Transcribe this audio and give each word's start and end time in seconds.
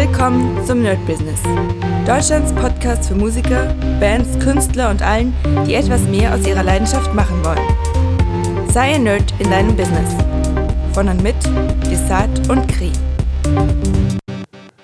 Willkommen 0.00 0.64
zum 0.64 0.82
Nerd 0.82 1.04
Business. 1.06 1.42
Deutschlands 2.06 2.52
Podcast 2.52 3.08
für 3.08 3.16
Musiker, 3.16 3.74
Bands, 3.98 4.38
Künstler 4.38 4.90
und 4.90 5.02
allen, 5.02 5.34
die 5.66 5.74
etwas 5.74 6.02
mehr 6.02 6.32
aus 6.32 6.46
ihrer 6.46 6.62
Leidenschaft 6.62 7.12
machen 7.14 7.44
wollen. 7.44 8.68
Sei 8.70 8.94
ein 8.94 9.02
Nerd 9.02 9.34
in 9.40 9.50
deinem 9.50 9.74
Business. 9.74 10.14
Von 10.92 11.08
und 11.08 11.20
mit 11.24 11.34
Desart 11.90 12.48
und 12.48 12.68
Kri. 12.68 12.92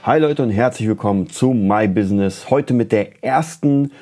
Hi 0.03 0.19
Leute 0.19 0.43
und 0.43 0.51
herzlich 0.51 0.89
willkommen 0.89 1.31
zu 1.31 1.53
My 1.53 1.87
Business. 1.87 2.51
Heute 2.51 2.75
mit 2.75 2.91
der 2.91 3.23
ersten 3.23 3.93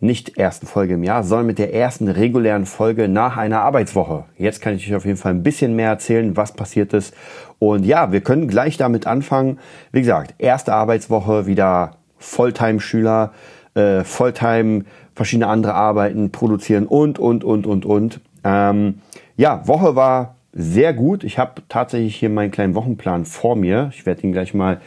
nicht 0.00 0.36
ersten 0.36 0.66
Folge 0.66 0.94
im 0.94 1.02
Jahr, 1.02 1.24
sondern 1.24 1.46
mit 1.46 1.58
der 1.58 1.72
ersten 1.72 2.08
regulären 2.08 2.66
Folge 2.66 3.08
nach 3.08 3.36
einer 3.36 3.62
Arbeitswoche. 3.62 4.24
Jetzt 4.36 4.60
kann 4.60 4.74
ich 4.74 4.86
euch 4.86 4.94
auf 4.94 5.04
jeden 5.04 5.16
Fall 5.16 5.32
ein 5.32 5.42
bisschen 5.42 5.76
mehr 5.76 5.88
erzählen, 5.88 6.36
was 6.36 6.52
passiert 6.52 6.92
ist. 6.92 7.14
Und 7.58 7.86
ja, 7.86 8.12
wir 8.12 8.20
können 8.20 8.48
gleich 8.48 8.76
damit 8.76 9.06
anfangen. 9.06 9.58
Wie 9.92 10.00
gesagt, 10.00 10.34
erste 10.38 10.74
Arbeitswoche, 10.74 11.46
wieder 11.46 11.96
Volltime-Schüler, 12.18 13.32
äh, 13.74 14.04
Volltime 14.04 14.84
verschiedene 15.14 15.46
andere 15.46 15.74
Arbeiten 15.74 16.32
produzieren 16.32 16.86
und, 16.86 17.18
und, 17.18 17.44
und, 17.44 17.66
und, 17.66 17.86
und. 17.86 18.20
Ähm, 18.42 19.00
ja, 19.36 19.66
Woche 19.66 19.96
war 19.96 20.36
sehr 20.52 20.92
gut. 20.92 21.24
Ich 21.24 21.38
habe 21.38 21.62
tatsächlich 21.68 22.16
hier 22.16 22.30
meinen 22.30 22.50
kleinen 22.50 22.74
Wochenplan 22.74 23.24
vor 23.24 23.56
mir. 23.56 23.90
Ich 23.92 24.06
werde 24.06 24.22
ihn 24.22 24.32
gleich 24.32 24.54
mal 24.54 24.80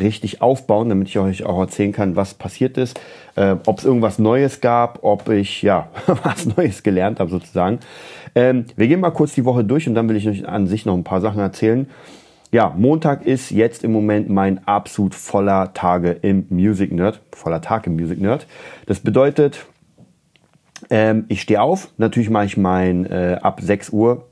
richtig 0.00 0.42
aufbauen, 0.42 0.88
damit 0.88 1.08
ich 1.08 1.18
euch 1.18 1.44
auch 1.44 1.58
erzählen 1.60 1.92
kann, 1.92 2.16
was 2.16 2.34
passiert 2.34 2.78
ist, 2.78 3.00
äh, 3.36 3.56
ob 3.66 3.78
es 3.78 3.84
irgendwas 3.84 4.18
Neues 4.18 4.60
gab, 4.60 5.02
ob 5.02 5.28
ich 5.28 5.62
ja 5.62 5.88
was 6.24 6.46
Neues 6.56 6.82
gelernt 6.82 7.20
habe 7.20 7.30
sozusagen. 7.30 7.80
Ähm, 8.34 8.66
wir 8.76 8.88
gehen 8.88 9.00
mal 9.00 9.10
kurz 9.10 9.34
die 9.34 9.44
Woche 9.44 9.64
durch 9.64 9.88
und 9.88 9.94
dann 9.94 10.08
will 10.08 10.16
ich 10.16 10.28
euch 10.28 10.46
an 10.46 10.66
sich 10.66 10.86
noch 10.86 10.94
ein 10.94 11.04
paar 11.04 11.20
Sachen 11.20 11.40
erzählen. 11.40 11.88
Ja, 12.50 12.74
Montag 12.76 13.26
ist 13.26 13.50
jetzt 13.50 13.84
im 13.84 13.92
Moment 13.92 14.30
mein 14.30 14.66
absolut 14.66 15.14
voller 15.14 15.74
Tage 15.74 16.12
im 16.12 16.46
Music 16.48 16.92
Nerd, 16.92 17.20
voller 17.32 17.60
Tag 17.60 17.86
im 17.86 17.96
Music 17.96 18.18
Nerd. 18.20 18.46
Das 18.86 19.00
bedeutet, 19.00 19.66
ähm, 20.88 21.26
ich 21.28 21.42
stehe 21.42 21.60
auf, 21.60 21.88
natürlich 21.98 22.30
mache 22.30 22.46
ich 22.46 22.56
mein 22.56 23.04
äh, 23.04 23.38
ab 23.42 23.60
6 23.60 23.90
Uhr 23.90 24.27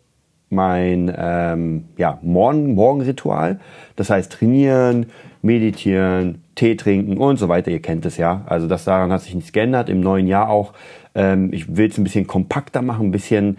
mein 0.49 1.13
ähm, 1.17 1.87
ja, 1.97 2.19
Morgen, 2.23 2.75
Morgenritual. 2.75 3.61
Das 3.97 4.11
heißt 4.11 4.33
trainieren, 4.33 5.07
meditieren, 5.43 6.43
Tee 6.55 6.77
trinken 6.77 7.19
und 7.19 7.39
so 7.39 7.49
weiter. 7.49 7.71
Ihr 7.71 7.83
kennt 7.83 8.07
es 8.07 8.17
ja. 8.17 8.43
Also 8.47 8.67
das 8.69 8.85
daran 8.85 9.13
hat 9.13 9.23
sich 9.23 9.35
nichts 9.35 9.53
geändert. 9.53 9.89
Im 9.89 10.01
neuen 10.01 10.27
Jahr 10.27 10.49
auch. 10.49 10.73
Ähm, 11.15 11.53
ich 11.53 11.77
will 11.77 11.89
es 11.89 11.99
ein 11.99 12.05
bisschen 12.05 12.27
kompakter 12.27 12.83
machen, 12.83 13.09
ein 13.09 13.13
bisschen, 13.13 13.59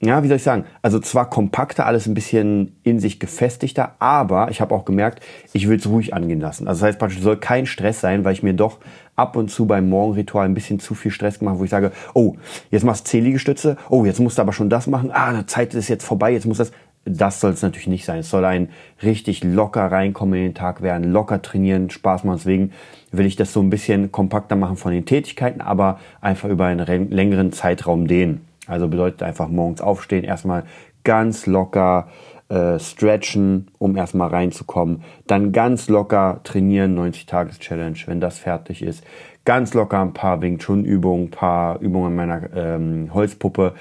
ja, 0.00 0.22
wie 0.22 0.28
soll 0.28 0.36
ich 0.36 0.44
sagen? 0.44 0.64
Also 0.80 1.00
zwar 1.00 1.28
kompakter, 1.28 1.84
alles 1.84 2.06
ein 2.06 2.14
bisschen 2.14 2.76
in 2.84 3.00
sich 3.00 3.18
gefestigter, 3.18 3.96
aber 3.98 4.48
ich 4.50 4.60
habe 4.60 4.72
auch 4.72 4.84
gemerkt, 4.84 5.24
ich 5.52 5.68
will 5.68 5.76
es 5.76 5.88
ruhig 5.88 6.14
angehen 6.14 6.40
lassen. 6.40 6.68
Also 6.68 6.80
das 6.80 6.88
heißt 6.88 6.98
praktisch, 7.00 7.20
soll 7.20 7.36
kein 7.36 7.66
Stress 7.66 8.00
sein, 8.00 8.24
weil 8.24 8.32
ich 8.32 8.44
mir 8.44 8.54
doch 8.54 8.78
ab 9.16 9.34
und 9.34 9.50
zu 9.50 9.66
beim 9.66 9.88
Morgenritual 9.88 10.44
ein 10.44 10.54
bisschen 10.54 10.78
zu 10.78 10.94
viel 10.94 11.10
Stress 11.10 11.40
gemacht, 11.40 11.58
wo 11.58 11.64
ich 11.64 11.70
sage, 11.70 11.90
oh, 12.14 12.36
jetzt 12.70 12.84
machst 12.84 13.08
du 13.08 13.10
10 13.10 13.24
Liegestütze, 13.24 13.76
oh, 13.88 14.04
jetzt 14.04 14.20
musst 14.20 14.38
du 14.38 14.42
aber 14.42 14.52
schon 14.52 14.70
das 14.70 14.86
machen, 14.86 15.10
ah, 15.12 15.32
die 15.32 15.46
Zeit 15.46 15.74
ist 15.74 15.88
jetzt 15.88 16.04
vorbei, 16.04 16.32
jetzt 16.32 16.46
muss 16.46 16.58
das. 16.58 16.70
Das 17.04 17.40
soll 17.40 17.52
es 17.52 17.62
natürlich 17.62 17.86
nicht 17.86 18.04
sein. 18.04 18.18
Es 18.18 18.28
soll 18.28 18.44
ein 18.44 18.68
richtig 19.02 19.42
locker 19.42 19.90
reinkommen 19.90 20.34
in 20.38 20.44
den 20.48 20.54
Tag 20.54 20.82
werden, 20.82 21.10
locker 21.10 21.40
trainieren, 21.40 21.88
Spaß 21.88 22.24
machen. 22.24 22.36
Deswegen 22.36 22.72
will 23.12 23.24
ich 23.24 23.34
das 23.34 23.52
so 23.52 23.60
ein 23.60 23.70
bisschen 23.70 24.12
kompakter 24.12 24.56
machen 24.56 24.76
von 24.76 24.92
den 24.92 25.06
Tätigkeiten, 25.06 25.62
aber 25.62 26.00
einfach 26.20 26.50
über 26.50 26.66
einen 26.66 27.10
längeren 27.10 27.50
Zeitraum 27.50 28.08
dehnen. 28.08 28.47
Also 28.68 28.88
bedeutet 28.88 29.22
einfach 29.22 29.48
morgens 29.48 29.80
aufstehen, 29.80 30.24
erstmal 30.24 30.64
ganz 31.04 31.46
locker 31.46 32.08
äh, 32.48 32.78
stretchen, 32.78 33.68
um 33.78 33.96
erstmal 33.96 34.28
reinzukommen. 34.28 35.02
Dann 35.26 35.52
ganz 35.52 35.88
locker 35.88 36.40
trainieren, 36.44 36.98
90-Tages-Challenge, 36.98 37.98
wenn 38.06 38.20
das 38.20 38.38
fertig 38.38 38.82
ist. 38.82 39.04
Ganz 39.44 39.74
locker 39.74 40.00
ein 40.00 40.12
paar 40.12 40.40
Wing 40.42 40.58
Chun-Übungen, 40.58 41.26
ein 41.26 41.30
paar 41.30 41.80
Übungen 41.80 42.14
meiner 42.14 42.54
ähm, 42.54 43.10
Holzpuppe. 43.12 43.74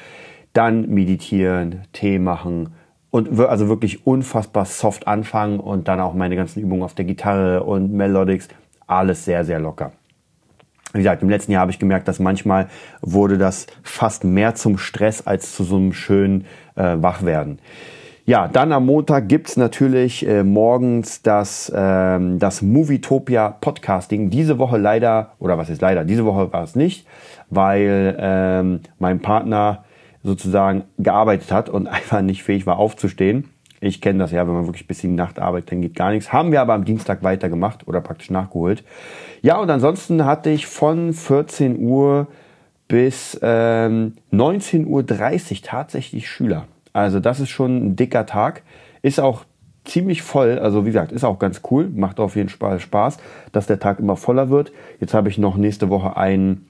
Dann 0.54 0.90
meditieren, 0.90 1.84
Tee 1.94 2.20
machen 2.20 2.74
und 3.10 3.40
also 3.40 3.70
wirklich 3.70 4.06
unfassbar 4.06 4.66
soft 4.66 5.08
anfangen 5.08 5.60
und 5.60 5.88
dann 5.88 6.00
auch 6.00 6.14
meine 6.14 6.36
ganzen 6.36 6.62
Übungen 6.62 6.84
auf 6.84 6.94
der 6.94 7.06
Gitarre 7.06 7.64
und 7.64 7.94
Melodics. 7.94 8.48
Alles 8.86 9.26
sehr, 9.26 9.44
sehr 9.46 9.60
locker. 9.60 9.92
Wie 10.94 11.00
gesagt, 11.00 11.22
im 11.22 11.30
letzten 11.30 11.52
Jahr 11.52 11.62
habe 11.62 11.72
ich 11.72 11.80
gemerkt, 11.80 12.08
dass 12.08 12.20
manchmal 12.20 12.68
wurde 13.02 13.38
das 13.38 13.68
fast 13.84 14.24
mehr 14.24 14.56
zum 14.56 14.78
Stress 14.78 15.26
als 15.26 15.54
zu 15.56 15.64
so 15.64 15.76
einem 15.76 15.94
schönen 15.94 16.46
äh, 16.76 16.96
Wachwerden. 16.98 17.60
Ja, 18.26 18.50
dann 18.50 18.74
am 18.74 18.86
Montag 18.86 19.30
gibt's 19.30 19.56
natürlich 19.56 20.28
äh, 20.28 20.44
morgens 20.44 21.22
das, 21.22 21.72
ähm, 21.74 22.40
das 22.40 22.62
Movietopia 22.62 23.52
Podcasting. 23.62 24.30
Diese 24.30 24.60
Woche 24.60 24.78
leider, 24.78 25.32
oder 25.40 25.58
was 25.58 25.70
ist 25.70 25.82
leider, 25.82 26.04
diese 26.04 26.26
Woche 26.26 26.52
war 26.52 26.64
es 26.64 26.76
nicht, 26.76 27.08
weil 27.50 28.18
ähm, 28.20 28.82
mein 29.00 29.22
Partner 29.22 29.86
sozusagen 30.24 30.84
gearbeitet 30.98 31.54
hat 31.54 31.70
und 31.70 31.88
einfach 31.88 32.22
nicht 32.22 32.44
fähig 32.44 32.66
war 32.66 32.80
aufzustehen. 32.80 33.46
Ich 33.80 34.02
kenne 34.02 34.20
das 34.20 34.32
ja, 34.32 34.48
wenn 34.48 34.56
man 34.56 34.66
wirklich 34.66 34.88
bis 34.88 35.04
in 35.04 35.12
die 35.12 35.16
Nacht 35.16 35.40
arbeitet, 35.40 35.72
dann 35.72 35.82
geht 35.82 35.96
gar 35.96 36.12
nichts. 36.12 36.34
Haben 36.34 36.52
wir 36.52 36.62
aber 36.62 36.74
am 36.74 36.86
Dienstag 36.86 37.24
weitergemacht 37.24 37.88
oder 37.88 38.02
praktisch 38.02 38.32
nachgeholt. 38.32 38.84
Ja, 39.42 39.58
und 39.60 39.70
ansonsten 39.70 40.26
hatte 40.26 40.50
ich 40.50 40.66
von 40.66 41.14
14 41.14 41.80
Uhr 41.80 42.28
bis 42.88 43.38
ähm, 43.42 44.14
19.30 44.32 44.86
Uhr 44.88 45.62
tatsächlich 45.62 46.28
Schüler. 46.30 46.66
Also 46.94 47.20
das 47.20 47.40
ist 47.40 47.50
schon 47.50 47.78
ein 47.78 47.96
dicker 47.96 48.26
Tag. 48.26 48.64
Ist 49.02 49.20
auch 49.20 49.46
ziemlich 49.86 50.22
voll. 50.22 50.60
Also 50.60 50.86
wie 50.86 50.90
gesagt, 50.90 51.12
ist 51.12 51.24
auch 51.24 51.38
ganz 51.38 51.62
cool. 51.70 51.90
Macht 51.94 52.20
auf 52.20 52.36
jeden 52.36 52.50
Fall 52.50 52.80
Spaß, 52.80 53.18
dass 53.52 53.68
der 53.68 53.80
Tag 53.80 54.00
immer 54.00 54.16
voller 54.16 54.50
wird. 54.50 54.72
Jetzt 55.00 55.14
habe 55.14 55.30
ich 55.30 55.38
noch 55.38 55.58
nächste 55.58 55.90
Woche 55.90 56.18
einen. 56.18 56.68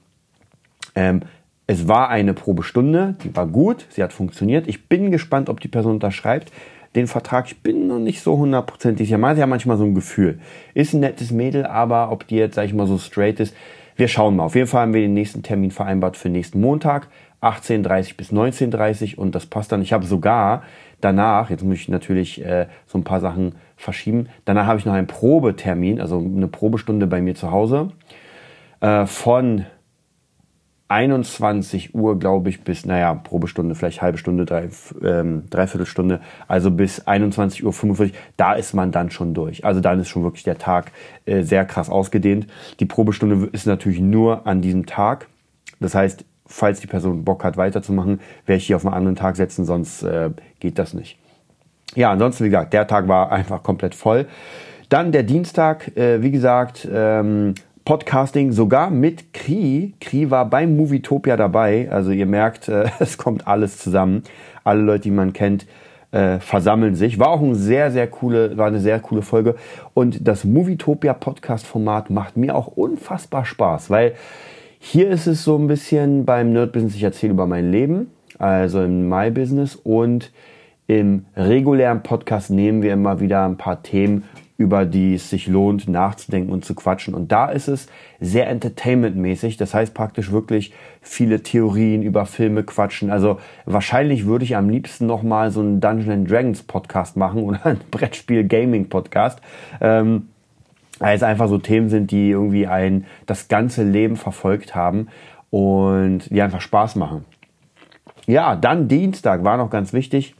Ähm, 0.94 1.22
es 1.70 1.86
war 1.86 2.08
eine 2.08 2.32
Probestunde, 2.32 3.14
die 3.22 3.36
war 3.36 3.46
gut, 3.46 3.86
sie 3.90 4.02
hat 4.02 4.14
funktioniert. 4.14 4.66
Ich 4.66 4.88
bin 4.88 5.10
gespannt, 5.10 5.50
ob 5.50 5.60
die 5.60 5.68
Person 5.68 5.94
unterschreibt. 5.94 6.50
Den 6.94 7.06
Vertrag, 7.06 7.46
ich 7.46 7.62
bin 7.62 7.86
noch 7.86 7.98
nicht 7.98 8.22
so 8.22 8.38
hundertprozentig 8.38 9.06
sicher. 9.06 9.18
Man 9.18 9.30
hat 9.30 9.38
ja 9.38 9.46
manchmal 9.46 9.76
so 9.76 9.84
ein 9.84 9.94
Gefühl. 9.94 10.40
Ist 10.74 10.94
ein 10.94 11.00
nettes 11.00 11.30
Mädel, 11.30 11.66
aber 11.66 12.10
ob 12.10 12.26
die 12.26 12.36
jetzt, 12.36 12.54
sag 12.54 12.64
ich 12.64 12.74
mal, 12.74 12.86
so 12.86 12.98
straight 12.98 13.40
ist, 13.40 13.54
wir 13.96 14.08
schauen 14.08 14.36
mal. 14.36 14.44
Auf 14.44 14.54
jeden 14.54 14.68
Fall 14.68 14.82
haben 14.82 14.94
wir 14.94 15.00
den 15.00 15.14
nächsten 15.14 15.42
Termin 15.42 15.70
vereinbart 15.70 16.16
für 16.16 16.28
nächsten 16.28 16.60
Montag. 16.60 17.08
18.30 17.42 18.16
bis 18.16 18.32
19.30 18.32 19.16
und 19.16 19.34
das 19.34 19.46
passt 19.46 19.70
dann. 19.70 19.82
Ich 19.82 19.92
habe 19.92 20.06
sogar 20.06 20.62
danach, 21.00 21.50
jetzt 21.50 21.62
muss 21.62 21.78
ich 21.78 21.88
natürlich 21.88 22.44
äh, 22.44 22.66
so 22.86 22.98
ein 22.98 23.04
paar 23.04 23.20
Sachen 23.20 23.54
verschieben, 23.76 24.28
danach 24.44 24.66
habe 24.66 24.78
ich 24.78 24.86
noch 24.86 24.92
einen 24.92 25.06
Probetermin, 25.06 26.00
also 26.00 26.18
eine 26.18 26.48
Probestunde 26.48 27.06
bei 27.06 27.20
mir 27.20 27.36
zu 27.36 27.52
Hause 27.52 27.90
äh, 28.80 29.06
von 29.06 29.66
21 30.88 31.94
Uhr, 31.94 32.18
glaube 32.18 32.48
ich, 32.48 32.64
bis, 32.64 32.86
naja, 32.86 33.14
Probestunde, 33.14 33.74
vielleicht 33.74 34.00
halbe 34.00 34.16
Stunde, 34.16 34.46
drei, 34.46 34.70
ähm, 35.02 35.44
Dreiviertelstunde, 35.50 36.20
also 36.46 36.70
bis 36.70 37.06
21 37.06 37.64
Uhr 37.64 37.74
45, 37.74 38.16
da 38.38 38.54
ist 38.54 38.72
man 38.72 38.90
dann 38.90 39.10
schon 39.10 39.34
durch. 39.34 39.64
Also 39.64 39.80
dann 39.80 40.00
ist 40.00 40.08
schon 40.08 40.22
wirklich 40.22 40.44
der 40.44 40.56
Tag 40.58 40.92
äh, 41.26 41.42
sehr 41.42 41.66
krass 41.66 41.90
ausgedehnt. 41.90 42.46
Die 42.80 42.86
Probestunde 42.86 43.48
ist 43.52 43.66
natürlich 43.66 44.00
nur 44.00 44.46
an 44.46 44.62
diesem 44.62 44.86
Tag. 44.86 45.28
Das 45.78 45.94
heißt, 45.94 46.24
falls 46.46 46.80
die 46.80 46.86
Person 46.86 47.22
Bock 47.22 47.44
hat, 47.44 47.58
weiterzumachen, 47.58 48.20
werde 48.46 48.56
ich 48.56 48.66
hier 48.66 48.76
auf 48.76 48.86
einen 48.86 48.94
anderen 48.94 49.16
Tag 49.16 49.36
setzen, 49.36 49.66
sonst 49.66 50.02
äh, 50.02 50.30
geht 50.58 50.78
das 50.78 50.94
nicht. 50.94 51.18
Ja, 51.94 52.10
ansonsten, 52.10 52.44
wie 52.44 52.48
gesagt, 52.48 52.72
der 52.72 52.86
Tag 52.86 53.08
war 53.08 53.30
einfach 53.30 53.62
komplett 53.62 53.94
voll. 53.94 54.26
Dann 54.88 55.12
der 55.12 55.22
Dienstag, 55.22 55.96
äh, 55.98 56.22
wie 56.22 56.30
gesagt, 56.30 56.88
ähm, 56.90 57.54
Podcasting 57.88 58.52
sogar 58.52 58.90
mit 58.90 59.32
Kri. 59.32 59.94
Kri 59.98 60.30
war 60.30 60.44
beim 60.50 60.76
Movietopia 60.76 61.38
dabei. 61.38 61.88
Also 61.90 62.10
ihr 62.10 62.26
merkt, 62.26 62.68
äh, 62.68 62.84
es 62.98 63.16
kommt 63.16 63.48
alles 63.48 63.78
zusammen. 63.78 64.24
Alle 64.62 64.82
Leute, 64.82 65.04
die 65.04 65.10
man 65.10 65.32
kennt, 65.32 65.66
äh, 66.10 66.38
versammeln 66.38 66.96
sich. 66.96 67.18
War 67.18 67.28
auch 67.28 67.40
ein 67.40 67.54
sehr, 67.54 67.90
sehr 67.90 68.06
coole, 68.06 68.58
war 68.58 68.66
eine 68.66 68.80
sehr 68.80 69.00
coole 69.00 69.22
Folge. 69.22 69.54
Und 69.94 70.28
das 70.28 70.44
Movietopia 70.44 71.14
Podcast 71.14 71.66
Format 71.66 72.10
macht 72.10 72.36
mir 72.36 72.56
auch 72.56 72.66
unfassbar 72.66 73.46
Spaß, 73.46 73.88
weil 73.88 74.12
hier 74.78 75.08
ist 75.08 75.26
es 75.26 75.42
so 75.42 75.56
ein 75.56 75.66
bisschen 75.66 76.26
beim 76.26 76.52
Nerd 76.52 76.72
Business, 76.72 76.94
ich 76.94 77.02
erzähle 77.02 77.32
über 77.32 77.46
mein 77.46 77.70
Leben, 77.70 78.10
also 78.38 78.82
im 78.82 79.08
My 79.08 79.30
Business 79.30 79.76
und 79.76 80.30
im 80.88 81.24
regulären 81.34 82.02
Podcast 82.02 82.50
nehmen 82.50 82.82
wir 82.82 82.92
immer 82.92 83.20
wieder 83.20 83.46
ein 83.46 83.56
paar 83.56 83.82
Themen, 83.82 84.24
über 84.58 84.84
die 84.84 85.14
es 85.14 85.30
sich 85.30 85.46
lohnt, 85.46 85.88
nachzudenken 85.88 86.52
und 86.52 86.64
zu 86.64 86.74
quatschen. 86.74 87.14
Und 87.14 87.30
da 87.30 87.48
ist 87.48 87.68
es 87.68 87.86
sehr 88.18 88.48
entertainmentmäßig. 88.48 89.56
Das 89.56 89.72
heißt 89.72 89.94
praktisch 89.94 90.32
wirklich 90.32 90.74
viele 91.00 91.44
Theorien 91.44 92.02
über 92.02 92.26
Filme 92.26 92.64
quatschen. 92.64 93.10
Also 93.10 93.38
wahrscheinlich 93.66 94.26
würde 94.26 94.44
ich 94.44 94.56
am 94.56 94.68
liebsten 94.68 95.06
nochmal 95.06 95.52
so 95.52 95.60
einen 95.60 95.80
Dungeons 95.80 96.28
Dragons 96.28 96.62
Podcast 96.64 97.16
machen 97.16 97.44
oder 97.44 97.64
ein 97.64 97.80
Brettspiel 97.92 98.44
Gaming 98.44 98.88
Podcast. 98.88 99.40
Ähm, 99.80 100.28
weil 100.98 101.14
es 101.14 101.22
einfach 101.22 101.46
so 101.46 101.58
Themen 101.58 101.88
sind, 101.88 102.10
die 102.10 102.30
irgendwie 102.30 102.66
ein 102.66 103.06
das 103.26 103.46
ganze 103.46 103.84
Leben 103.84 104.16
verfolgt 104.16 104.74
haben 104.74 105.06
und 105.50 106.28
die 106.30 106.42
einfach 106.42 106.60
Spaß 106.60 106.96
machen. 106.96 107.24
Ja, 108.26 108.56
dann 108.56 108.88
Dienstag 108.88 109.44
war 109.44 109.56
noch 109.56 109.70
ganz 109.70 109.92
wichtig. 109.92 110.34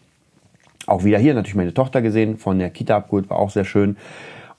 Auch 0.88 1.04
wieder 1.04 1.18
hier 1.18 1.34
natürlich 1.34 1.54
meine 1.54 1.74
Tochter 1.74 2.02
gesehen, 2.02 2.38
von 2.38 2.58
der 2.58 2.70
Kita 2.70 2.96
abgeholt, 2.96 3.28
war 3.30 3.38
auch 3.38 3.50
sehr 3.50 3.64
schön. 3.64 3.96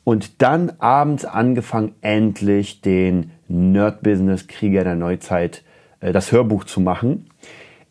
Und 0.04 0.42
dann 0.42 0.74
abends 0.80 1.26
angefangen, 1.26 1.94
endlich 2.02 2.82
den 2.82 3.32
Nerd-Business 3.48 4.48
Krieger 4.48 4.84
der 4.84 4.96
Neuzeit, 4.96 5.64
äh, 6.00 6.12
das 6.12 6.32
Hörbuch 6.32 6.64
zu 6.64 6.82
machen. 6.82 7.30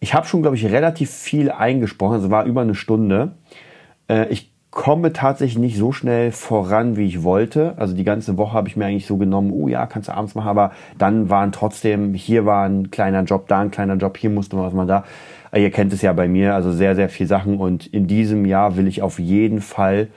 Ich 0.00 0.14
habe 0.14 0.26
schon, 0.26 0.42
glaube 0.42 0.56
ich, 0.56 0.64
relativ 0.66 1.10
viel 1.10 1.50
eingesprochen. 1.50 2.14
Es 2.14 2.22
also 2.22 2.30
war 2.30 2.44
über 2.44 2.62
eine 2.62 2.74
Stunde. 2.74 3.32
Äh, 4.08 4.28
ich 4.28 4.47
komme 4.70 5.12
tatsächlich 5.12 5.58
nicht 5.58 5.78
so 5.78 5.92
schnell 5.92 6.30
voran, 6.30 6.96
wie 6.96 7.06
ich 7.06 7.22
wollte. 7.22 7.74
Also 7.78 7.94
die 7.94 8.04
ganze 8.04 8.36
Woche 8.36 8.52
habe 8.52 8.68
ich 8.68 8.76
mir 8.76 8.86
eigentlich 8.86 9.06
so 9.06 9.16
genommen, 9.16 9.50
oh 9.50 9.66
ja, 9.68 9.86
kannst 9.86 10.08
du 10.08 10.12
abends 10.12 10.34
machen, 10.34 10.48
aber 10.48 10.72
dann 10.98 11.30
waren 11.30 11.52
trotzdem, 11.52 12.14
hier 12.14 12.44
war 12.44 12.68
ein 12.68 12.90
kleiner 12.90 13.22
Job, 13.22 13.48
da 13.48 13.60
ein 13.60 13.70
kleiner 13.70 13.96
Job, 13.96 14.18
hier 14.18 14.30
musste 14.30 14.56
man 14.56 14.66
was 14.66 14.74
mal 14.74 14.86
da. 14.86 15.04
Äh, 15.52 15.62
ihr 15.62 15.70
kennt 15.70 15.92
es 15.92 16.02
ja 16.02 16.12
bei 16.12 16.28
mir, 16.28 16.54
also 16.54 16.70
sehr, 16.70 16.94
sehr 16.94 17.08
viel 17.08 17.26
Sachen. 17.26 17.58
Und 17.58 17.86
in 17.86 18.06
diesem 18.06 18.44
Jahr 18.44 18.76
will 18.76 18.86
ich 18.86 19.00
auf 19.00 19.18
jeden 19.18 19.60
Fall 19.62 20.08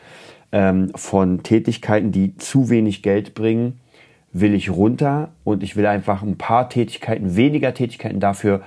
ähm, 0.51 0.91
von 0.95 1.43
Tätigkeiten, 1.43 2.11
die 2.11 2.35
zu 2.35 2.69
wenig 2.69 3.03
Geld 3.03 3.33
bringen, 3.33 3.79
will 4.33 4.53
ich 4.53 4.69
runter 4.69 5.29
und 5.43 5.63
ich 5.63 5.75
will 5.75 5.85
einfach 5.85 6.23
ein 6.23 6.37
paar 6.37 6.69
Tätigkeiten, 6.69 7.35
weniger 7.35 7.73
Tätigkeiten 7.73 8.19
dafür 8.19 8.61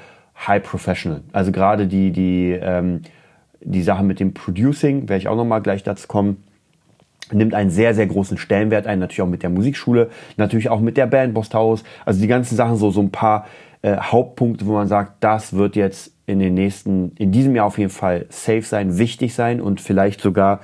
high 0.47 0.63
professional. 0.63 1.23
Also 1.33 1.53
gerade 1.53 1.87
die, 1.87 2.11
die, 2.11 2.59
ähm, 2.61 3.03
die 3.65 3.83
Sache 3.83 4.05
mit 4.05 4.21
dem 4.21 4.35
Producing, 4.35 5.09
werde 5.09 5.19
ich 5.19 5.29
auch 5.29 5.37
nochmal 5.37 5.63
gleich 5.63 5.83
dazu 5.83 6.07
kommen, 6.07 6.45
nimmt 7.33 7.55
einen 7.55 7.71
sehr, 7.71 7.95
sehr 7.95 8.07
großen 8.07 8.39
Stellenwert 8.39 8.87
ein, 8.87 8.99
natürlich 8.99 9.23
auch 9.23 9.27
mit 9.27 9.43
der 9.43 9.51
Musikschule, 9.51 10.11
natürlich 10.37 10.69
auch 10.69 10.81
mit 10.81 10.97
der 10.97 11.07
Band 11.07 11.35
Bosthaus, 11.35 11.83
also 12.05 12.21
die 12.21 12.27
ganzen 12.27 12.57
Sachen, 12.57 12.77
so, 12.77 12.91
so 12.91 13.01
ein 13.01 13.11
paar 13.11 13.47
äh, 13.83 13.97
Hauptpunkte, 13.97 14.67
wo 14.67 14.73
man 14.73 14.89
sagt, 14.89 15.25
das 15.25 15.55
wird 15.55 15.77
jetzt 15.77 16.13
in 16.27 16.39
den 16.39 16.55
nächsten, 16.55 17.13
in 17.17 17.33
diesem 17.33 17.55
Jahr 17.55 17.67
auf 17.67 17.79
jeden 17.79 17.91
Fall 17.91 18.27
safe 18.31 18.63
sein, 18.63 18.99
wichtig 18.99 19.35
sein 19.35 19.61
und 19.61 19.81
vielleicht 19.81 20.21
sogar, 20.21 20.61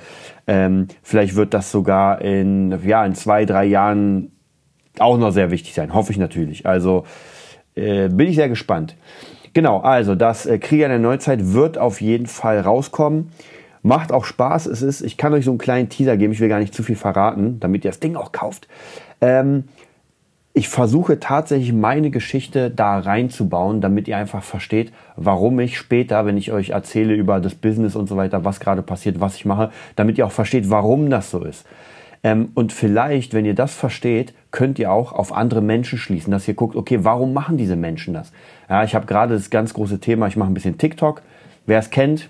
ähm, 0.47 0.87
vielleicht 1.03 1.35
wird 1.35 1.53
das 1.53 1.71
sogar 1.71 2.21
in, 2.21 2.79
ja, 2.85 3.05
in 3.05 3.13
zwei, 3.15 3.45
drei 3.45 3.65
Jahren 3.65 4.31
auch 4.99 5.17
noch 5.17 5.31
sehr 5.31 5.51
wichtig 5.51 5.73
sein, 5.73 5.93
hoffe 5.93 6.11
ich 6.11 6.17
natürlich. 6.17 6.65
Also 6.65 7.05
äh, 7.75 8.09
bin 8.09 8.27
ich 8.27 8.35
sehr 8.35 8.49
gespannt. 8.49 8.95
Genau, 9.53 9.79
also 9.79 10.15
das 10.15 10.45
äh, 10.45 10.59
Krieger 10.59 10.87
der 10.87 10.99
Neuzeit 10.99 11.53
wird 11.53 11.77
auf 11.77 12.01
jeden 12.01 12.27
Fall 12.27 12.59
rauskommen. 12.59 13.31
Macht 13.83 14.11
auch 14.11 14.25
Spaß. 14.25 14.67
Es 14.67 14.81
ist, 14.81 15.01
ich 15.01 15.17
kann 15.17 15.33
euch 15.33 15.45
so 15.45 15.51
einen 15.51 15.57
kleinen 15.57 15.89
Teaser 15.89 16.15
geben. 16.15 16.33
Ich 16.33 16.39
will 16.39 16.49
gar 16.49 16.59
nicht 16.59 16.73
zu 16.73 16.83
viel 16.83 16.95
verraten, 16.95 17.59
damit 17.59 17.83
ihr 17.83 17.91
das 17.91 17.99
Ding 17.99 18.15
auch 18.15 18.31
kauft. 18.31 18.67
Ähm, 19.19 19.65
ich 20.53 20.67
versuche 20.67 21.19
tatsächlich 21.19 21.71
meine 21.71 22.11
Geschichte 22.11 22.69
da 22.69 22.99
reinzubauen, 22.99 23.79
damit 23.79 24.07
ihr 24.07 24.17
einfach 24.17 24.43
versteht, 24.43 24.91
warum 25.15 25.59
ich 25.61 25.77
später, 25.77 26.25
wenn 26.25 26.37
ich 26.37 26.51
euch 26.51 26.71
erzähle 26.71 27.13
über 27.13 27.39
das 27.39 27.55
Business 27.55 27.95
und 27.95 28.07
so 28.07 28.17
weiter, 28.17 28.43
was 28.43 28.59
gerade 28.59 28.81
passiert, 28.81 29.21
was 29.21 29.35
ich 29.35 29.45
mache, 29.45 29.71
damit 29.95 30.17
ihr 30.17 30.25
auch 30.25 30.31
versteht, 30.31 30.69
warum 30.69 31.09
das 31.09 31.31
so 31.31 31.43
ist. 31.43 31.65
Ähm, 32.23 32.49
und 32.53 32.73
vielleicht, 32.73 33.33
wenn 33.33 33.45
ihr 33.45 33.55
das 33.55 33.73
versteht, 33.73 34.33
könnt 34.51 34.77
ihr 34.77 34.91
auch 34.91 35.13
auf 35.13 35.33
andere 35.33 35.61
Menschen 35.61 35.97
schließen, 35.97 36.31
dass 36.31 36.47
ihr 36.47 36.53
guckt, 36.53 36.75
okay, 36.75 36.99
warum 37.01 37.33
machen 37.33 37.57
diese 37.57 37.75
Menschen 37.75 38.13
das? 38.13 38.31
Ja, 38.71 38.85
ich 38.85 38.95
habe 38.95 39.05
gerade 39.05 39.33
das 39.33 39.49
ganz 39.49 39.73
große 39.73 39.99
Thema, 39.99 40.27
ich 40.27 40.37
mache 40.37 40.49
ein 40.49 40.53
bisschen 40.53 40.77
TikTok. 40.77 41.23
Wer 41.65 41.77
es 41.77 41.89
kennt, 41.89 42.29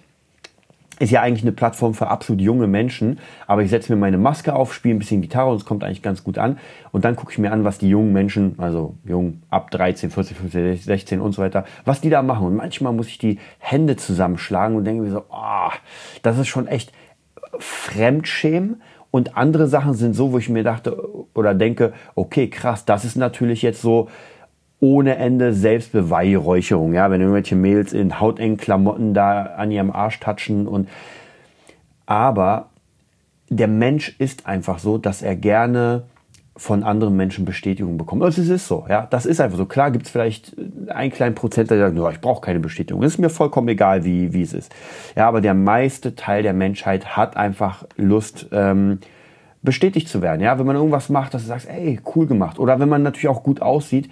ist 0.98 1.12
ja 1.12 1.22
eigentlich 1.22 1.44
eine 1.44 1.52
Plattform 1.52 1.94
für 1.94 2.08
absolut 2.08 2.42
junge 2.42 2.66
Menschen, 2.66 3.20
aber 3.46 3.62
ich 3.62 3.70
setze 3.70 3.94
mir 3.94 4.00
meine 4.00 4.18
Maske 4.18 4.56
auf, 4.56 4.74
spiele 4.74 4.96
ein 4.96 4.98
bisschen 4.98 5.22
Gitarre 5.22 5.52
und 5.52 5.58
es 5.58 5.66
kommt 5.66 5.84
eigentlich 5.84 6.02
ganz 6.02 6.24
gut 6.24 6.40
an. 6.40 6.58
Und 6.92 7.06
dann 7.06 7.16
gucke 7.16 7.32
ich 7.32 7.38
mir 7.38 7.52
an, 7.52 7.64
was 7.64 7.78
die 7.78 7.90
jungen 7.90 8.12
Menschen, 8.12 8.56
also 8.58 8.96
jung 9.06 9.44
ab 9.52 9.70
13, 9.70 10.10
14, 10.10 10.36
15, 10.36 10.78
16 10.78 11.22
und 11.22 11.34
so 11.34 11.44
weiter, 11.44 11.64
was 11.86 12.02
die 12.02 12.10
da 12.10 12.24
machen. 12.24 12.48
Und 12.48 12.56
manchmal 12.56 12.92
muss 12.92 13.06
ich 13.06 13.20
die 13.20 13.38
Hände 13.60 13.96
zusammenschlagen 13.96 14.76
und 14.76 14.84
denke 14.84 15.04
mir 15.04 15.12
so, 15.12 15.26
oh, 15.30 15.70
das 16.24 16.40
ist 16.40 16.48
schon 16.48 16.66
echt 16.66 16.92
Fremdschämen. 17.60 18.82
Und 19.12 19.38
andere 19.38 19.68
Sachen 19.68 19.94
sind 19.94 20.16
so, 20.16 20.32
wo 20.32 20.40
ich 20.40 20.50
mir 20.50 20.64
dachte 20.64 20.98
oder 21.36 21.54
denke, 21.54 21.94
okay, 22.16 22.50
krass, 22.50 22.86
das 22.86 23.06
ist 23.06 23.16
natürlich 23.16 23.62
jetzt 23.62 23.84
so 23.84 24.10
ohne 24.82 25.16
Ende 25.16 25.54
Selbstbeweihräucherung. 25.54 26.94
Ja, 26.94 27.10
wenn 27.10 27.22
irgendwelche 27.22 27.56
Mädels 27.56 27.94
in 27.94 28.20
hautengen 28.20 28.58
Klamotten 28.58 29.14
da 29.14 29.44
an 29.44 29.72
ihrem 29.72 29.92
Arsch 29.92 30.20
touchen 30.20 30.68
und 30.68 30.90
aber 32.06 32.68
der 33.48 33.68
Mensch 33.68 34.16
ist 34.18 34.48
einfach 34.48 34.80
so, 34.80 34.98
dass 34.98 35.22
er 35.22 35.36
gerne 35.38 36.04
von 36.58 36.84
anderen 36.84 37.16
Menschen 37.16 37.46
Bestätigung 37.46 37.98
bekommt. 37.98 38.24
Also 38.24 38.42
es 38.42 38.50
ist 38.50 38.68
so, 38.68 38.86
ja, 38.90 39.08
das 39.10 39.26
ist 39.26 39.40
einfach 39.40 39.58
so. 39.58 39.66
Klar 39.66 39.92
gibt 39.92 40.06
es 40.06 40.12
vielleicht 40.12 40.56
einen 40.88 41.12
kleinen 41.12 41.36
Prozent, 41.36 41.72
der 41.72 41.92
sagt, 41.94 42.16
ich 42.16 42.22
brauche 42.22 42.42
keine 42.42 42.60
Bestätigung. 42.60 43.04
Es 43.04 43.14
ist 43.14 43.18
mir 43.20 43.30
vollkommen 43.30 43.68
egal, 43.70 44.04
wie, 44.04 44.34
wie 44.34 44.42
es 44.42 44.54
ist. 44.54 44.74
Ja, 45.16 45.28
aber 45.28 45.42
der 45.42 45.54
meiste 45.54 46.16
Teil 46.16 46.44
der 46.44 46.54
Menschheit 46.54 47.16
hat 47.16 47.38
einfach 47.38 47.86
Lust, 47.96 48.48
ähm, 48.52 49.00
bestätigt 49.62 50.10
zu 50.10 50.22
werden. 50.22 50.42
Ja, 50.42 50.58
wenn 50.60 50.66
man 50.66 50.76
irgendwas 50.76 51.10
macht, 51.10 51.34
dass 51.34 51.44
du 51.44 51.48
sagst, 51.48 51.70
ey, 51.70 52.00
cool 52.16 52.26
gemacht. 52.26 52.60
Oder 52.60 52.80
wenn 52.80 52.90
man 52.90 53.04
natürlich 53.04 53.30
auch 53.30 53.44
gut 53.44 53.62
aussieht, 53.62 54.10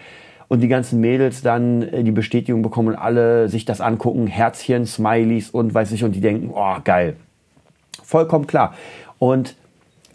und 0.49 0.59
die 0.61 0.67
ganzen 0.67 0.99
Mädels 0.99 1.41
dann 1.41 1.83
äh, 1.83 2.03
die 2.03 2.11
Bestätigung 2.11 2.61
bekommen 2.61 2.89
und 2.89 2.95
alle 2.95 3.47
sich 3.47 3.63
das 3.63 3.79
angucken, 3.79 4.27
Herzchen, 4.27 4.85
Smileys 4.85 5.49
und 5.51 5.73
weiß 5.73 5.93
ich, 5.93 6.03
und 6.03 6.13
die 6.13 6.21
denken, 6.21 6.51
oh, 6.53 6.75
geil. 6.83 7.15
Vollkommen 8.03 8.47
klar. 8.47 8.73
Und 9.19 9.55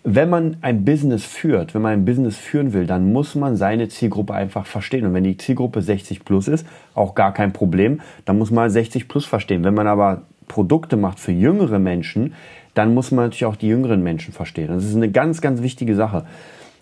wenn 0.02 0.28
man 0.28 0.58
ein 0.60 0.84
Business 0.84 1.24
führt, 1.24 1.74
wenn 1.74 1.80
man 1.80 1.92
ein 1.92 2.04
Business 2.04 2.36
führen 2.36 2.74
will, 2.74 2.86
dann 2.86 3.10
muss 3.12 3.34
man 3.34 3.56
seine 3.56 3.88
Zielgruppe 3.88 4.34
einfach 4.34 4.66
verstehen. 4.66 5.06
Und 5.06 5.14
wenn 5.14 5.24
die 5.24 5.38
Zielgruppe 5.38 5.80
60 5.80 6.26
plus 6.26 6.46
ist, 6.46 6.66
auch 6.94 7.14
gar 7.14 7.32
kein 7.32 7.54
Problem, 7.54 8.02
dann 8.26 8.36
muss 8.36 8.50
man 8.50 8.68
60 8.68 9.08
plus 9.08 9.24
verstehen. 9.24 9.64
Wenn 9.64 9.72
man 9.72 9.86
aber 9.86 10.22
Produkte 10.46 10.98
macht 10.98 11.20
für 11.20 11.32
jüngere 11.32 11.78
Menschen, 11.78 12.34
dann 12.74 12.92
muss 12.92 13.12
man 13.12 13.26
natürlich 13.26 13.46
auch 13.46 13.56
die 13.56 13.68
jüngeren 13.68 14.02
Menschen 14.02 14.34
verstehen. 14.34 14.68
Das 14.68 14.84
ist 14.84 14.96
eine 14.96 15.10
ganz, 15.10 15.40
ganz 15.40 15.62
wichtige 15.62 15.94
Sache. 15.94 16.26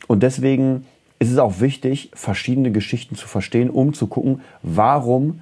Und 0.09 0.25
deswegen 0.25 0.87
ist 1.23 1.31
es 1.31 1.39
auch 1.39 1.61
wichtig, 1.61 2.11
verschiedene 2.15 2.73
Geschichten 2.73 3.15
zu 3.15 3.29
verstehen, 3.29 3.71
um 3.71 3.95
zu 3.95 4.09
gucken, 4.09 4.41
warum 4.63 5.41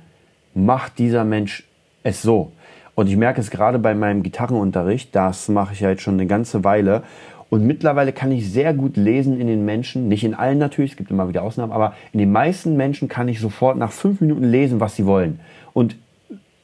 macht 0.54 0.98
dieser 0.98 1.24
Mensch 1.24 1.64
es 2.02 2.20
so. 2.20 2.52
Und 2.94 3.06
ich 3.06 3.16
merke 3.16 3.40
es 3.40 3.50
gerade 3.50 3.78
bei 3.78 3.94
meinem 3.94 4.22
Gitarrenunterricht, 4.22 5.16
das 5.16 5.48
mache 5.48 5.72
ich 5.72 5.80
ja 5.80 5.88
jetzt 5.88 6.02
schon 6.02 6.14
eine 6.14 6.26
ganze 6.26 6.64
Weile. 6.64 7.02
Und 7.48 7.66
mittlerweile 7.66 8.12
kann 8.12 8.30
ich 8.30 8.52
sehr 8.52 8.74
gut 8.74 8.98
lesen 8.98 9.40
in 9.40 9.46
den 9.46 9.64
Menschen, 9.64 10.06
nicht 10.08 10.22
in 10.22 10.34
allen 10.34 10.58
natürlich, 10.58 10.92
es 10.92 10.96
gibt 10.98 11.10
immer 11.10 11.28
wieder 11.30 11.42
Ausnahmen, 11.42 11.72
aber 11.72 11.94
in 12.12 12.18
den 12.18 12.30
meisten 12.30 12.76
Menschen 12.76 13.08
kann 13.08 13.28
ich 13.28 13.40
sofort 13.40 13.78
nach 13.78 13.90
fünf 13.90 14.20
Minuten 14.20 14.44
lesen, 14.44 14.80
was 14.80 14.96
sie 14.96 15.06
wollen. 15.06 15.40
Und 15.72 15.96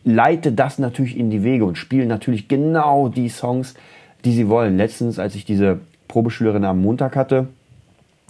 leite 0.04 0.52
das 0.52 0.78
natürlich 0.78 1.16
in 1.16 1.30
die 1.30 1.42
Wege 1.42 1.64
und 1.64 1.78
spiele 1.78 2.04
natürlich 2.04 2.48
genau 2.48 3.08
die 3.08 3.30
Songs, 3.30 3.74
die 4.26 4.32
sie 4.32 4.50
wollen. 4.50 4.76
Letztens, 4.76 5.18
als 5.18 5.34
ich 5.34 5.46
diese 5.46 5.80
Probeschülerin 6.06 6.64
am 6.64 6.82
Montag 6.82 7.16
hatte, 7.16 7.48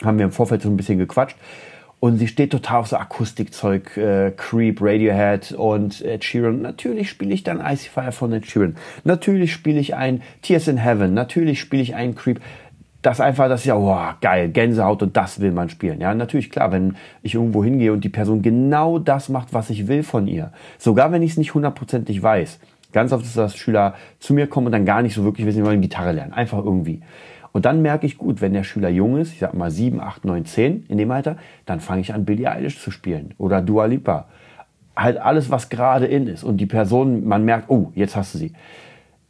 haben 0.04 0.18
wir 0.18 0.26
im 0.26 0.32
Vorfeld 0.32 0.62
so 0.62 0.68
ein 0.68 0.76
bisschen 0.76 0.98
gequatscht. 0.98 1.36
Und 1.98 2.18
sie 2.18 2.28
steht 2.28 2.52
total 2.52 2.80
auf 2.80 2.88
so 2.88 2.96
Akustikzeug, 2.96 3.96
äh, 3.96 4.30
Creep, 4.36 4.80
Radiohead 4.82 5.52
und 5.52 6.02
Ed 6.02 6.24
Sheeran. 6.24 6.60
Natürlich 6.60 7.08
spiele 7.08 7.32
ich 7.32 7.42
dann 7.42 7.60
Icy 7.60 7.88
Fire 7.88 8.12
von 8.12 8.32
Ed 8.32 8.46
Sheeran. 8.46 8.76
Natürlich 9.04 9.52
spiele 9.52 9.80
ich 9.80 9.94
ein 9.94 10.22
Tears 10.42 10.68
in 10.68 10.76
Heaven. 10.76 11.14
Natürlich 11.14 11.58
spiele 11.58 11.82
ich 11.82 11.94
ein 11.94 12.14
Creep. 12.14 12.40
Das 13.00 13.20
einfach, 13.20 13.48
das 13.48 13.60
ist 13.60 13.66
ja, 13.66 13.76
wow, 13.76 14.14
geil, 14.20 14.50
Gänsehaut 14.50 15.02
und 15.02 15.16
das 15.16 15.40
will 15.40 15.52
man 15.52 15.70
spielen. 15.70 16.00
Ja, 16.00 16.12
natürlich, 16.12 16.50
klar, 16.50 16.70
wenn 16.70 16.96
ich 17.22 17.34
irgendwo 17.34 17.64
hingehe 17.64 17.92
und 17.92 18.04
die 18.04 18.08
Person 18.08 18.42
genau 18.42 18.98
das 18.98 19.28
macht, 19.28 19.54
was 19.54 19.70
ich 19.70 19.86
will 19.86 20.02
von 20.02 20.26
ihr. 20.26 20.52
Sogar 20.76 21.12
wenn 21.12 21.22
ich 21.22 21.32
es 21.32 21.36
nicht 21.38 21.54
hundertprozentig 21.54 22.22
weiß. 22.22 22.58
Ganz 22.92 23.12
oft 23.12 23.24
ist 23.24 23.30
es, 23.30 23.34
dass 23.36 23.56
Schüler 23.56 23.94
zu 24.18 24.34
mir 24.34 24.46
kommen 24.48 24.66
und 24.66 24.72
dann 24.72 24.86
gar 24.86 25.02
nicht 25.02 25.14
so 25.14 25.24
wirklich 25.24 25.46
wissen, 25.46 25.58
sie 25.58 25.66
wollen 25.66 25.80
Gitarre 25.80 26.12
lernen. 26.12 26.32
Einfach 26.32 26.58
irgendwie. 26.64 27.00
Und 27.56 27.64
dann 27.64 27.80
merke 27.80 28.04
ich 28.04 28.18
gut, 28.18 28.42
wenn 28.42 28.52
der 28.52 28.64
Schüler 28.64 28.90
jung 28.90 29.16
ist, 29.16 29.32
ich 29.32 29.38
sag 29.38 29.54
mal 29.54 29.70
7, 29.70 29.98
8, 29.98 30.26
9, 30.26 30.44
10 30.44 30.84
in 30.90 30.98
dem 30.98 31.10
Alter, 31.10 31.36
dann 31.64 31.80
fange 31.80 32.02
ich 32.02 32.12
an, 32.12 32.26
Billie 32.26 32.50
Eilish 32.50 32.78
zu 32.82 32.90
spielen 32.90 33.32
oder 33.38 33.62
Dua 33.62 33.86
Lipa. 33.86 34.26
Halt 34.94 35.16
alles, 35.16 35.50
was 35.50 35.70
gerade 35.70 36.04
in 36.04 36.26
ist. 36.26 36.44
Und 36.44 36.58
die 36.58 36.66
Person, 36.66 37.26
man 37.26 37.46
merkt, 37.46 37.70
oh, 37.70 37.92
jetzt 37.94 38.14
hast 38.14 38.34
du 38.34 38.38
sie. 38.38 38.52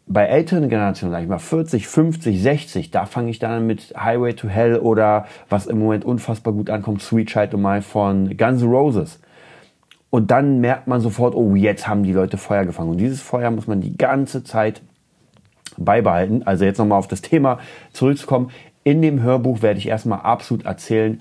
Bei 0.09 0.25
älteren 0.25 0.68
Generationen, 0.68 1.12
sag 1.12 1.23
ich 1.23 1.28
mal 1.28 1.38
40, 1.38 1.87
50, 1.87 2.42
60, 2.42 2.90
da 2.90 3.06
fange 3.06 3.30
ich 3.30 3.38
dann 3.38 3.64
mit 3.64 3.95
Highway 3.97 4.33
to 4.33 4.49
Hell 4.49 4.78
oder 4.80 5.26
was 5.49 5.68
im 5.68 5.78
Moment 5.78 6.04
unfassbar 6.04 6.52
gut 6.52 6.68
ankommt, 6.68 7.02
Sweet 7.02 7.28
Child 7.28 7.54
of 7.54 7.61
Mine 7.61 7.83
von 7.83 8.37
Guns 8.37 8.61
N' 8.61 8.68
Roses. 8.68 9.21
Und 10.11 10.33
dann 10.33 10.61
merkt 10.61 10.88
man 10.88 11.00
sofort, 11.00 11.37
oh, 11.37 11.54
jetzt 11.54 11.87
haben 11.87 12.02
die 12.02 12.12
Leute 12.12 12.38
Feuer 12.38 12.64
gefangen. 12.64 12.90
Und 12.90 12.99
dieses 12.99 13.23
Feuer 13.23 13.52
muss 13.52 13.68
man 13.68 13.80
die 13.80 13.97
ganze 13.97 14.42
Zeit 14.42 14.83
beibehalten. 15.78 16.42
Also 16.45 16.64
jetzt 16.64 16.78
nochmal 16.78 16.99
auf 16.99 17.09
das 17.09 17.23
Thema 17.23 17.59
zurückzukommen. 17.92 18.50
In 18.85 19.02
dem 19.02 19.23
Hörbuch 19.23 19.62
werde 19.62 19.78
ich 19.78 19.88
erstmal 19.88 20.21
absolut 20.21 20.64
erzählen, 20.64 21.21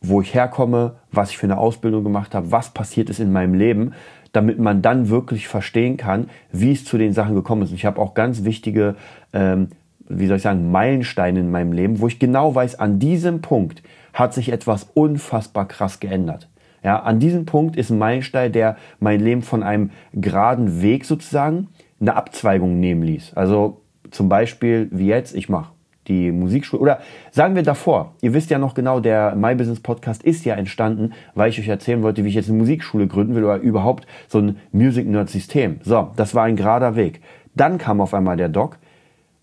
wo 0.00 0.20
ich 0.20 0.34
herkomme, 0.34 0.96
was 1.10 1.30
ich 1.30 1.38
für 1.38 1.46
eine 1.46 1.58
Ausbildung 1.58 2.04
gemacht 2.04 2.34
habe, 2.34 2.50
was 2.50 2.70
passiert 2.70 3.08
ist 3.08 3.20
in 3.20 3.32
meinem 3.32 3.54
Leben, 3.54 3.92
damit 4.32 4.58
man 4.58 4.82
dann 4.82 5.08
wirklich 5.08 5.46
verstehen 5.48 5.96
kann, 5.96 6.28
wie 6.50 6.72
es 6.72 6.84
zu 6.84 6.98
den 6.98 7.12
Sachen 7.12 7.34
gekommen 7.34 7.62
ist. 7.62 7.70
Und 7.70 7.76
ich 7.76 7.86
habe 7.86 8.00
auch 8.00 8.14
ganz 8.14 8.44
wichtige, 8.44 8.96
ähm, 9.32 9.68
wie 10.08 10.26
soll 10.26 10.38
ich 10.38 10.42
sagen, 10.42 10.70
Meilensteine 10.70 11.40
in 11.40 11.50
meinem 11.50 11.72
Leben, 11.72 12.00
wo 12.00 12.08
ich 12.08 12.18
genau 12.18 12.54
weiß, 12.54 12.78
an 12.78 12.98
diesem 12.98 13.40
Punkt 13.42 13.82
hat 14.12 14.34
sich 14.34 14.50
etwas 14.50 14.88
unfassbar 14.94 15.68
krass 15.68 16.00
geändert. 16.00 16.48
Ja, 16.82 17.00
an 17.00 17.20
diesem 17.20 17.46
Punkt 17.46 17.76
ist 17.76 17.90
ein 17.90 17.98
Meilenstein, 17.98 18.52
der 18.52 18.76
mein 18.98 19.20
Leben 19.20 19.42
von 19.42 19.62
einem 19.62 19.90
geraden 20.12 20.82
Weg 20.82 21.04
sozusagen 21.04 21.68
eine 22.02 22.16
Abzweigung 22.16 22.78
nehmen 22.78 23.02
ließ. 23.02 23.32
Also 23.34 23.80
zum 24.10 24.28
Beispiel 24.28 24.88
wie 24.90 25.06
jetzt, 25.06 25.34
ich 25.34 25.48
mache 25.48 25.72
die 26.08 26.32
Musikschule 26.32 26.82
oder 26.82 27.00
sagen 27.30 27.54
wir 27.54 27.62
davor. 27.62 28.14
Ihr 28.20 28.34
wisst 28.34 28.50
ja 28.50 28.58
noch 28.58 28.74
genau, 28.74 29.00
der 29.00 29.36
My 29.36 29.54
Business 29.54 29.80
Podcast 29.80 30.22
ist 30.24 30.44
ja 30.44 30.54
entstanden, 30.56 31.12
weil 31.34 31.50
ich 31.50 31.60
euch 31.60 31.68
erzählen 31.68 32.02
wollte, 32.02 32.24
wie 32.24 32.28
ich 32.28 32.34
jetzt 32.34 32.48
eine 32.48 32.58
Musikschule 32.58 33.06
gründen 33.06 33.34
will 33.34 33.44
oder 33.44 33.56
überhaupt 33.58 34.06
so 34.28 34.38
ein 34.38 34.58
Music 34.72 35.06
Nerd 35.06 35.30
System. 35.30 35.78
So, 35.82 36.10
das 36.16 36.34
war 36.34 36.44
ein 36.44 36.56
gerader 36.56 36.96
Weg. 36.96 37.22
Dann 37.54 37.78
kam 37.78 38.00
auf 38.00 38.14
einmal 38.14 38.36
der 38.36 38.48
Doc 38.48 38.78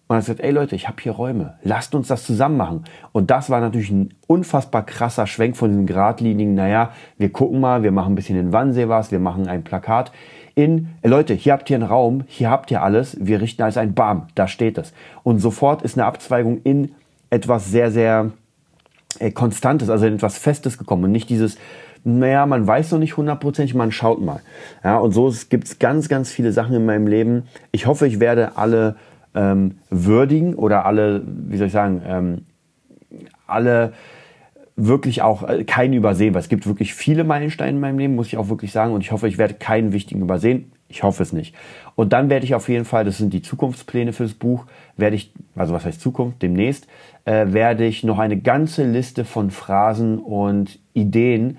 und 0.08 0.16
hat 0.16 0.24
gesagt, 0.24 0.42
ey 0.42 0.52
Leute, 0.52 0.76
ich 0.76 0.88
habe 0.88 0.98
hier 1.02 1.14
Räume, 1.14 1.60
lasst 1.64 1.96
uns 1.96 2.08
das 2.08 2.26
zusammen 2.26 2.58
machen. 2.58 2.84
Und 3.14 3.32
das 3.32 3.50
war 3.50 3.62
natürlich 3.62 3.92
ein 3.92 4.14
unfassbar 4.28 4.86
krasser 4.86 5.28
Schwenk 5.28 5.56
von 5.56 5.70
diesem 5.70 5.86
geradlinigen, 5.86 6.56
naja, 6.56 6.92
wir 7.18 7.32
gucken 7.32 7.60
mal, 7.62 7.84
wir 7.84 7.92
machen 7.92 8.14
ein 8.14 8.16
bisschen 8.16 8.38
in 8.38 8.52
Wannsee 8.52 8.90
was, 8.90 9.12
wir 9.12 9.20
machen 9.20 9.48
ein 9.48 9.64
Plakat. 9.64 10.12
In, 10.60 10.90
Leute, 11.04 11.36
hier 11.36 11.54
habt 11.54 11.70
ihr 11.70 11.78
einen 11.78 11.88
Raum, 11.88 12.26
hier 12.28 12.50
habt 12.50 12.70
ihr 12.70 12.84
alles, 12.84 13.16
wir 13.18 13.40
richten 13.40 13.62
als 13.62 13.78
ein 13.78 13.94
Bam, 13.94 14.28
da 14.36 14.50
steht 14.50 14.78
es. 14.78 14.92
Und 15.24 15.40
sofort 15.40 15.84
ist 15.84 15.98
eine 15.98 16.06
Abzweigung 16.06 16.60
in 16.66 16.92
etwas 17.30 17.72
sehr, 17.72 17.92
sehr 17.92 18.32
äh, 19.20 19.32
Konstantes, 19.32 19.90
also 19.90 20.06
in 20.06 20.16
etwas 20.16 20.38
Festes 20.38 20.78
gekommen 20.78 21.06
und 21.06 21.14
nicht 21.14 21.30
dieses, 21.30 21.58
naja, 22.04 22.46
man 22.46 22.68
weiß 22.68 22.92
noch 22.92 23.00
nicht 23.00 23.16
hundertprozentig, 23.16 23.74
man 23.74 23.94
schaut 23.94 24.22
mal. 24.22 24.42
Ja, 24.84 24.98
und 24.98 25.14
so 25.14 25.34
gibt 25.48 25.64
es 25.64 25.80
ganz, 25.80 26.10
ganz 26.10 26.30
viele 26.30 26.52
Sachen 26.52 26.76
in 26.76 26.86
meinem 26.86 27.08
Leben. 27.08 27.44
Ich 27.72 27.86
hoffe, 27.86 28.06
ich 28.06 28.20
werde 28.20 28.58
alle 28.58 28.98
ähm, 29.36 29.78
würdigen 29.90 30.56
oder 30.56 30.86
alle, 30.86 31.24
wie 31.26 31.56
soll 31.56 31.68
ich 31.68 31.74
sagen, 31.74 32.02
ähm, 32.06 32.46
alle 33.48 33.94
wirklich 34.88 35.22
auch 35.22 35.48
äh, 35.48 35.64
keinen 35.64 35.94
übersehen, 35.94 36.34
weil 36.34 36.42
es 36.42 36.50
gibt 36.50 36.66
wirklich 36.68 36.94
viele 36.94 37.24
Meilensteine 37.24 37.72
in 37.72 37.80
meinem 37.80 38.00
Leben, 38.00 38.16
muss 38.16 38.28
ich 38.28 38.38
auch 38.38 38.50
wirklich 38.50 38.72
sagen. 38.72 38.94
Und 38.94 39.02
ich 39.02 39.12
hoffe, 39.12 39.28
ich 39.28 39.38
werde 39.38 39.56
keinen 39.56 39.92
wichtigen 39.92 40.22
übersehen. 40.22 40.72
Ich 40.88 41.04
hoffe 41.04 41.22
es 41.22 41.34
nicht. 41.34 41.56
Und 41.96 42.14
dann 42.14 42.30
werde 42.30 42.46
ich 42.46 42.56
auf 42.56 42.68
jeden 42.68 42.86
Fall, 42.86 43.06
das 43.06 43.18
sind 43.18 43.32
die 43.32 43.44
Zukunftspläne 43.44 44.12
fürs 44.12 44.34
Buch, 44.34 44.66
werde 44.98 45.16
ich, 45.16 45.32
also 45.56 45.74
was 45.74 45.86
heißt 45.86 46.02
Zukunft, 46.02 46.42
demnächst, 46.42 46.88
äh, 47.26 47.48
werde 47.50 47.86
ich 47.86 48.04
noch 48.04 48.18
eine 48.18 48.38
ganze 48.38 48.86
Liste 48.90 49.24
von 49.24 49.52
Phrasen 49.52 50.18
und 50.18 50.80
Ideen 50.94 51.58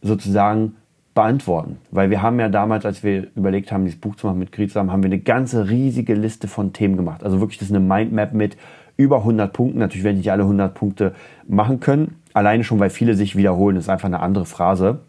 sozusagen 0.00 0.76
beantworten. 1.14 1.76
Weil 1.90 2.08
wir 2.08 2.22
haben 2.22 2.40
ja 2.40 2.48
damals, 2.48 2.86
als 2.86 3.02
wir 3.02 3.26
überlegt 3.34 3.70
haben, 3.70 3.84
dieses 3.84 4.00
Buch 4.00 4.16
zu 4.16 4.26
machen 4.26 4.38
mit 4.38 4.52
Griesam, 4.52 4.90
haben 4.90 5.02
wir 5.02 5.08
eine 5.08 5.18
ganze 5.18 5.68
riesige 5.68 6.14
Liste 6.14 6.48
von 6.48 6.72
Themen 6.72 6.96
gemacht. 6.96 7.22
Also 7.22 7.40
wirklich, 7.40 7.58
das 7.58 7.68
ist 7.68 7.74
eine 7.74 7.84
Mindmap 7.84 8.32
mit 8.32 8.56
über 8.96 9.18
100 9.18 9.52
Punkten. 9.52 9.78
Natürlich 9.78 10.04
werde 10.04 10.18
ich 10.18 10.24
nicht 10.24 10.32
alle 10.32 10.44
100 10.44 10.74
Punkte 10.74 11.14
machen 11.46 11.80
können. 11.80 12.16
Alleine 12.32 12.64
schon, 12.64 12.78
weil 12.78 12.90
viele 12.90 13.14
sich 13.14 13.36
wiederholen. 13.36 13.76
Ist 13.76 13.88
einfach 13.88 14.06
eine 14.06 14.20
andere 14.20 14.46
Phrase. 14.46 15.00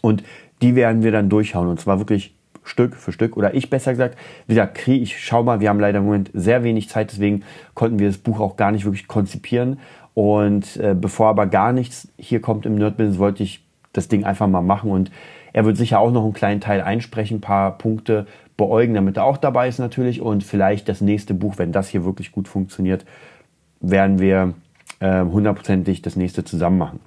Und 0.00 0.22
die 0.62 0.74
werden 0.74 1.02
wir 1.02 1.12
dann 1.12 1.28
durchhauen. 1.28 1.68
Und 1.68 1.80
zwar 1.80 1.98
wirklich 1.98 2.34
Stück 2.64 2.96
für 2.96 3.12
Stück. 3.12 3.36
Oder 3.36 3.54
ich 3.54 3.70
besser 3.70 3.92
gesagt, 3.92 4.16
wie 4.46 4.54
gesagt, 4.54 4.86
ich 4.86 5.18
schau 5.18 5.42
mal, 5.42 5.60
wir 5.60 5.68
haben 5.68 5.80
leider 5.80 5.98
im 5.98 6.04
Moment 6.04 6.30
sehr 6.34 6.62
wenig 6.62 6.88
Zeit. 6.88 7.12
Deswegen 7.12 7.42
konnten 7.74 7.98
wir 7.98 8.06
das 8.06 8.18
Buch 8.18 8.40
auch 8.40 8.56
gar 8.56 8.72
nicht 8.72 8.84
wirklich 8.84 9.08
konzipieren. 9.08 9.80
Und 10.14 10.76
äh, 10.76 10.94
bevor 10.98 11.28
aber 11.28 11.46
gar 11.46 11.72
nichts 11.72 12.08
hier 12.18 12.40
kommt 12.40 12.66
im 12.66 12.74
Nerd 12.74 12.96
Business, 12.96 13.18
wollte 13.18 13.42
ich 13.42 13.64
das 13.92 14.08
Ding 14.08 14.24
einfach 14.24 14.48
mal 14.48 14.62
machen. 14.62 14.90
Und 14.90 15.10
er 15.52 15.64
wird 15.64 15.76
sicher 15.76 16.00
auch 16.00 16.12
noch 16.12 16.24
einen 16.24 16.34
kleinen 16.34 16.60
Teil 16.60 16.82
einsprechen, 16.82 17.38
ein 17.38 17.40
paar 17.40 17.78
Punkte 17.78 18.26
beäugen, 18.56 18.94
damit 18.94 19.16
er 19.16 19.24
auch 19.24 19.36
dabei 19.36 19.68
ist 19.68 19.78
natürlich. 19.78 20.20
Und 20.20 20.44
vielleicht 20.44 20.88
das 20.88 21.00
nächste 21.00 21.34
Buch, 21.34 21.54
wenn 21.56 21.72
das 21.72 21.88
hier 21.88 22.04
wirklich 22.04 22.32
gut 22.32 22.48
funktioniert, 22.48 23.04
werden 23.80 24.18
wir 24.18 24.54
äh, 25.00 25.22
hundertprozentig 25.22 26.02
das 26.02 26.16
nächste 26.16 26.44
zusammen 26.44 26.78
machen. 26.78 27.00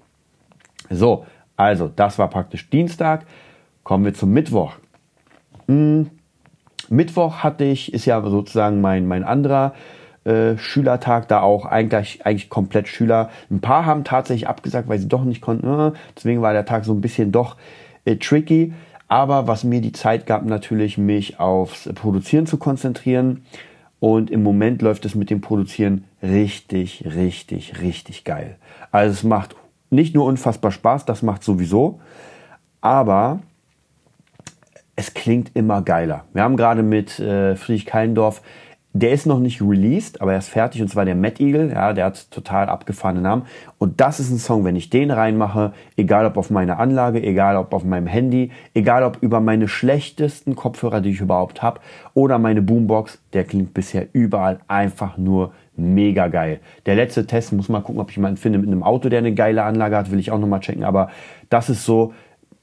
So, 0.89 1.25
also 1.55 1.87
das 1.87 2.19
war 2.19 2.29
praktisch 2.29 2.69
Dienstag. 2.69 3.25
Kommen 3.83 4.05
wir 4.05 4.13
zum 4.13 4.31
Mittwoch. 4.31 4.73
Hm, 5.67 6.09
Mittwoch 6.89 7.37
hatte 7.37 7.63
ich, 7.63 7.93
ist 7.93 8.05
ja 8.05 8.21
sozusagen 8.21 8.81
mein, 8.81 9.07
mein 9.07 9.23
anderer 9.23 9.73
äh, 10.23 10.57
Schülertag, 10.57 11.27
da 11.29 11.41
auch 11.41 11.65
eigentlich, 11.65 12.25
eigentlich 12.25 12.49
komplett 12.49 12.87
Schüler. 12.87 13.29
Ein 13.49 13.61
paar 13.61 13.85
haben 13.85 14.03
tatsächlich 14.03 14.47
abgesagt, 14.47 14.87
weil 14.87 14.99
sie 14.99 15.07
doch 15.07 15.23
nicht 15.23 15.41
konnten. 15.41 15.67
Äh, 15.67 15.91
deswegen 16.15 16.41
war 16.41 16.53
der 16.53 16.65
Tag 16.65 16.85
so 16.85 16.93
ein 16.93 17.01
bisschen 17.01 17.31
doch 17.31 17.57
äh, 18.05 18.17
tricky. 18.17 18.73
Aber 19.07 19.47
was 19.47 19.63
mir 19.63 19.81
die 19.81 19.91
Zeit 19.91 20.25
gab, 20.25 20.45
natürlich 20.45 20.97
mich 20.97 21.39
aufs 21.39 21.89
Produzieren 21.95 22.45
zu 22.45 22.57
konzentrieren. 22.57 23.43
Und 24.01 24.31
im 24.31 24.41
Moment 24.41 24.81
läuft 24.81 25.05
es 25.05 25.13
mit 25.13 25.29
dem 25.29 25.41
Produzieren 25.41 26.05
richtig, 26.23 27.05
richtig, 27.05 27.81
richtig 27.81 28.23
geil. 28.23 28.57
Also 28.89 29.13
es 29.13 29.23
macht 29.23 29.55
nicht 29.91 30.15
nur 30.15 30.25
unfassbar 30.25 30.71
Spaß, 30.71 31.05
das 31.05 31.21
macht 31.21 31.43
sowieso, 31.43 32.01
aber 32.81 33.41
es 34.95 35.13
klingt 35.13 35.51
immer 35.53 35.83
geiler. 35.83 36.25
Wir 36.33 36.41
haben 36.41 36.57
gerade 36.57 36.81
mit 36.81 37.19
äh, 37.19 37.55
Friedrich 37.55 37.85
Keindorf 37.85 38.41
der 38.93 39.11
ist 39.11 39.25
noch 39.25 39.39
nicht 39.39 39.61
released, 39.61 40.21
aber 40.21 40.33
er 40.33 40.39
ist 40.39 40.49
fertig 40.49 40.81
und 40.81 40.89
zwar 40.89 41.05
der 41.05 41.15
Mad 41.15 41.41
Eagle. 41.41 41.71
Ja, 41.71 41.93
der 41.93 42.05
hat 42.05 42.29
total 42.29 42.67
abgefahrene 42.67 43.21
Namen. 43.21 43.43
Und 43.77 44.01
das 44.01 44.19
ist 44.19 44.31
ein 44.31 44.37
Song, 44.37 44.65
wenn 44.65 44.75
ich 44.75 44.89
den 44.89 45.11
reinmache, 45.11 45.71
egal 45.95 46.25
ob 46.25 46.35
auf 46.35 46.49
meiner 46.49 46.77
Anlage, 46.77 47.23
egal 47.23 47.55
ob 47.55 47.73
auf 47.73 47.85
meinem 47.85 48.07
Handy, 48.07 48.51
egal 48.73 49.03
ob 49.03 49.17
über 49.21 49.39
meine 49.39 49.69
schlechtesten 49.69 50.55
Kopfhörer, 50.55 50.99
die 50.99 51.11
ich 51.11 51.21
überhaupt 51.21 51.61
habe, 51.61 51.79
oder 52.13 52.37
meine 52.37 52.61
Boombox, 52.61 53.21
der 53.31 53.45
klingt 53.45 53.73
bisher 53.73 54.07
überall 54.11 54.59
einfach 54.67 55.17
nur 55.17 55.53
mega 55.77 56.27
geil. 56.27 56.59
Der 56.85 56.95
letzte 56.95 57.25
Test, 57.25 57.53
muss 57.53 57.69
mal 57.69 57.81
gucken, 57.81 58.01
ob 58.01 58.09
ich 58.09 58.17
jemanden 58.17 58.37
finde 58.37 58.59
mit 58.59 58.67
einem 58.67 58.83
Auto, 58.83 59.07
der 59.07 59.19
eine 59.19 59.33
geile 59.33 59.63
Anlage 59.63 59.95
hat, 59.95 60.11
will 60.11 60.19
ich 60.19 60.31
auch 60.31 60.39
nochmal 60.39 60.59
checken. 60.59 60.83
Aber 60.83 61.09
das 61.49 61.69
ist 61.69 61.85
so 61.85 62.13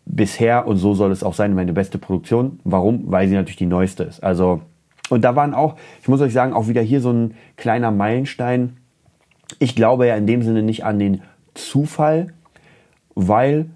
bisher 0.05 0.67
und 0.67 0.77
so 0.77 0.95
soll 0.95 1.11
es 1.11 1.23
auch 1.23 1.35
sein, 1.35 1.55
meine 1.55 1.73
beste 1.73 1.99
Produktion. 1.99 2.61
Warum? 2.65 3.05
Weil 3.07 3.29
sie 3.29 3.35
natürlich 3.35 3.57
die 3.57 3.67
neueste 3.67 4.05
ist. 4.05 4.23
Also 4.23 4.61
und 5.11 5.23
da 5.23 5.37
waren 5.37 5.55
auch, 5.55 5.77
ich 6.01 6.09
muss 6.09 6.21
euch 6.21 6.33
sagen, 6.33 6.53
auch 6.53 6.69
wieder 6.69 6.83
hier 6.83 7.01
so 7.01 7.11
ein 7.11 7.35
kleiner 7.57 7.91
Meilenstein. 7.91 8.77
Ich 9.59 9.75
glaube 9.75 10.07
ja 10.07 10.17
in 10.17 10.27
dem 10.27 10.43
Sinne 10.43 10.63
nicht 10.63 10.85
an 10.85 10.99
den 10.99 11.23
Zufall, 11.55 12.35
weil 13.15 13.67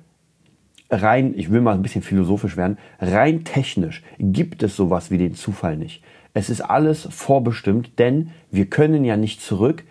rein, 0.90 1.32
ich 1.36 1.50
will 1.50 1.62
mal 1.62 1.74
ein 1.74 1.82
bisschen 1.82 2.02
philosophisch 2.02 2.56
werden, 2.56 2.78
rein 3.00 3.44
technisch 3.44 4.02
gibt 4.18 4.62
es 4.62 4.76
sowas 4.76 5.10
wie 5.10 5.18
den 5.18 5.34
Zufall 5.34 5.76
nicht. 5.76 6.02
Es 6.34 6.50
ist 6.50 6.60
alles 6.60 7.08
vorbestimmt, 7.10 7.98
denn 7.98 8.30
wir 8.50 8.66
können 8.66 9.04
ja 9.04 9.16
nicht 9.16 9.42
zurück 9.42 9.84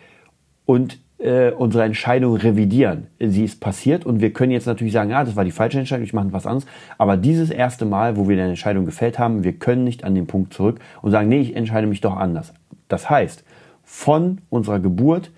und 0.65 0.99
äh, 1.21 1.51
unsere 1.51 1.83
Entscheidung 1.83 2.35
revidieren. 2.35 3.07
Sie 3.19 3.43
ist 3.43 3.59
passiert 3.59 4.05
und 4.05 4.21
wir 4.21 4.33
können 4.33 4.51
jetzt 4.51 4.65
natürlich 4.65 4.93
sagen, 4.93 5.11
ja, 5.11 5.23
das 5.23 5.35
war 5.35 5.45
die 5.45 5.51
falsche 5.51 5.79
Entscheidung, 5.79 6.03
ich 6.03 6.13
mache 6.13 6.33
was 6.33 6.45
anderes. 6.45 6.65
Aber 6.97 7.17
dieses 7.17 7.49
erste 7.49 7.85
Mal, 7.85 8.17
wo 8.17 8.27
wir 8.27 8.37
eine 8.37 8.49
Entscheidung 8.49 8.85
gefällt 8.85 9.19
haben, 9.19 9.43
wir 9.43 9.53
können 9.53 9.83
nicht 9.83 10.03
an 10.03 10.15
den 10.15 10.27
Punkt 10.27 10.53
zurück 10.53 10.79
und 11.01 11.11
sagen, 11.11 11.29
nee, 11.29 11.41
ich 11.41 11.55
entscheide 11.55 11.87
mich 11.87 12.01
doch 12.01 12.17
anders. 12.17 12.53
Das 12.87 13.09
heißt, 13.09 13.43
von 13.83 14.39
unserer 14.49 14.79
Geburt 14.79 15.31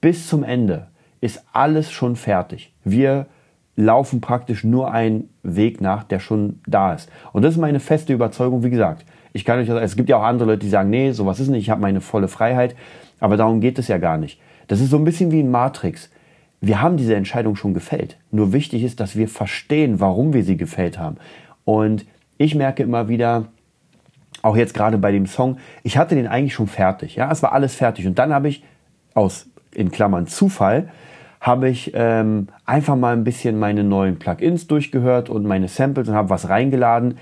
bis 0.00 0.28
zum 0.28 0.44
Ende 0.44 0.88
ist 1.20 1.44
alles 1.52 1.90
schon 1.92 2.16
fertig. 2.16 2.74
Wir 2.84 3.26
laufen 3.76 4.20
praktisch 4.20 4.64
nur 4.64 4.92
einen 4.92 5.30
Weg 5.42 5.80
nach, 5.80 6.04
der 6.04 6.20
schon 6.20 6.60
da 6.66 6.92
ist. 6.92 7.10
Und 7.32 7.42
das 7.42 7.54
ist 7.54 7.60
meine 7.60 7.80
feste 7.80 8.12
Überzeugung, 8.12 8.62
wie 8.62 8.70
gesagt. 8.70 9.06
Ich 9.32 9.44
kann 9.44 9.58
euch, 9.58 9.68
es 9.68 9.96
gibt 9.96 10.10
ja 10.10 10.18
auch 10.18 10.24
andere 10.24 10.50
Leute, 10.50 10.58
die 10.60 10.68
sagen, 10.68 10.90
nee, 10.90 11.12
sowas 11.12 11.40
ist 11.40 11.48
nicht, 11.48 11.62
ich 11.62 11.70
habe 11.70 11.80
meine 11.80 12.02
volle 12.02 12.28
Freiheit. 12.28 12.76
Aber 13.18 13.36
darum 13.36 13.60
geht 13.60 13.78
es 13.78 13.88
ja 13.88 13.98
gar 13.98 14.18
nicht. 14.18 14.38
Das 14.72 14.80
ist 14.80 14.88
so 14.88 14.96
ein 14.96 15.04
bisschen 15.04 15.30
wie 15.30 15.40
in 15.40 15.50
Matrix. 15.50 16.08
Wir 16.62 16.80
haben 16.80 16.96
diese 16.96 17.14
Entscheidung 17.14 17.56
schon 17.56 17.74
gefällt. 17.74 18.16
Nur 18.30 18.54
wichtig 18.54 18.84
ist, 18.84 19.00
dass 19.00 19.16
wir 19.16 19.28
verstehen, 19.28 20.00
warum 20.00 20.32
wir 20.32 20.44
sie 20.44 20.56
gefällt 20.56 20.98
haben. 20.98 21.18
Und 21.66 22.06
ich 22.38 22.54
merke 22.54 22.82
immer 22.82 23.06
wieder, 23.06 23.48
auch 24.40 24.56
jetzt 24.56 24.72
gerade 24.72 24.96
bei 24.96 25.12
dem 25.12 25.26
Song, 25.26 25.58
ich 25.82 25.98
hatte 25.98 26.14
den 26.14 26.26
eigentlich 26.26 26.54
schon 26.54 26.68
fertig. 26.68 27.16
Ja, 27.16 27.30
es 27.30 27.42
war 27.42 27.52
alles 27.52 27.74
fertig. 27.74 28.06
Und 28.06 28.18
dann 28.18 28.32
habe 28.32 28.48
ich 28.48 28.64
aus, 29.12 29.46
in 29.74 29.90
Klammern 29.90 30.26
Zufall, 30.26 30.88
habe 31.38 31.68
ich 31.68 31.92
ähm, 31.94 32.48
einfach 32.64 32.96
mal 32.96 33.12
ein 33.12 33.24
bisschen 33.24 33.58
meine 33.58 33.84
neuen 33.84 34.18
Plugins 34.18 34.68
durchgehört 34.68 35.28
und 35.28 35.44
meine 35.44 35.68
Samples 35.68 36.08
und 36.08 36.14
habe 36.14 36.30
was 36.30 36.48
reingeladen. 36.48 37.18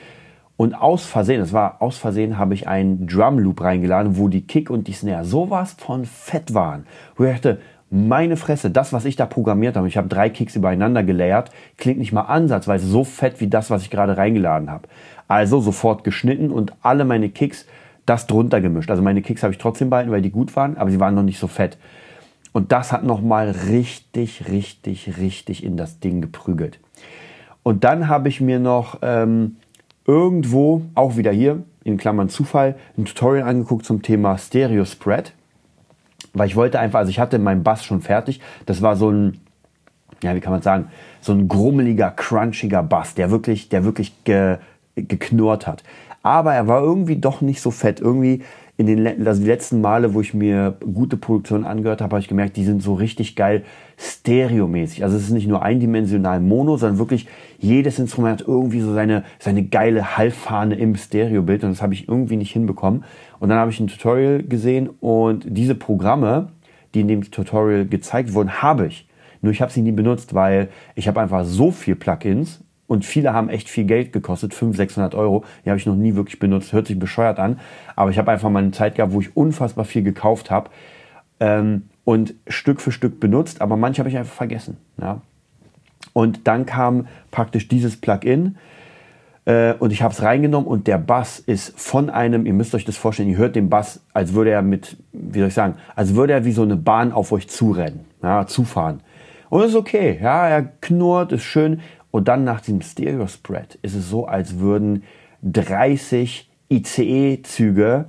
Und 0.61 0.75
aus 0.75 1.07
Versehen, 1.07 1.41
das 1.41 1.55
war 1.55 1.81
aus 1.81 1.97
Versehen, 1.97 2.37
habe 2.37 2.53
ich 2.53 2.69
einen 2.69 3.07
Drum 3.07 3.39
Loop 3.39 3.63
reingeladen, 3.63 4.19
wo 4.19 4.29
die 4.29 4.43
Kick 4.43 4.69
und 4.69 4.89
die 4.89 4.93
Snare 4.93 5.25
sowas 5.25 5.75
von 5.79 6.05
fett 6.05 6.53
waren. 6.53 6.85
Wo 7.17 7.25
ich 7.25 7.33
dachte, 7.33 7.61
meine 7.89 8.37
Fresse, 8.37 8.71
das, 8.71 8.93
was 8.93 9.07
ich 9.07 9.17
da 9.17 9.25
programmiert 9.25 9.79
habe, 9.79 9.89
ich 9.89 9.97
habe 9.97 10.09
drei 10.09 10.29
Kicks 10.29 10.57
übereinander 10.57 11.03
gelayert, 11.03 11.51
klingt 11.79 11.99
nicht 11.99 12.13
mal 12.13 12.25
ansatzweise 12.25 12.87
so 12.87 13.05
fett 13.05 13.41
wie 13.41 13.47
das, 13.47 13.71
was 13.71 13.81
ich 13.81 13.89
gerade 13.89 14.19
reingeladen 14.19 14.71
habe. 14.71 14.87
Also 15.29 15.61
sofort 15.61 16.05
geschnitten 16.05 16.51
und 16.51 16.75
alle 16.83 17.07
meine 17.07 17.31
Kicks 17.31 17.65
das 18.05 18.27
drunter 18.27 18.61
gemischt. 18.61 18.91
Also 18.91 19.03
meine 19.03 19.23
Kicks 19.23 19.43
habe 19.43 19.55
ich 19.55 19.59
trotzdem 19.59 19.89
behalten, 19.89 20.11
weil 20.11 20.21
die 20.21 20.31
gut 20.31 20.55
waren, 20.57 20.77
aber 20.77 20.91
sie 20.91 21.01
waren 21.01 21.15
noch 21.15 21.23
nicht 21.23 21.39
so 21.39 21.47
fett. 21.47 21.79
Und 22.53 22.71
das 22.71 22.93
hat 22.93 23.03
nochmal 23.03 23.49
richtig, 23.71 24.45
richtig, 24.51 25.17
richtig 25.17 25.65
in 25.65 25.79
das 25.79 26.01
Ding 26.01 26.21
geprügelt. 26.21 26.81
Und 27.63 27.83
dann 27.85 28.09
habe 28.09 28.29
ich 28.29 28.43
mir 28.43 28.59
noch 28.59 28.99
ähm, 29.01 29.57
irgendwo, 30.11 30.83
auch 30.97 31.17
wieder 31.17 31.31
hier, 31.31 31.63
in 31.85 31.97
Klammern 31.97 32.29
Zufall, 32.29 32.75
ein 32.99 33.05
Tutorial 33.05 33.49
angeguckt 33.49 33.87
zum 33.87 34.03
Thema 34.03 34.37
Stereo 34.37 34.85
Spread. 34.85 35.33
Weil 36.33 36.49
ich 36.49 36.57
wollte 36.57 36.81
einfach, 36.81 36.99
also 36.99 37.11
ich 37.11 37.21
hatte 37.21 37.39
meinen 37.39 37.63
Bass 37.63 37.85
schon 37.85 38.01
fertig. 38.01 38.41
Das 38.67 38.83
war 38.83 38.97
so 38.97 39.11
ein, 39.11 39.41
ja, 40.23 40.35
wie 40.35 40.41
kann 40.41 40.53
man 40.53 40.63
sagen, 40.63 40.89
so 41.21 41.33
ein 41.33 41.47
grummeliger, 41.47 42.11
crunchiger 42.11 42.83
Bass, 42.83 43.15
der 43.15 43.31
wirklich, 43.31 43.69
der 43.69 43.85
wirklich 43.85 44.25
ge, 44.25 44.59
geknurrt 44.97 45.69
hat. 45.69 45.85
Aber 46.23 46.55
er 46.55 46.67
war 46.67 46.83
irgendwie 46.83 47.17
doch 47.17 47.41
nicht 47.41 47.61
so 47.61 47.71
fett. 47.71 48.01
Irgendwie, 48.01 48.43
in 48.81 48.87
den 48.87 49.27
also 49.27 49.43
die 49.43 49.47
letzten 49.47 49.83
Male, 49.83 50.15
wo 50.15 50.23
ich 50.23 50.33
mir 50.33 50.75
gute 50.95 51.19
Produktionen 51.19 51.67
angehört 51.67 52.01
habe, 52.01 52.15
habe 52.15 52.23
ich 52.23 52.29
gemerkt, 52.29 52.57
die 52.57 52.65
sind 52.65 52.83
so 52.83 52.95
richtig 52.95 53.37
geil 53.37 53.63
stereomäßig. 53.99 55.05
Also 55.05 55.19
es 55.19 55.25
ist 55.25 55.33
nicht 55.33 55.47
nur 55.47 55.63
eindimensional 55.63 56.41
Mono, 56.41 56.79
sondern 56.79 56.99
wirklich 56.99 57.27
jedes 57.59 57.99
Instrument 57.99 58.41
hat 58.41 58.49
irgendwie 58.49 58.81
so 58.81 58.95
seine, 58.95 59.25
seine 59.39 59.65
geile 59.65 60.17
Hallfahne 60.17 60.77
im 60.77 60.97
Stereobild 60.97 61.63
und 61.63 61.73
das 61.73 61.83
habe 61.83 61.93
ich 61.93 62.09
irgendwie 62.09 62.37
nicht 62.37 62.53
hinbekommen. 62.53 63.05
Und 63.39 63.51
dann 63.51 63.59
habe 63.59 63.71
ich 63.71 63.81
ein 63.81 63.89
Tutorial 63.89 64.43
gesehen 64.45 64.89
und 64.89 65.45
diese 65.47 65.75
Programme, 65.75 66.49
die 66.95 67.01
in 67.01 67.09
dem 67.09 67.31
Tutorial 67.31 67.85
gezeigt 67.85 68.33
wurden, 68.33 68.63
habe 68.63 68.87
ich. 68.87 69.07
Nur 69.43 69.53
ich 69.53 69.61
habe 69.61 69.71
sie 69.71 69.83
nie 69.83 69.93
benutzt, 69.93 70.33
weil 70.33 70.71
ich 70.95 71.07
habe 71.07 71.21
einfach 71.21 71.45
so 71.45 71.71
viel 71.71 71.97
Plugins 71.97 72.65
und 72.91 73.05
viele 73.05 73.33
haben 73.33 73.49
echt 73.51 73.69
viel 73.69 73.85
Geld 73.85 74.13
gekostet, 74.13 74.53
500, 74.53 74.77
600 74.89 75.15
Euro. 75.15 75.45
Die 75.65 75.71
habe 75.71 75.79
ich 75.79 75.87
noch 75.87 75.95
nie 75.95 76.17
wirklich 76.17 76.41
benutzt. 76.41 76.73
Hört 76.73 76.89
sich 76.89 76.99
bescheuert 76.99 77.39
an. 77.39 77.61
Aber 77.95 78.11
ich 78.11 78.19
habe 78.19 78.33
einfach 78.33 78.51
mal 78.51 78.59
eine 78.59 78.73
Zeit 78.73 78.97
gehabt, 78.97 79.13
wo 79.13 79.21
ich 79.21 79.37
unfassbar 79.37 79.85
viel 79.85 80.03
gekauft 80.03 80.51
habe 80.51 80.71
ähm, 81.39 81.83
und 82.03 82.35
Stück 82.49 82.81
für 82.81 82.91
Stück 82.91 83.21
benutzt. 83.21 83.61
Aber 83.61 83.77
manche 83.77 84.01
habe 84.01 84.09
ich 84.09 84.19
einfach 84.19 84.35
vergessen. 84.35 84.77
Ja. 85.01 85.21
Und 86.15 86.49
dann 86.49 86.67
kam 86.67 87.07
praktisch 87.31 87.69
dieses 87.69 87.97
Plugin 87.97 88.57
äh, 89.45 89.75
und 89.75 89.93
ich 89.93 90.03
habe 90.03 90.13
es 90.13 90.21
reingenommen 90.21 90.69
und 90.69 90.89
der 90.89 90.99
Bass 90.99 91.39
ist 91.39 91.79
von 91.79 92.11
einem, 92.11 92.45
ihr 92.45 92.55
müsst 92.55 92.75
euch 92.75 92.85
das 92.85 92.97
vorstellen, 92.97 93.29
ihr 93.29 93.37
hört 93.37 93.55
den 93.55 93.71
Bass, 93.71 94.01
als 94.13 94.35
würde 94.35 94.51
er 94.51 94.63
mit, 94.63 94.97
wie 95.13 95.39
soll 95.39 95.47
ich 95.47 95.55
sagen, 95.55 95.77
als 95.95 96.17
würde 96.17 96.33
er 96.33 96.45
wie 96.45 96.51
so 96.51 96.63
eine 96.63 96.75
Bahn 96.75 97.13
auf 97.13 97.31
euch 97.31 97.49
zurennen, 97.49 98.01
ja, 98.21 98.49
zufahren. 98.49 98.99
Und 99.49 99.63
das 99.63 99.71
ist 99.71 99.77
okay, 99.77 100.19
ja, 100.21 100.49
er 100.49 100.63
knurrt, 100.63 101.31
ist 101.31 101.43
schön, 101.45 101.81
und 102.11 102.29
dann 102.29 102.45
nach 102.45 102.61
dem 102.61 102.81
Stereo-Spread 102.81 103.79
ist 103.83 103.95
es 103.95 104.09
so, 104.09 104.27
als 104.27 104.59
würden 104.59 105.05
30 105.43 106.51
ICE-Züge 106.69 108.07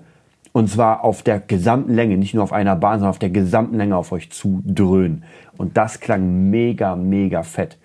und 0.54 0.70
zwar 0.70 1.04
auf 1.04 1.24
der 1.24 1.40
gesamten 1.40 1.94
Länge, 1.94 2.18
nicht 2.18 2.34
nur 2.34 2.44
auf 2.44 2.52
einer 2.52 2.76
Bahn, 2.76 3.00
sondern 3.00 3.12
auf 3.12 3.20
der 3.20 3.30
gesamten 3.30 3.78
Länge 3.78 3.96
auf 3.96 4.12
euch 4.12 4.32
zu 4.32 4.62
dröhnen. 4.66 5.24
Und 5.58 5.78
das 5.78 6.00
klang 6.00 6.50
mega, 6.50 6.96
mega 6.96 7.44
fett. 7.44 7.78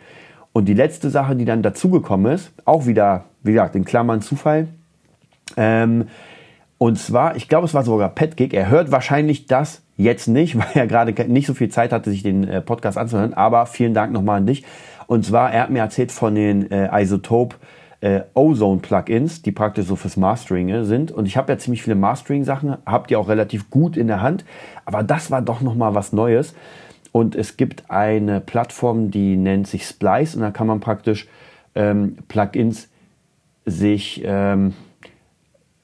Und 0.53 0.67
die 0.67 0.75
letzte 0.75 1.11
Sache, 1.11 1.37
die 1.37 1.45
dann 1.45 1.63
dazugekommen 1.63 2.33
ist, 2.33 2.53
auch 2.65 2.87
wieder, 2.87 3.25
wie 3.43 3.53
gesagt, 3.53 3.77
in 3.77 3.85
Klammern 3.85 4.21
Zufall. 4.21 4.69
Ähm, 5.57 6.07
und 6.79 6.99
zwar, 6.99 7.37
ich 7.37 7.49
glaube, 7.49 7.67
es 7.67 7.75
war 7.75 7.85
sogar 7.85 8.09
Petgig. 8.09 8.53
Er 8.53 8.69
hört 8.69 8.91
wahrscheinlich 8.91 9.47
das 9.47 9.83
jetzt 9.97 10.27
nicht, 10.27 10.59
weil 10.59 10.67
er 10.75 10.87
gerade 10.87 11.13
nicht 11.31 11.47
so 11.47 11.55
viel 11.55 11.69
Zeit 11.69 11.93
hatte, 11.93 12.11
sich 12.11 12.23
den 12.23 12.49
äh, 12.49 12.61
Podcast 12.61 12.99
anzuhören. 12.99 13.35
Aber 13.35 13.67
vielen 13.67 13.95
Dank 13.95 14.13
nochmal 14.13 14.39
an 14.39 14.47
dich. 14.47 14.65
Und 15.07 15.25
zwar, 15.25 15.53
er 15.53 15.63
hat 15.63 15.71
mir 15.71 15.81
erzählt 15.81 16.13
von 16.13 16.35
den 16.35 16.71
äh, 16.71 16.89
Isotope 17.03 17.57
äh, 18.01 18.23
Ozone 18.35 18.81
Plugins, 18.81 19.43
die 19.43 19.53
praktisch 19.53 19.87
so 19.87 19.97
fürs 19.97 20.17
Mastering 20.17 20.69
äh, 20.69 20.85
sind. 20.85 21.11
Und 21.13 21.27
ich 21.27 21.37
habe 21.37 21.53
ja 21.53 21.59
ziemlich 21.59 21.83
viele 21.83 21.97
Mastering-Sachen, 21.97 22.77
habt 22.85 23.11
ihr 23.11 23.19
auch 23.19 23.29
relativ 23.29 23.71
gut 23.71 23.97
in 23.97 24.07
der 24.07 24.21
Hand. 24.21 24.45
Aber 24.85 25.03
das 25.03 25.31
war 25.31 25.43
doch 25.43 25.61
nochmal 25.61 25.95
was 25.95 26.13
Neues. 26.13 26.55
Und 27.13 27.35
es 27.35 27.57
gibt 27.57 27.91
eine 27.91 28.41
Plattform, 28.41 29.11
die 29.11 29.37
nennt 29.37 29.67
sich 29.67 29.87
Splice. 29.87 30.37
Und 30.37 30.43
da 30.43 30.51
kann 30.51 30.67
man 30.67 30.81
praktisch 30.81 31.27
ähm, 31.75 32.19
Plugins 32.29 32.89
sich 33.65 34.23
ähm, 34.25 34.75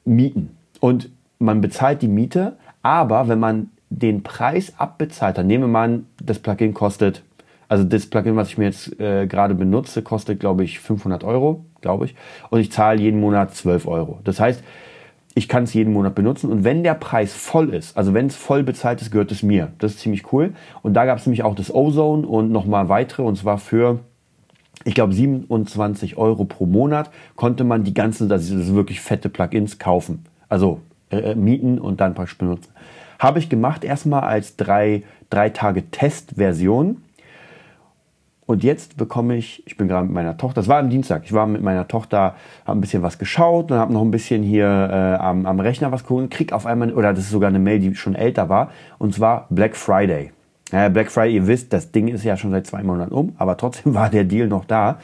mieten. 0.05 0.57
Und 0.81 1.11
man 1.39 1.61
bezahlt 1.61 2.03
die 2.03 2.09
Miete, 2.09 2.57
aber 2.83 3.29
wenn 3.29 3.41
man 3.41 3.71
den 3.91 4.23
Preis 4.23 4.75
abbezahlt, 4.79 5.39
dann 5.39 5.47
nehme 5.47 5.69
man, 5.69 6.07
das 6.23 6.39
Plugin 6.39 6.75
kostet 6.75 7.23
also 7.73 7.85
das 7.85 8.05
Plugin, 8.05 8.37
was 8.37 8.51
ich 8.51 8.59
mir 8.59 8.67
jetzt 8.67 9.01
äh, 9.01 9.27
gerade 9.27 9.55
benutze, 9.55 10.03
kostet, 10.03 10.39
glaube 10.39 10.63
ich, 10.63 10.79
500 10.79 11.25
Euro, 11.25 11.65
glaube 11.81 12.05
ich. 12.05 12.15
Und 12.51 12.61
ich 12.61 12.71
zahle 12.71 13.01
jeden 13.01 13.19
Monat 13.19 13.55
12 13.55 13.89
Euro. 13.89 14.21
Das 14.25 14.41
heißt, 14.41 14.63
ich 15.35 15.49
kann 15.49 15.63
es 15.63 15.73
jeden 15.73 15.95
Monat 15.95 16.15
benutzen. 16.15 16.53
Und 16.53 16.65
wenn 16.65 16.83
der 16.83 16.93
Preis 16.93 17.33
voll 17.33 17.71
ist, 17.71 17.97
also 17.97 18.13
wenn 18.13 18.27
es 18.27 18.37
voll 18.37 18.63
bezahlt 18.63 19.01
ist, 19.01 19.11
gehört 19.11 19.33
es 19.33 19.43
mir. 19.43 19.73
Das 19.79 19.93
ist 19.93 20.01
ziemlich 20.01 20.35
cool. 20.35 20.53
Und 20.83 20.93
da 20.93 21.07
gab 21.07 21.17
es 21.17 21.25
nämlich 21.25 21.45
auch 21.45 21.55
das 21.55 21.75
Ozone 21.75 22.27
und 22.27 22.53
nochmal 22.53 22.91
weitere. 22.91 23.23
Und 23.23 23.39
zwar 23.39 23.57
für, 23.57 24.01
ich 24.85 24.95
glaube, 24.95 25.15
27 25.15 26.19
Euro 26.19 26.45
pro 26.45 26.67
Monat 26.67 27.11
konnte 27.37 27.65
man 27.65 27.85
die 27.85 27.95
ganzen, 27.95 28.29
das 28.29 28.51
ist 28.51 28.75
wirklich 28.75 29.01
fette 29.01 29.31
Plugins 29.31 29.79
kaufen. 29.79 30.27
Also 30.51 30.83
äh, 31.09 31.31
äh, 31.31 31.35
mieten 31.35 31.79
und 31.79 32.03
dann 32.03 32.13
praktisch 32.13 32.37
benutzen. 32.37 32.71
Habe 33.19 33.39
ich 33.39 33.49
gemacht 33.49 33.83
erstmal 33.83 34.25
als 34.25 34.57
drei, 34.57 35.05
drei 35.31 35.49
Tage 35.49 35.91
Testversion. 35.91 36.99
Und 38.45 38.65
jetzt 38.65 38.97
bekomme 38.97 39.37
ich, 39.37 39.63
ich 39.67 39.77
bin 39.77 39.87
gerade 39.87 40.05
mit 40.05 40.15
meiner 40.15 40.37
Tochter, 40.37 40.57
das 40.57 40.69
war 40.69 40.79
am 40.79 40.91
Dienstag, 40.91 41.23
ich 41.25 41.33
war 41.33 41.47
mit 41.47 41.63
meiner 41.63 41.87
Tochter, 41.87 42.35
habe 42.65 42.79
ein 42.79 42.81
bisschen 42.81 43.03
was 43.03 43.19
geschaut 43.19 43.71
und 43.71 43.79
habe 43.79 43.93
noch 43.93 44.03
ein 44.03 44.11
bisschen 44.11 44.43
hier 44.43 44.67
äh, 44.67 45.23
am, 45.23 45.47
am 45.47 45.61
Rechner 45.61 45.93
was 45.93 46.05
geholt, 46.05 46.31
krieg 46.31 46.53
auf 46.53 46.67
einmal, 46.67 46.93
oder 46.93 47.15
das 47.15 47.25
ist 47.25 47.31
sogar 47.31 47.49
eine 47.49 47.61
Mail, 47.61 47.79
die 47.79 47.95
schon 47.95 48.17
älter 48.17 48.49
war, 48.49 48.71
und 48.99 49.15
zwar 49.15 49.47
Black 49.51 49.77
Friday. 49.77 50.33
Ja, 50.73 50.89
Black 50.89 51.13
Friday, 51.13 51.37
ihr 51.37 51.47
wisst, 51.47 51.73
das 51.73 51.93
Ding 51.93 52.09
ist 52.09 52.25
ja 52.25 52.37
schon 52.37 52.51
seit 52.51 52.67
zwei 52.67 52.83
Monaten 52.83 53.13
um, 53.13 53.33
aber 53.39 53.57
trotzdem 53.57 53.95
war 53.95 54.11
der 54.11 54.25
Deal 54.25 54.49
noch 54.49 54.65
da. 54.65 54.99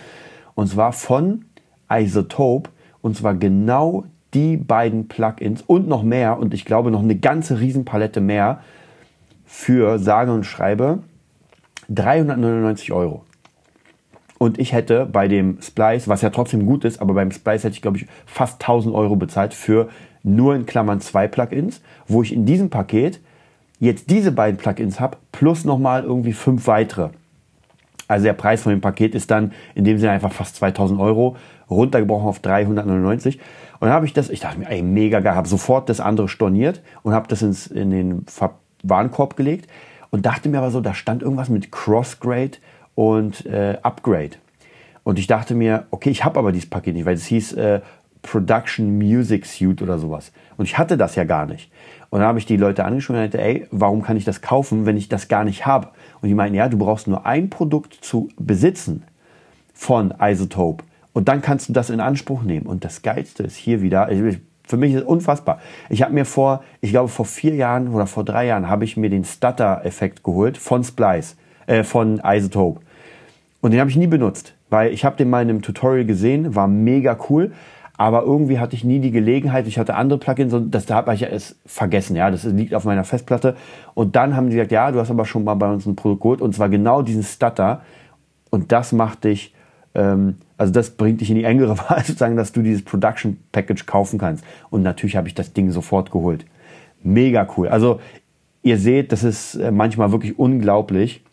Und 0.55 0.67
zwar 0.67 0.93
von 0.93 1.45
Isotope, 1.91 2.71
und 3.03 3.17
zwar 3.17 3.35
genau 3.35 4.05
die 4.35 4.57
beiden 4.57 5.07
Plugins 5.07 5.63
und 5.63 5.87
noch 5.87 6.03
mehr, 6.03 6.39
und 6.39 6.55
ich 6.55 6.65
glaube 6.65 6.91
noch 6.91 7.03
eine 7.03 7.17
ganze 7.17 7.61
Riesenpalette 7.61 8.21
mehr, 8.21 8.61
für 9.45 9.99
sage 9.99 10.33
und 10.33 10.45
schreibe 10.45 10.99
399 11.89 12.93
Euro. 12.93 13.25
Und 14.39 14.59
ich 14.59 14.73
hätte 14.73 15.05
bei 15.05 15.27
dem 15.27 15.61
Splice, 15.61 16.09
was 16.09 16.23
ja 16.23 16.31
trotzdem 16.31 16.65
gut 16.65 16.85
ist, 16.85 17.01
aber 17.01 17.15
beim 17.15 17.33
Splice 17.33 17.65
hätte 17.65 17.75
ich, 17.75 17.83
glaube 17.83 17.99
ich, 17.99 18.07
fast 18.25 18.63
1000 18.63 18.95
Euro 18.95 19.17
bezahlt 19.17 19.53
für 19.53 19.89
nur 20.23 20.55
in 20.55 20.65
Klammern 20.65 21.01
zwei 21.01 21.27
Plugins, 21.27 21.81
wo 22.07 22.23
ich 22.23 22.33
in 22.33 22.47
diesem 22.47 22.71
Paket 22.71 23.21
jetzt 23.81 24.11
diese 24.11 24.33
beiden 24.33 24.59
Plugins 24.59 25.01
habe, 25.01 25.19
plus 25.33 25.65
nochmal 25.65 26.05
irgendwie 26.05 26.33
fünf 26.33 26.67
weitere. 26.67 27.11
Also 28.07 28.25
der 28.25 28.33
Preis 28.33 28.63
von 28.63 28.71
dem 28.71 28.81
Paket 28.81 29.15
ist 29.15 29.31
dann 29.31 29.53
in 29.75 29.85
dem 29.85 29.99
Sinne 29.99 30.13
einfach 30.13 30.33
fast 30.33 30.57
2000 30.57 30.99
Euro, 30.99 31.37
runtergebrochen 31.69 32.27
auf 32.27 32.39
399. 32.41 33.39
Und 33.81 33.87
dann 33.87 33.91
habe 33.91 34.07
ich 34.07 34.13
das, 34.13 34.31
ich 34.31 34.41
dachte 34.41 34.59
mir, 34.59 34.71
ey, 34.71 34.83
mega 34.83 35.21
geil, 35.21 35.35
habe 35.35 35.49
sofort 35.49 35.89
das 35.89 36.01
andere 36.01 36.29
storniert 36.29 36.81
und 37.03 37.13
habe 37.13 37.29
das 37.29 37.43
ins, 37.43 37.67
in 37.67 37.91
den 37.91 38.25
Warenkorb 38.83 39.37
gelegt 39.37 39.69
und 40.11 40.27
dachte 40.27 40.49
mir 40.49 40.59
aber 40.59 40.71
so, 40.71 40.81
da 40.81 40.95
stand 40.95 41.23
irgendwas 41.23 41.49
mit 41.49 41.71
Crossgrade 41.71 42.59
und 42.99 43.47
äh, 43.47 43.79
Upgrade. 43.85 44.39
Und 45.05 45.21
ich 45.21 45.29
dachte 45.29 45.55
mir, 45.55 45.87
okay, 45.93 46.11
ich 46.11 46.25
habe 46.25 46.37
aber 46.37 46.51
dieses 46.51 46.69
Paket 46.69 46.97
nicht, 46.97 47.07
weil 47.07 47.15
es 47.15 47.27
hieß 47.27 47.53
äh, 47.53 47.81
Production 48.23 48.99
Music 48.99 49.47
Suite 49.47 49.83
oder 49.83 50.01
sowas. 50.01 50.33
Und 50.57 50.65
ich 50.65 50.79
hatte 50.79 50.97
das 50.97 51.15
ja 51.15 51.23
gar 51.23 51.47
nicht. 51.47 51.71
Und 52.11 52.19
dann 52.19 52.29
habe 52.29 52.41
ich 52.41 52.47
die 52.47 52.57
Leute 52.57 52.85
angeschrieben 52.85 53.15
und 53.15 53.23
meinte, 53.23 53.41
ey, 53.41 53.69
warum 53.71 54.03
kann 54.03 54.17
ich 54.17 54.25
das 54.25 54.43
kaufen, 54.43 54.85
wenn 54.85 54.97
ich 54.97 55.09
das 55.09 55.29
gar 55.29 55.45
nicht 55.45 55.65
habe? 55.65 55.91
Und 56.21 56.29
die 56.29 56.35
meinten, 56.35 56.57
ja, 56.57 56.69
du 56.69 56.77
brauchst 56.77 57.07
nur 57.07 57.25
ein 57.25 57.51
Produkt 57.51 57.95
zu 57.95 58.31
besitzen 58.37 59.05
von 59.73 60.13
Isotope. 60.21 60.83
Und 61.13 61.29
dann 61.29 61.41
kannst 61.41 61.69
du 61.69 61.73
das 61.73 61.91
in 61.91 62.01
Anspruch 62.01 62.43
nehmen. 62.43 62.67
Und 62.67 62.85
das 62.85 63.03
Geilste 63.03 63.45
ist 63.45 63.55
hier 63.55 63.81
wieder, 63.81 64.09
für 64.67 64.77
mich 64.77 64.93
ist 64.93 65.03
es 65.03 65.07
unfassbar. 65.07 65.61
Ich 65.89 66.03
habe 66.03 66.15
mir 66.15 66.25
vor, 66.25 66.65
ich 66.81 66.91
glaube 66.91 67.11
vor 67.11 67.27
vier 67.27 67.55
Jahren 67.55 67.95
oder 67.95 68.09
vor 68.09 68.25
drei 68.25 68.47
Jahren 68.47 68.69
habe 68.69 68.83
ich 68.83 68.97
mir 68.97 69.09
den 69.09 69.25
Stutter-Effekt 69.25 70.25
geholt 70.25 70.59
von 70.59 70.83
Splice, 70.83 71.37
äh, 71.69 71.85
von 71.85 72.21
Isotope. 72.25 72.81
Und 73.61 73.73
den 73.73 73.81
habe 73.81 73.91
ich 73.91 73.97
nie 73.97 74.07
benutzt, 74.07 74.55
weil 74.71 74.93
ich 74.93 75.05
habe 75.05 75.17
den 75.17 75.31
mal 75.31 75.43
in 75.43 75.51
einem 75.51 75.63
Tutorial 75.63 76.05
gesehen, 76.05 76.55
war 76.55 76.69
mega 76.69 77.19
cool, 77.29 77.53
aber 77.97 78.23
irgendwie 78.23 78.61
hatte 78.61 78.77
ich 78.77 78.85
nie 78.85 79.01
die 79.01 79.11
Gelegenheit. 79.11 79.67
Ich 79.67 79.77
hatte 79.77 79.97
andere 79.97 80.21
Plugins 80.21 80.55
und 80.55 80.71
das 80.71 80.87
da 80.87 80.95
habe 80.95 81.13
ich 81.15 81.23
es 81.25 81.57
vergessen. 81.67 82.15
Ja, 82.15 82.31
das 82.31 82.45
liegt 82.45 82.73
auf 82.73 82.85
meiner 82.85 83.03
Festplatte. 83.03 83.57
Und 83.95 84.15
dann 84.15 84.37
haben 84.37 84.51
sie 84.51 84.57
gesagt, 84.57 84.71
ja, 84.71 84.93
du 84.93 85.01
hast 85.01 85.11
aber 85.11 85.25
schon 85.25 85.43
mal 85.43 85.55
bei 85.55 85.69
uns 85.71 85.85
ein 85.85 85.97
Produkt 85.97 86.23
geholt 86.23 86.41
und 86.41 86.55
zwar 86.55 86.69
genau 86.69 87.03
diesen 87.03 87.25
Stutter. 87.25 87.83
Und 88.51 88.71
das 88.71 88.93
macht 88.93 89.25
dich, 89.25 89.53
ähm, 89.97 90.37
also 90.57 90.73
das 90.73 90.91
bringt 90.91 91.21
dich 91.21 91.31
in 91.31 91.37
die 91.37 91.45
engere 91.45 91.77
Wahl, 91.91 92.05
sozusagen, 92.05 92.37
dass 92.37 92.53
du 92.53 92.63
dieses 92.63 92.85
Production 92.85 93.39
Package 93.51 93.85
kaufen 93.87 94.21
kannst. 94.21 94.45
Und 94.71 94.83
natürlich 94.83 95.17
habe 95.17 95.27
ich 95.27 95.35
das 95.35 95.53
Ding 95.53 95.73
sofort 95.73 96.13
geholt. 96.13 96.47
Mega 97.03 97.49
cool. 97.57 97.67
Also 97.67 97.99
ihr 98.63 98.79
seht, 98.79 99.11
das 99.11 99.25
ist 99.25 99.57
äh, 99.57 99.73
manchmal 99.73 100.13
wirklich 100.13 100.39
unglaublich 100.39 101.25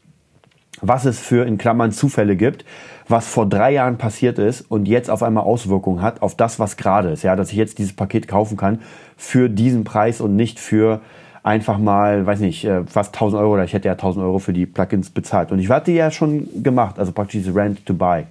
was 0.82 1.06
es 1.06 1.20
für 1.20 1.46
in 1.46 1.58
Klammern 1.58 1.92
Zufälle 1.92 2.36
gibt, 2.36 2.66
was 3.08 3.28
vor 3.28 3.48
drei 3.48 3.72
Jahren 3.72 3.98
passiert 3.98 4.40
ist 4.40 4.62
und 4.62 4.88
jetzt 4.88 5.10
auf 5.10 5.24
einmal 5.24 5.44
Auswirkungen 5.44 6.02
hat 6.02 6.22
auf 6.22 6.36
das, 6.36 6.60
was 6.60 6.78
gerade 6.78 7.10
ist. 7.10 7.24
Ja, 7.24 7.36
dass 7.36 7.52
ich 7.52 7.58
jetzt 7.58 7.78
dieses 7.78 7.94
Paket 7.94 8.28
kaufen 8.28 8.58
kann 8.58 8.80
für 9.18 9.50
diesen 9.50 9.84
Preis 9.84 10.22
und 10.22 10.36
nicht 10.36 10.60
für 10.60 11.02
einfach 11.44 11.78
mal, 11.78 12.26
weiß 12.26 12.40
nicht, 12.40 12.66
äh, 12.66 12.84
fast 12.86 13.14
1000 13.14 13.42
Euro 13.42 13.54
oder 13.54 13.64
ich 13.64 13.74
hätte 13.74 13.88
ja 13.88 13.94
1000 13.94 14.26
Euro 14.26 14.40
für 14.40 14.54
die 14.54 14.66
Plugins 14.66 15.12
bezahlt. 15.12 15.52
Und 15.52 15.60
ich 15.60 15.70
hatte 15.70 15.92
ja 15.92 16.10
schon 16.10 16.64
gemacht, 16.64 16.98
also 16.98 17.12
praktisch 17.12 17.44
diese 17.44 17.56
Rent 17.56 17.86
to 17.86 17.94
Buy. 17.94 18.24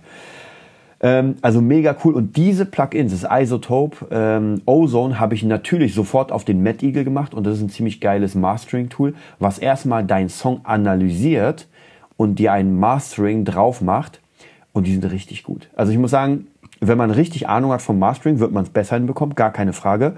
Ähm, 1.01 1.37
also 1.41 1.61
mega 1.61 1.95
cool. 2.05 2.15
Und 2.15 2.37
diese 2.37 2.67
Plugins, 2.67 3.13
das 3.13 3.31
Isotope 3.31 4.07
ähm, 4.11 4.63
Ozone, 4.67 5.21
habe 5.21 5.35
ich 5.35 5.45
natürlich 5.45 5.95
sofort 5.95 6.33
auf 6.33 6.45
den 6.45 6.65
Mad 6.65 6.85
Eagle 6.85 7.05
gemacht 7.05 7.35
und 7.35 7.47
das 7.47 7.59
ist 7.59 7.63
ein 7.63 7.71
ziemlich 7.71 8.01
geiles 8.01 8.35
Mastering-Tool, 8.35 9.15
was 9.39 9.61
erstmal 9.61 10.05
deinen 10.05 10.29
Song 10.29 10.63
analysiert 10.65 11.69
und 12.17 12.39
dir 12.39 12.53
ein 12.53 12.79
Mastering 12.79 13.45
drauf 13.45 13.81
macht 13.81 14.21
und 14.73 14.87
die 14.87 14.93
sind 14.93 15.05
richtig 15.11 15.43
gut. 15.43 15.69
Also 15.75 15.93
ich 15.93 15.99
muss 15.99 16.11
sagen, 16.11 16.49
wenn 16.81 16.99
man 16.99 17.11
richtig 17.11 17.49
Ahnung 17.49 17.73
hat 17.73 17.83
vom 17.83 17.99
Mastering, 17.99 18.41
wird 18.41 18.53
man 18.53 18.65
es 18.65 18.71
besser 18.71 18.97
hinbekommen, 18.97 19.35
gar 19.35 19.53
keine 19.53 19.73
Frage. 19.73 20.17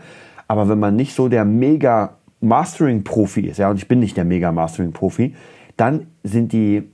Aber 0.48 0.68
wenn 0.68 0.78
man 0.78 0.96
nicht 0.96 1.14
so 1.14 1.28
der 1.28 1.44
mega 1.44 2.14
Mastering-Profi 2.40 3.42
ist, 3.42 3.58
ja, 3.58 3.70
und 3.70 3.76
ich 3.76 3.88
bin 3.88 4.00
nicht 4.00 4.16
der 4.16 4.24
mega 4.24 4.52
Mastering-Profi, 4.52 5.34
dann 5.76 6.06
sind 6.22 6.52
die 6.52 6.84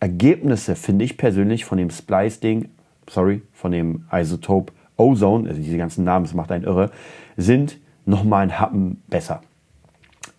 Ergebnisse, 0.00 0.76
finde 0.76 1.04
ich 1.04 1.16
persönlich, 1.16 1.64
von 1.64 1.78
dem 1.78 1.90
Splice-Ding, 1.90 2.68
sorry, 3.08 3.42
von 3.52 3.72
dem 3.72 4.04
Isotope 4.12 4.72
Ozone, 4.96 5.48
also 5.48 5.60
diese 5.60 5.78
ganzen 5.78 6.04
Namen, 6.04 6.24
das 6.24 6.34
macht 6.34 6.52
einen 6.52 6.64
irre, 6.64 6.90
sind 7.36 7.78
nochmal 8.04 8.42
ein 8.42 8.60
Happen 8.60 9.02
besser. 9.08 9.40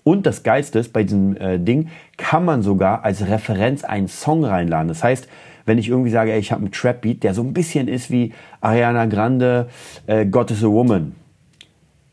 Und 0.04 0.26
das 0.26 0.44
Geilste 0.44 0.80
ist, 0.80 0.94
bei 0.94 1.04
diesem 1.04 1.38
äh, 1.38 1.60
Ding 1.60 1.90
kann 2.18 2.46
man 2.46 2.62
sogar 2.62 3.06
als 3.06 3.28
Referenz 3.28 3.84
einen 3.84 4.08
Song 4.08 4.44
reinladen. 4.44 4.90
Das 4.90 5.04
heißt, 5.04 5.28
wenn 5.66 5.78
ich 5.78 5.90
irgendwie 5.90 6.10
sage, 6.10 6.32
ey, 6.32 6.40
ich 6.40 6.52
habe 6.52 6.62
einen 6.62 6.72
Trap-Beat, 6.72 7.24
der 7.24 7.34
so 7.34 7.42
ein 7.42 7.54
bisschen 7.54 7.88
ist 7.88 8.12
wie 8.12 8.34
Ariana 8.62 9.06
Grande, 9.06 9.70
äh, 10.08 10.26
God 10.26 10.52
is 10.52 10.64
a 10.64 10.68
Woman. 10.68 11.16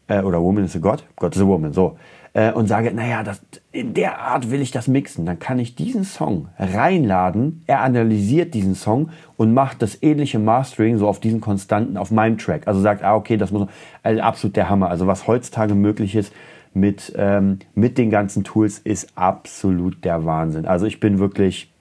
Äh, 0.07 0.22
oder 0.22 0.40
Woman 0.40 0.64
is 0.64 0.76
a 0.76 0.79
God? 0.79 1.05
God 1.16 1.35
is 1.35 1.42
a 1.42 1.46
Woman, 1.46 1.72
so. 1.72 1.96
Äh, 2.33 2.53
und 2.53 2.68
sage, 2.68 2.92
naja, 2.94 3.24
das, 3.24 3.40
in 3.72 3.92
der 3.92 4.20
Art 4.20 4.53
will 4.53 4.61
ich 4.61 4.70
das 4.70 4.87
mixen. 4.87 5.26
Dann 5.26 5.40
kann 5.40 5.59
ich 5.59 5.74
diesen 5.74 6.05
Song 6.05 6.48
reinladen. 6.59 7.64
Er 7.66 7.81
analysiert 7.81 8.55
diesen 8.55 8.76
Song 8.76 9.11
und 9.37 9.53
macht 9.53 9.83
das 9.83 10.00
ähnliche 10.00 10.38
Mastering 10.38 10.96
so 10.98 11.09
auf 11.09 11.18
diesen 11.18 11.40
Konstanten 11.40 11.96
auf 11.96 12.12
meinem 12.12 12.38
Track. 12.38 12.68
Also 12.68 12.81
sagt, 12.81 13.03
ah, 13.03 13.16
okay, 13.16 13.37
das 13.37 13.50
muss 13.50 13.66
also 14.05 14.22
absolut 14.22 14.55
der 14.55 14.68
Hammer. 14.68 14.90
Also 14.90 15.09
was 15.09 15.26
heutzutage 15.26 15.74
möglich 15.74 16.14
ist, 16.14 16.33
mit, 16.73 17.13
ähm, 17.17 17.59
mit 17.75 17.99
den 17.99 18.11
ganzen 18.11 18.45
Tools 18.45 18.79
ist 18.79 19.13
absolut 19.17 20.05
der 20.05 20.25
Wahnsinn. 20.25 20.67
Also 20.67 20.87
ich 20.87 21.01
bin 21.01 21.19
wirklich 21.19 21.73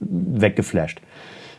weggeflasht. 0.00 1.00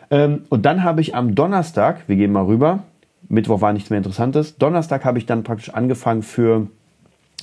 Ähm, 0.10 0.44
und 0.50 0.66
dann 0.66 0.84
habe 0.84 1.02
ich 1.02 1.16
am 1.16 1.36
Donnerstag, 1.36 2.08
wir 2.08 2.16
gehen 2.16 2.32
mal 2.32 2.46
rüber, 2.46 2.84
Mittwoch 3.30 3.62
war 3.62 3.74
nichts 3.74 3.90
mehr 3.90 3.98
Interessantes, 3.98 4.58
Donnerstag 4.58 5.06
habe 5.06 5.18
ich 5.18 5.26
dann 5.26 5.44
praktisch 5.44 5.70
angefangen 5.70 6.24
für 6.24 6.68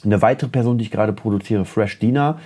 eine 0.04 0.22
weitere 0.22 0.48
Person, 0.48 0.78
die 0.78 0.84
ich 0.84 0.90
gerade 0.90 1.12
produziere, 1.12 1.64
Fresh 1.64 1.98
Dina. 1.98 2.38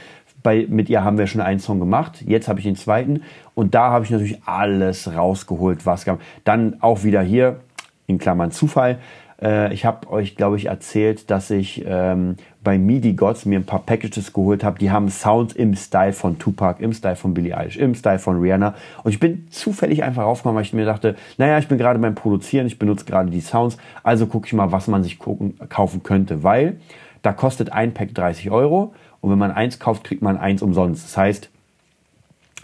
Bei, 0.42 0.66
mit 0.68 0.90
ihr 0.90 1.04
haben 1.04 1.16
wir 1.16 1.26
schon 1.26 1.40
einen 1.40 1.60
Song 1.60 1.80
gemacht. 1.80 2.22
Jetzt 2.26 2.48
habe 2.48 2.58
ich 2.58 2.66
den 2.66 2.76
zweiten. 2.76 3.22
Und 3.54 3.74
da 3.74 3.90
habe 3.90 4.04
ich 4.04 4.10
natürlich 4.10 4.42
alles 4.44 5.14
rausgeholt, 5.14 5.86
was 5.86 6.04
gab. 6.04 6.20
Dann 6.44 6.76
auch 6.80 7.02
wieder 7.02 7.22
hier, 7.22 7.60
in 8.06 8.18
Klammern 8.18 8.50
Zufall, 8.50 8.98
ich 9.40 9.84
habe 9.84 10.10
euch, 10.10 10.36
glaube 10.36 10.56
ich, 10.56 10.66
erzählt, 10.66 11.30
dass 11.30 11.50
ich 11.50 11.84
ähm, 11.86 12.36
bei 12.62 12.78
MIDI 12.78 13.12
Gods 13.12 13.44
mir 13.44 13.58
ein 13.58 13.66
paar 13.66 13.80
Packages 13.80 14.32
geholt 14.32 14.64
habe. 14.64 14.78
Die 14.78 14.90
haben 14.90 15.08
Sounds 15.10 15.54
im 15.54 15.74
Style 15.74 16.12
von 16.12 16.38
Tupac, 16.38 16.82
im 16.82 16.92
Style 16.92 17.16
von 17.16 17.34
Billie 17.34 17.56
Eilish, 17.56 17.76
im 17.76 17.94
Style 17.94 18.18
von 18.18 18.40
Rihanna. 18.40 18.74
Und 19.04 19.12
ich 19.12 19.20
bin 19.20 19.46
zufällig 19.50 20.02
einfach 20.02 20.24
aufgekommen, 20.24 20.56
weil 20.56 20.64
ich 20.64 20.72
mir 20.72 20.86
dachte, 20.86 21.14
naja, 21.36 21.58
ich 21.58 21.68
bin 21.68 21.78
gerade 21.78 21.98
beim 21.98 22.14
Produzieren, 22.14 22.66
ich 22.66 22.78
benutze 22.78 23.04
gerade 23.04 23.30
die 23.30 23.40
Sounds, 23.40 23.76
also 24.02 24.26
gucke 24.26 24.46
ich 24.46 24.52
mal, 24.54 24.72
was 24.72 24.88
man 24.88 25.02
sich 25.02 25.18
gucken, 25.18 25.58
kaufen 25.68 26.02
könnte, 26.02 26.42
weil 26.42 26.78
da 27.22 27.32
kostet 27.32 27.72
ein 27.72 27.92
Pack 27.92 28.14
30 28.14 28.50
Euro 28.50 28.94
und 29.20 29.30
wenn 29.30 29.38
man 29.38 29.50
eins 29.50 29.78
kauft, 29.78 30.04
kriegt 30.04 30.22
man 30.22 30.36
eins 30.36 30.62
umsonst. 30.62 31.04
Das 31.04 31.16
heißt, 31.16 31.50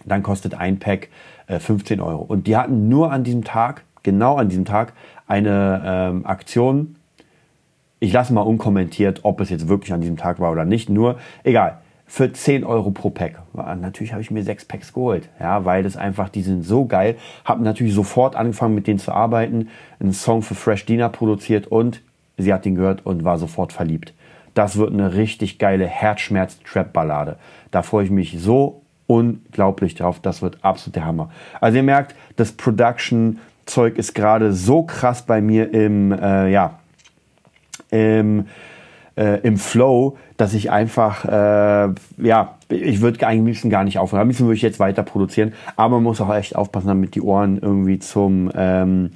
dann 0.04 0.22
kostet 0.22 0.54
ein 0.54 0.78
Pack 0.78 1.08
äh, 1.46 1.58
15 1.58 2.00
Euro. 2.00 2.22
Und 2.22 2.46
die 2.46 2.56
hatten 2.56 2.88
nur 2.88 3.12
an 3.12 3.24
diesem 3.24 3.44
Tag, 3.44 3.84
genau 4.02 4.36
an 4.36 4.48
diesem 4.48 4.64
Tag, 4.64 4.92
eine 5.26 5.82
ähm, 5.84 6.26
Aktion. 6.26 6.96
Ich 7.98 8.12
lasse 8.12 8.32
mal 8.32 8.42
unkommentiert, 8.42 9.20
ob 9.22 9.40
es 9.40 9.50
jetzt 9.50 9.68
wirklich 9.68 9.92
an 9.92 10.00
diesem 10.00 10.16
Tag 10.16 10.40
war 10.40 10.50
oder 10.52 10.64
nicht. 10.64 10.88
Nur, 10.88 11.18
egal, 11.44 11.78
für 12.10 12.32
10 12.32 12.64
Euro 12.64 12.90
pro 12.90 13.10
Pack. 13.10 13.40
Natürlich 13.54 14.12
habe 14.12 14.20
ich 14.20 14.32
mir 14.32 14.42
sechs 14.42 14.64
Packs 14.64 14.92
geholt, 14.92 15.28
ja, 15.38 15.64
weil 15.64 15.84
das 15.84 15.96
einfach, 15.96 16.28
die 16.28 16.42
sind 16.42 16.64
so 16.64 16.84
geil. 16.86 17.16
Habe 17.44 17.62
natürlich 17.62 17.94
sofort 17.94 18.34
angefangen, 18.34 18.74
mit 18.74 18.88
denen 18.88 18.98
zu 18.98 19.12
arbeiten, 19.12 19.68
einen 20.00 20.12
Song 20.12 20.42
für 20.42 20.56
Fresh 20.56 20.86
Dina 20.86 21.08
produziert 21.08 21.68
und 21.68 22.02
sie 22.36 22.52
hat 22.52 22.66
ihn 22.66 22.74
gehört 22.74 23.06
und 23.06 23.22
war 23.22 23.38
sofort 23.38 23.72
verliebt. 23.72 24.12
Das 24.54 24.76
wird 24.76 24.92
eine 24.92 25.14
richtig 25.14 25.58
geile 25.58 25.86
Herzschmerz-Trap-Ballade. 25.86 27.36
Da 27.70 27.82
freue 27.82 28.06
ich 28.06 28.10
mich 28.10 28.36
so 28.40 28.82
unglaublich 29.06 29.94
drauf. 29.94 30.18
Das 30.20 30.42
wird 30.42 30.58
absolut 30.64 30.96
der 30.96 31.04
Hammer. 31.04 31.30
Also 31.60 31.76
ihr 31.76 31.84
merkt, 31.84 32.16
das 32.34 32.50
Production, 32.50 33.38
Zeug 33.70 33.96
ist 33.96 34.14
gerade 34.14 34.52
so 34.52 34.82
krass 34.82 35.22
bei 35.22 35.40
mir 35.40 35.72
im, 35.72 36.12
äh, 36.12 36.50
ja, 36.50 36.78
im, 37.90 38.46
äh, 39.16 39.40
im 39.40 39.56
Flow, 39.56 40.16
dass 40.36 40.54
ich 40.54 40.70
einfach, 40.70 41.24
äh, 41.24 41.92
ja, 42.18 42.56
ich 42.68 43.00
würde 43.00 43.26
eigentlich 43.26 43.42
am 43.44 43.70
gar 43.70 43.84
nicht 43.84 43.98
aufhören. 43.98 44.22
Am 44.22 44.28
liebsten 44.28 44.44
würde 44.44 44.56
ich 44.56 44.62
jetzt 44.62 44.80
weiter 44.80 45.02
produzieren, 45.02 45.52
aber 45.76 45.96
man 45.96 46.04
muss 46.04 46.20
auch 46.20 46.34
echt 46.34 46.56
aufpassen, 46.56 46.88
damit 46.88 47.14
die 47.14 47.22
Ohren 47.22 47.58
irgendwie 47.58 47.98
zum, 47.98 48.50
ähm, 48.54 49.10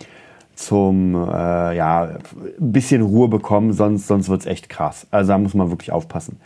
zum, 0.54 1.14
äh, 1.14 1.76
ja, 1.76 2.04
ein 2.04 2.72
bisschen 2.72 3.02
Ruhe 3.02 3.28
bekommen, 3.28 3.72
sonst, 3.72 4.06
sonst 4.06 4.28
wird's 4.28 4.46
echt 4.46 4.68
krass. 4.68 5.06
Also 5.10 5.32
da 5.32 5.38
muss 5.38 5.54
man 5.54 5.70
wirklich 5.70 5.90
aufpassen. 5.90 6.38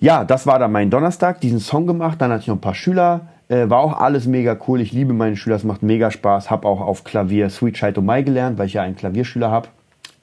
Ja, 0.00 0.24
das 0.24 0.46
war 0.46 0.60
dann 0.60 0.70
mein 0.70 0.90
Donnerstag, 0.90 1.40
diesen 1.40 1.58
Song 1.58 1.86
gemacht, 1.86 2.20
dann 2.20 2.30
hatte 2.30 2.42
ich 2.42 2.46
noch 2.46 2.56
ein 2.56 2.60
paar 2.60 2.74
Schüler, 2.74 3.28
äh, 3.48 3.68
war 3.68 3.80
auch 3.80 4.00
alles 4.00 4.26
mega 4.26 4.56
cool. 4.68 4.80
Ich 4.80 4.92
liebe 4.92 5.12
meine 5.12 5.36
Schüler, 5.36 5.56
es 5.56 5.64
macht 5.64 5.82
mega 5.82 6.10
Spaß. 6.10 6.50
Hab 6.50 6.64
auch 6.64 6.80
auf 6.80 7.02
Klavier 7.02 7.50
Sweet 7.50 7.74
Child 7.74 8.02
Mai 8.02 8.22
gelernt, 8.22 8.58
weil 8.58 8.66
ich 8.66 8.74
ja 8.74 8.82
einen 8.82 8.94
Klavierschüler 8.94 9.50
habe. 9.50 9.68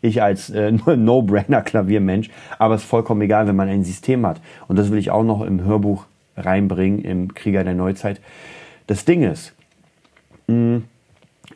Ich 0.01 0.21
als 0.21 0.49
äh, 0.49 0.71
No-Brainer 0.95 1.61
Klaviermensch, 1.61 2.29
aber 2.57 2.75
es 2.75 2.83
ist 2.83 2.89
vollkommen 2.89 3.21
egal, 3.21 3.47
wenn 3.47 3.55
man 3.55 3.67
ein 3.67 3.83
System 3.83 4.25
hat. 4.25 4.39
Und 4.67 4.79
das 4.79 4.91
will 4.91 4.97
ich 4.97 5.11
auch 5.11 5.23
noch 5.23 5.41
im 5.41 5.63
Hörbuch 5.63 6.05
reinbringen, 6.37 6.99
im 6.99 7.33
Krieger 7.33 7.63
der 7.63 7.73
Neuzeit. 7.73 8.21
Das 8.87 9.03
Ding 9.03 9.23
ist, 9.23 9.53
mh, 10.47 10.81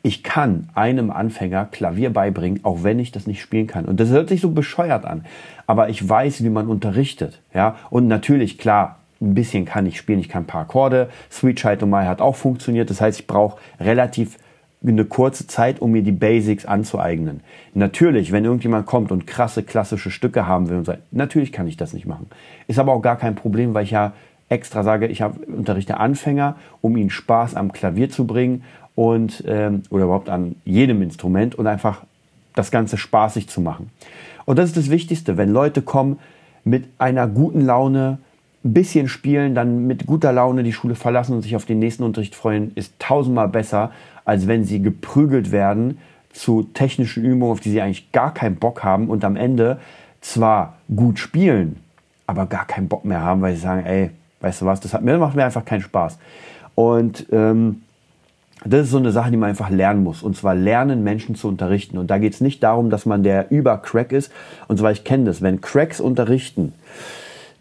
ich 0.09 0.23
kann 0.23 0.69
einem 0.73 1.11
Anfänger 1.11 1.65
Klavier 1.65 2.11
beibringen, 2.11 2.61
auch 2.63 2.81
wenn 2.81 2.97
ich 2.97 3.11
das 3.11 3.27
nicht 3.27 3.43
spielen 3.43 3.67
kann. 3.67 3.85
Und 3.85 3.99
das 3.99 4.09
hört 4.09 4.29
sich 4.29 4.41
so 4.41 4.49
bescheuert 4.49 5.05
an. 5.05 5.23
Aber 5.67 5.89
ich 5.89 6.09
weiß, 6.09 6.43
wie 6.43 6.49
man 6.49 6.65
unterrichtet. 6.65 7.43
Ja, 7.53 7.75
und 7.91 8.07
natürlich, 8.07 8.57
klar, 8.57 8.97
ein 9.21 9.35
bisschen 9.35 9.65
kann 9.65 9.85
ich 9.85 9.99
spielen, 9.99 10.17
ich 10.17 10.27
kann 10.27 10.45
ein 10.45 10.47
paar 10.47 10.61
Akkorde. 10.61 11.09
Sweet 11.29 11.59
Child 11.59 11.85
My 11.85 12.05
hat 12.05 12.21
auch 12.21 12.35
funktioniert. 12.35 12.89
Das 12.89 13.01
heißt, 13.01 13.19
ich 13.19 13.27
brauche 13.27 13.59
relativ 13.79 14.39
eine 14.81 15.05
kurze 15.05 15.45
Zeit, 15.45 15.79
um 15.79 15.91
mir 15.91 16.01
die 16.01 16.11
Basics 16.11 16.65
anzueignen. 16.65 17.41
Natürlich, 17.75 18.31
wenn 18.31 18.45
irgendjemand 18.45 18.87
kommt 18.87 19.11
und 19.11 19.27
krasse 19.27 19.61
klassische 19.61 20.09
Stücke 20.09 20.47
haben 20.47 20.69
will 20.69 20.77
und 20.77 20.85
sagt, 20.85 21.03
natürlich 21.11 21.51
kann 21.51 21.67
ich 21.67 21.77
das 21.77 21.93
nicht 21.93 22.07
machen. 22.07 22.31
Ist 22.65 22.79
aber 22.79 22.93
auch 22.93 23.03
gar 23.03 23.17
kein 23.17 23.35
Problem, 23.35 23.75
weil 23.75 23.83
ich 23.83 23.91
ja 23.91 24.13
extra 24.49 24.83
sage, 24.83 25.07
ich 25.07 25.21
habe 25.21 25.45
unterrichte 25.45 25.97
Anfänger, 25.97 26.55
um 26.81 26.97
ihnen 26.97 27.11
Spaß 27.11 27.55
am 27.55 27.71
Klavier 27.71 28.09
zu 28.09 28.25
bringen 28.25 28.63
und 28.99 29.45
ähm, 29.47 29.83
oder 29.91 30.03
überhaupt 30.03 30.27
an 30.27 30.57
jedem 30.65 31.01
Instrument 31.01 31.55
und 31.55 31.67
einfach 31.67 32.03
das 32.53 32.69
Ganze 32.69 32.97
spaßig 32.97 33.47
zu 33.47 33.61
machen. 33.61 33.91
Und 34.43 34.59
das 34.59 34.65
ist 34.65 34.75
das 34.75 34.89
Wichtigste, 34.89 35.37
wenn 35.37 35.53
Leute 35.53 35.81
kommen 35.81 36.19
mit 36.65 36.83
einer 36.97 37.25
guten 37.25 37.61
Laune, 37.61 38.17
ein 38.65 38.73
bisschen 38.73 39.07
spielen, 39.07 39.55
dann 39.55 39.87
mit 39.87 40.05
guter 40.05 40.33
Laune 40.33 40.63
die 40.63 40.73
Schule 40.73 40.95
verlassen 40.95 41.31
und 41.33 41.43
sich 41.43 41.55
auf 41.55 41.63
den 41.63 41.79
nächsten 41.79 42.03
Unterricht 42.03 42.35
freuen, 42.35 42.73
ist 42.75 42.93
tausendmal 42.99 43.47
besser, 43.47 43.91
als 44.25 44.47
wenn 44.47 44.65
sie 44.65 44.81
geprügelt 44.81 45.53
werden 45.53 45.99
zu 46.33 46.63
technischen 46.63 47.23
Übungen, 47.23 47.53
auf 47.53 47.61
die 47.61 47.69
sie 47.69 47.81
eigentlich 47.81 48.11
gar 48.11 48.33
keinen 48.33 48.57
Bock 48.57 48.83
haben 48.83 49.07
und 49.07 49.23
am 49.23 49.37
Ende 49.37 49.79
zwar 50.19 50.75
gut 50.93 51.19
spielen, 51.19 51.77
aber 52.27 52.47
gar 52.47 52.65
keinen 52.65 52.89
Bock 52.89 53.05
mehr 53.05 53.21
haben, 53.21 53.39
weil 53.39 53.55
sie 53.55 53.61
sagen, 53.61 53.85
ey, 53.85 54.09
weißt 54.41 54.59
du 54.59 54.65
was, 54.65 54.81
das, 54.81 54.93
hat, 54.93 55.05
macht 55.05 55.37
mir 55.37 55.45
einfach 55.45 55.63
keinen 55.63 55.83
Spaß. 55.83 56.19
Und 56.75 57.27
ähm, 57.31 57.83
das 58.65 58.85
ist 58.85 58.91
so 58.91 58.97
eine 58.97 59.11
Sache, 59.11 59.31
die 59.31 59.37
man 59.37 59.49
einfach 59.49 59.69
lernen 59.69 60.03
muss. 60.03 60.21
Und 60.21 60.35
zwar 60.35 60.53
lernen, 60.53 61.03
Menschen 61.03 61.35
zu 61.35 61.47
unterrichten. 61.47 61.97
Und 61.97 62.11
da 62.11 62.17
geht 62.17 62.33
es 62.33 62.41
nicht 62.41 62.61
darum, 62.61 62.89
dass 62.89 63.05
man 63.05 63.23
der 63.23 63.51
Über-Crack 63.51 64.11
ist. 64.11 64.31
Und 64.67 64.77
zwar, 64.79 64.91
ich 64.91 65.03
kenne 65.03 65.25
das, 65.25 65.41
wenn 65.41 65.61
Cracks 65.61 66.01
unterrichten, 66.01 66.73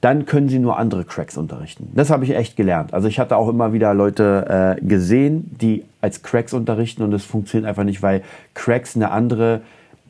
dann 0.00 0.26
können 0.26 0.48
sie 0.48 0.58
nur 0.58 0.78
andere 0.78 1.04
Cracks 1.04 1.36
unterrichten. 1.36 1.90
Das 1.94 2.10
habe 2.10 2.24
ich 2.24 2.34
echt 2.34 2.56
gelernt. 2.56 2.94
Also 2.94 3.08
ich 3.08 3.18
hatte 3.18 3.36
auch 3.36 3.48
immer 3.48 3.72
wieder 3.72 3.94
Leute 3.94 4.76
äh, 4.78 4.84
gesehen, 4.84 5.56
die 5.60 5.84
als 6.00 6.22
Cracks 6.22 6.52
unterrichten 6.52 7.02
und 7.02 7.10
das 7.10 7.24
funktioniert 7.24 7.68
einfach 7.68 7.84
nicht, 7.84 8.02
weil 8.02 8.22
Cracks 8.54 8.94
eine 8.94 9.10
andere 9.10 9.62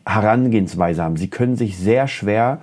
Herangehensweise 0.05 1.03
haben. 1.03 1.17
Sie 1.17 1.29
können 1.29 1.57
sich 1.57 1.79
sehr 1.79 2.07
schwer 2.07 2.59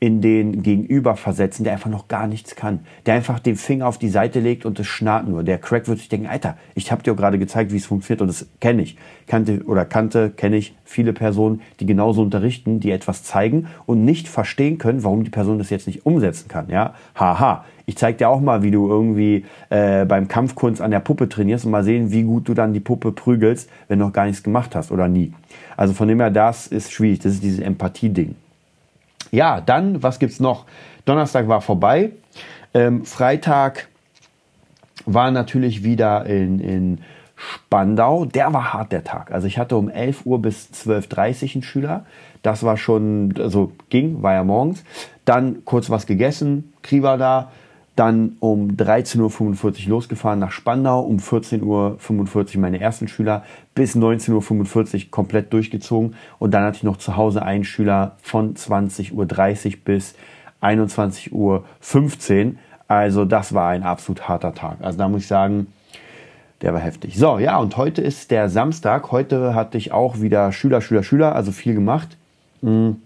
in 0.00 0.22
den 0.22 0.62
Gegenüber 0.62 1.14
versetzen, 1.14 1.62
der 1.62 1.74
einfach 1.74 1.90
noch 1.90 2.08
gar 2.08 2.26
nichts 2.26 2.56
kann. 2.56 2.80
Der 3.04 3.14
einfach 3.14 3.38
den 3.38 3.56
Finger 3.56 3.86
auf 3.86 3.98
die 3.98 4.08
Seite 4.08 4.40
legt 4.40 4.64
und 4.64 4.80
es 4.80 4.86
schnarrt 4.86 5.28
nur. 5.28 5.42
Der 5.44 5.58
Crack 5.58 5.88
wird 5.88 5.98
sich 5.98 6.08
denken, 6.08 6.26
Alter, 6.26 6.56
ich 6.74 6.90
habe 6.90 7.02
dir 7.02 7.14
gerade 7.14 7.38
gezeigt, 7.38 7.70
wie 7.70 7.76
es 7.76 7.84
funktioniert 7.84 8.22
und 8.22 8.28
das 8.28 8.48
kenne 8.60 8.80
ich. 8.80 8.96
Kannte 9.26 9.62
oder 9.66 9.84
kannte, 9.84 10.30
kenne 10.30 10.56
ich 10.56 10.74
viele 10.84 11.12
Personen, 11.12 11.60
die 11.80 11.86
genauso 11.86 12.22
unterrichten, 12.22 12.80
die 12.80 12.90
etwas 12.90 13.24
zeigen 13.24 13.66
und 13.84 14.06
nicht 14.06 14.26
verstehen 14.26 14.78
können, 14.78 15.04
warum 15.04 15.22
die 15.22 15.30
Person 15.30 15.58
das 15.58 15.68
jetzt 15.68 15.86
nicht 15.86 16.06
umsetzen 16.06 16.48
kann. 16.48 16.70
Ja, 16.70 16.94
haha. 17.14 17.66
Ich 17.84 17.96
zeig 17.96 18.18
dir 18.18 18.30
auch 18.30 18.40
mal, 18.40 18.62
wie 18.62 18.70
du 18.70 18.88
irgendwie 18.88 19.44
äh, 19.68 20.06
beim 20.06 20.28
Kampfkunst 20.28 20.80
an 20.80 20.92
der 20.92 21.00
Puppe 21.00 21.28
trainierst 21.28 21.66
und 21.66 21.72
mal 21.72 21.84
sehen, 21.84 22.10
wie 22.10 22.22
gut 22.22 22.48
du 22.48 22.54
dann 22.54 22.72
die 22.72 22.80
Puppe 22.80 23.12
prügelst, 23.12 23.68
wenn 23.88 23.98
du 23.98 24.06
noch 24.06 24.12
gar 24.12 24.24
nichts 24.24 24.42
gemacht 24.42 24.74
hast 24.74 24.92
oder 24.92 25.08
nie. 25.08 25.32
Also 25.76 25.92
von 25.92 26.08
dem 26.08 26.20
her, 26.20 26.30
das 26.30 26.68
ist 26.68 26.90
schwierig. 26.92 27.18
Das 27.18 27.32
ist 27.32 27.42
dieses 27.42 27.58
Empathie-Ding. 27.58 28.36
Ja, 29.30 29.60
dann, 29.60 30.02
was 30.02 30.18
gibt's 30.18 30.40
noch? 30.40 30.66
Donnerstag 31.04 31.48
war 31.48 31.60
vorbei. 31.60 32.12
Ähm, 32.74 33.04
Freitag 33.04 33.88
war 35.06 35.30
natürlich 35.30 35.82
wieder 35.82 36.26
in, 36.26 36.60
in 36.60 36.98
Spandau, 37.36 38.26
der 38.26 38.52
war 38.52 38.72
hart 38.74 38.92
der 38.92 39.02
Tag. 39.02 39.32
Also 39.32 39.46
ich 39.46 39.58
hatte 39.58 39.76
um 39.76 39.88
11 39.88 40.26
Uhr 40.26 40.42
bis 40.42 40.68
12.30 40.72 41.42
Uhr 41.42 41.54
einen 41.54 41.62
Schüler. 41.62 42.04
Das 42.42 42.62
war 42.64 42.76
schon, 42.76 43.34
also 43.38 43.72
ging, 43.88 44.22
war 44.22 44.34
ja 44.34 44.44
morgens. 44.44 44.84
Dann 45.24 45.64
kurz 45.64 45.88
was 45.90 46.06
gegessen, 46.06 46.72
Kri 46.82 47.02
war 47.02 47.18
da. 47.18 47.50
Dann 47.96 48.36
um 48.40 48.76
13.45 48.76 49.84
Uhr 49.84 49.90
losgefahren 49.90 50.38
nach 50.38 50.52
Spandau, 50.52 51.00
um 51.00 51.18
14.45 51.18 52.54
Uhr 52.54 52.60
meine 52.60 52.80
ersten 52.80 53.08
Schüler, 53.08 53.44
bis 53.74 53.96
19.45 53.96 54.94
Uhr 54.94 55.10
komplett 55.10 55.52
durchgezogen. 55.52 56.14
Und 56.38 56.52
dann 56.52 56.64
hatte 56.64 56.78
ich 56.78 56.82
noch 56.82 56.96
zu 56.96 57.16
Hause 57.16 57.42
einen 57.42 57.64
Schüler 57.64 58.16
von 58.22 58.54
20.30 58.54 59.12
Uhr 59.12 59.78
bis 59.84 60.14
21.15 60.62 61.32
Uhr. 61.32 62.54
Also 62.88 63.24
das 63.24 63.54
war 63.54 63.70
ein 63.70 63.82
absolut 63.82 64.28
harter 64.28 64.54
Tag. 64.54 64.78
Also 64.80 64.98
da 64.98 65.08
muss 65.08 65.22
ich 65.22 65.28
sagen, 65.28 65.66
der 66.62 66.74
war 66.74 66.80
heftig. 66.80 67.16
So, 67.16 67.38
ja, 67.38 67.58
und 67.58 67.76
heute 67.76 68.02
ist 68.02 68.30
der 68.30 68.48
Samstag. 68.48 69.12
Heute 69.12 69.54
hatte 69.54 69.78
ich 69.78 69.92
auch 69.92 70.20
wieder 70.20 70.52
Schüler, 70.52 70.80
Schüler, 70.80 71.02
Schüler, 71.02 71.34
also 71.34 71.52
viel 71.52 71.74
gemacht. 71.74 72.16
Hm, 72.62 73.00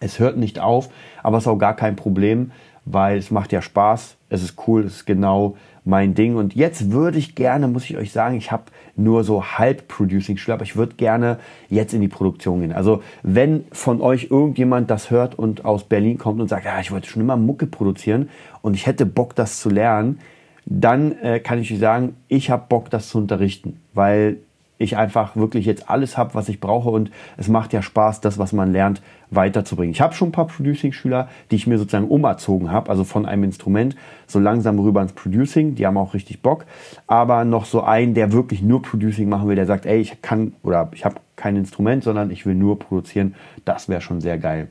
es 0.00 0.18
hört 0.18 0.36
nicht 0.36 0.58
auf, 0.58 0.90
aber 1.22 1.38
es 1.38 1.44
ist 1.44 1.48
auch 1.48 1.58
gar 1.58 1.76
kein 1.76 1.96
Problem, 1.96 2.50
weil 2.84 3.18
es 3.18 3.30
macht 3.30 3.52
ja 3.52 3.62
Spaß. 3.62 4.16
Es 4.28 4.42
ist 4.42 4.56
cool, 4.66 4.84
es 4.84 4.96
ist 4.96 5.06
genau 5.06 5.56
mein 5.84 6.14
Ding. 6.14 6.36
Und 6.36 6.54
jetzt 6.54 6.90
würde 6.90 7.18
ich 7.18 7.34
gerne, 7.34 7.68
muss 7.68 7.84
ich 7.84 7.96
euch 7.96 8.12
sagen, 8.12 8.36
ich 8.36 8.52
habe 8.52 8.64
nur 8.96 9.24
so 9.24 9.44
halb 9.44 9.88
Producing-Schüler, 9.88 10.54
aber 10.54 10.64
ich 10.64 10.76
würde 10.76 10.94
gerne 10.96 11.38
jetzt 11.68 11.94
in 11.94 12.00
die 12.00 12.08
Produktion 12.08 12.60
gehen. 12.60 12.72
Also 12.72 13.02
wenn 13.22 13.64
von 13.72 14.00
euch 14.00 14.28
irgendjemand 14.30 14.90
das 14.90 15.10
hört 15.10 15.34
und 15.38 15.64
aus 15.64 15.84
Berlin 15.84 16.18
kommt 16.18 16.40
und 16.40 16.48
sagt, 16.48 16.64
ja, 16.64 16.78
ich 16.80 16.92
wollte 16.92 17.08
schon 17.08 17.22
immer 17.22 17.36
Mucke 17.36 17.66
produzieren 17.66 18.28
und 18.60 18.74
ich 18.74 18.86
hätte 18.86 19.06
Bock, 19.06 19.34
das 19.34 19.60
zu 19.60 19.70
lernen, 19.70 20.20
dann 20.64 21.18
äh, 21.18 21.40
kann 21.40 21.58
ich 21.58 21.72
euch 21.72 21.80
sagen, 21.80 22.16
ich 22.28 22.50
habe 22.50 22.66
Bock, 22.68 22.90
das 22.90 23.08
zu 23.08 23.18
unterrichten, 23.18 23.80
weil 23.94 24.38
ich 24.82 24.96
einfach 24.96 25.36
wirklich 25.36 25.66
jetzt 25.66 25.88
alles 25.88 26.18
habe, 26.18 26.34
was 26.34 26.48
ich 26.48 26.60
brauche 26.60 26.90
und 26.90 27.10
es 27.36 27.48
macht 27.48 27.72
ja 27.72 27.82
Spaß, 27.82 28.20
das, 28.20 28.38
was 28.38 28.52
man 28.52 28.72
lernt, 28.72 29.02
weiterzubringen. 29.30 29.92
Ich 29.92 30.00
habe 30.00 30.14
schon 30.14 30.28
ein 30.28 30.32
paar 30.32 30.46
Producing-Schüler, 30.46 31.28
die 31.50 31.56
ich 31.56 31.66
mir 31.66 31.78
sozusagen 31.78 32.08
umerzogen 32.08 32.70
habe, 32.70 32.90
also 32.90 33.04
von 33.04 33.24
einem 33.26 33.44
Instrument 33.44 33.96
so 34.26 34.38
langsam 34.38 34.78
rüber 34.78 35.00
ins 35.02 35.12
Producing, 35.12 35.74
die 35.74 35.86
haben 35.86 35.96
auch 35.96 36.14
richtig 36.14 36.42
Bock, 36.42 36.66
aber 37.06 37.44
noch 37.44 37.64
so 37.64 37.82
einen, 37.82 38.14
der 38.14 38.32
wirklich 38.32 38.62
nur 38.62 38.82
Producing 38.82 39.28
machen 39.28 39.48
will, 39.48 39.56
der 39.56 39.66
sagt, 39.66 39.86
ey, 39.86 40.00
ich 40.00 40.20
kann 40.22 40.52
oder 40.62 40.90
ich 40.92 41.04
habe 41.04 41.16
kein 41.36 41.56
Instrument, 41.56 42.04
sondern 42.04 42.30
ich 42.30 42.44
will 42.46 42.54
nur 42.54 42.78
produzieren, 42.78 43.34
das 43.64 43.88
wäre 43.88 44.00
schon 44.00 44.20
sehr 44.20 44.38
geil. 44.38 44.68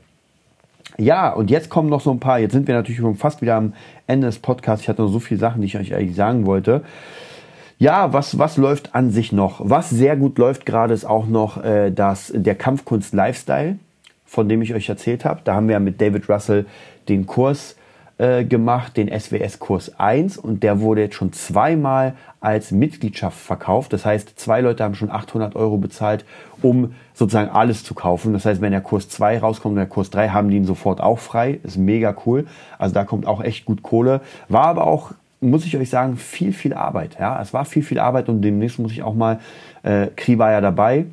Ja, 0.98 1.30
und 1.30 1.50
jetzt 1.50 1.70
kommen 1.70 1.88
noch 1.88 2.00
so 2.00 2.10
ein 2.10 2.20
paar. 2.20 2.38
Jetzt 2.38 2.52
sind 2.52 2.66
wir 2.66 2.74
natürlich 2.74 3.00
schon 3.00 3.14
fast 3.14 3.40
wieder 3.40 3.56
am 3.56 3.72
Ende 4.06 4.26
des 4.26 4.38
Podcasts. 4.38 4.82
Ich 4.82 4.88
hatte 4.88 5.02
noch 5.02 5.08
so 5.08 5.20
viele 5.20 5.40
Sachen, 5.40 5.62
die 5.62 5.66
ich 5.66 5.78
euch 5.78 5.94
eigentlich 5.94 6.16
sagen 6.16 6.44
wollte. 6.44 6.82
Ja, 7.82 8.12
was, 8.12 8.38
was 8.38 8.58
läuft 8.58 8.94
an 8.94 9.10
sich 9.10 9.32
noch? 9.32 9.60
Was 9.64 9.90
sehr 9.90 10.16
gut 10.16 10.38
läuft 10.38 10.66
gerade 10.66 10.94
ist 10.94 11.04
auch 11.04 11.26
noch 11.26 11.64
äh, 11.64 11.90
das, 11.90 12.32
der 12.32 12.54
Kampfkunst 12.54 13.12
Lifestyle, 13.12 13.76
von 14.24 14.48
dem 14.48 14.62
ich 14.62 14.72
euch 14.72 14.88
erzählt 14.88 15.24
habe. 15.24 15.40
Da 15.42 15.56
haben 15.56 15.68
wir 15.68 15.80
mit 15.80 16.00
David 16.00 16.28
Russell 16.28 16.66
den 17.08 17.26
Kurs 17.26 17.74
äh, 18.18 18.44
gemacht, 18.44 18.96
den 18.96 19.08
SWS-Kurs 19.08 19.98
1 19.98 20.38
und 20.38 20.62
der 20.62 20.78
wurde 20.78 21.00
jetzt 21.00 21.16
schon 21.16 21.32
zweimal 21.32 22.14
als 22.40 22.70
Mitgliedschaft 22.70 23.36
verkauft. 23.36 23.92
Das 23.92 24.06
heißt, 24.06 24.38
zwei 24.38 24.60
Leute 24.60 24.84
haben 24.84 24.94
schon 24.94 25.10
800 25.10 25.56
Euro 25.56 25.76
bezahlt, 25.76 26.24
um 26.62 26.94
sozusagen 27.14 27.50
alles 27.50 27.82
zu 27.82 27.94
kaufen. 27.94 28.32
Das 28.32 28.44
heißt, 28.44 28.60
wenn 28.60 28.70
der 28.70 28.80
Kurs 28.80 29.08
2 29.08 29.40
rauskommt 29.40 29.72
und 29.72 29.78
der 29.78 29.86
Kurs 29.86 30.10
3, 30.10 30.28
haben 30.28 30.50
die 30.50 30.56
ihn 30.58 30.66
sofort 30.66 31.00
auch 31.00 31.18
frei. 31.18 31.58
Ist 31.64 31.78
mega 31.78 32.14
cool. 32.26 32.46
Also 32.78 32.94
da 32.94 33.04
kommt 33.04 33.26
auch 33.26 33.42
echt 33.42 33.64
gut 33.64 33.82
Kohle. 33.82 34.20
War 34.48 34.66
aber 34.66 34.86
auch 34.86 35.14
muss 35.42 35.64
ich 35.64 35.76
euch 35.76 35.90
sagen, 35.90 36.16
viel, 36.16 36.52
viel 36.52 36.74
Arbeit. 36.74 37.16
Ja, 37.18 37.40
es 37.40 37.52
war 37.52 37.64
viel, 37.64 37.82
viel 37.82 37.98
Arbeit 37.98 38.28
und 38.28 38.42
demnächst 38.42 38.78
muss 38.78 38.92
ich 38.92 39.02
auch 39.02 39.14
mal, 39.14 39.40
äh, 39.82 40.08
Kri 40.16 40.38
war 40.38 40.52
ja 40.52 40.60
dabei, 40.60 41.06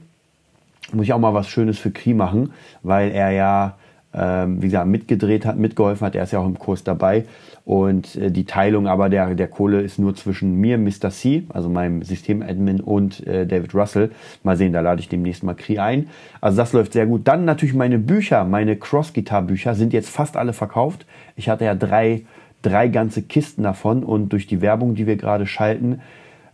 muss 0.93 1.05
ich 1.05 1.13
auch 1.13 1.19
mal 1.19 1.33
was 1.33 1.47
Schönes 1.47 1.77
für 1.79 1.91
Kri 1.91 2.13
machen, 2.13 2.53
weil 2.83 3.11
er 3.11 3.31
ja 3.31 3.75
ähm, 4.13 4.61
wie 4.61 4.67
gesagt, 4.67 4.87
mitgedreht 4.87 5.45
hat, 5.45 5.57
mitgeholfen 5.57 6.05
hat. 6.05 6.15
Er 6.15 6.23
ist 6.23 6.31
ja 6.31 6.39
auch 6.39 6.45
im 6.45 6.57
Kurs 6.57 6.83
dabei. 6.83 7.25
Und 7.63 8.15
äh, 8.15 8.31
die 8.31 8.45
Teilung 8.45 8.87
aber 8.87 9.09
der, 9.09 9.35
der 9.35 9.47
Kohle 9.47 9.81
ist 9.81 9.99
nur 9.99 10.15
zwischen 10.15 10.55
mir, 10.55 10.79
Mr. 10.79 11.11
C, 11.11 11.43
also 11.49 11.69
meinem 11.69 12.01
Systemadmin 12.01 12.81
und 12.81 13.25
äh, 13.27 13.45
David 13.45 13.75
Russell. 13.75 14.09
Mal 14.41 14.57
sehen, 14.57 14.73
da 14.73 14.81
lade 14.81 15.01
ich 15.01 15.09
demnächst 15.09 15.43
mal 15.43 15.53
Kri 15.53 15.77
ein. 15.77 16.07
Also 16.41 16.57
das 16.57 16.73
läuft 16.73 16.93
sehr 16.93 17.05
gut. 17.05 17.27
Dann 17.27 17.45
natürlich 17.45 17.75
meine 17.75 17.99
Bücher, 17.99 18.45
meine 18.45 18.75
Cross-Guitar-Bücher 18.75 19.75
sind 19.75 19.93
jetzt 19.93 20.09
fast 20.09 20.37
alle 20.37 20.53
verkauft. 20.53 21.05
Ich 21.35 21.47
hatte 21.47 21.65
ja 21.65 21.75
drei, 21.75 22.23
drei 22.61 22.87
ganze 22.87 23.21
Kisten 23.21 23.63
davon 23.63 24.03
und 24.03 24.29
durch 24.29 24.47
die 24.47 24.61
Werbung, 24.61 24.95
die 24.95 25.07
wir 25.07 25.15
gerade 25.15 25.45
schalten, 25.45 26.01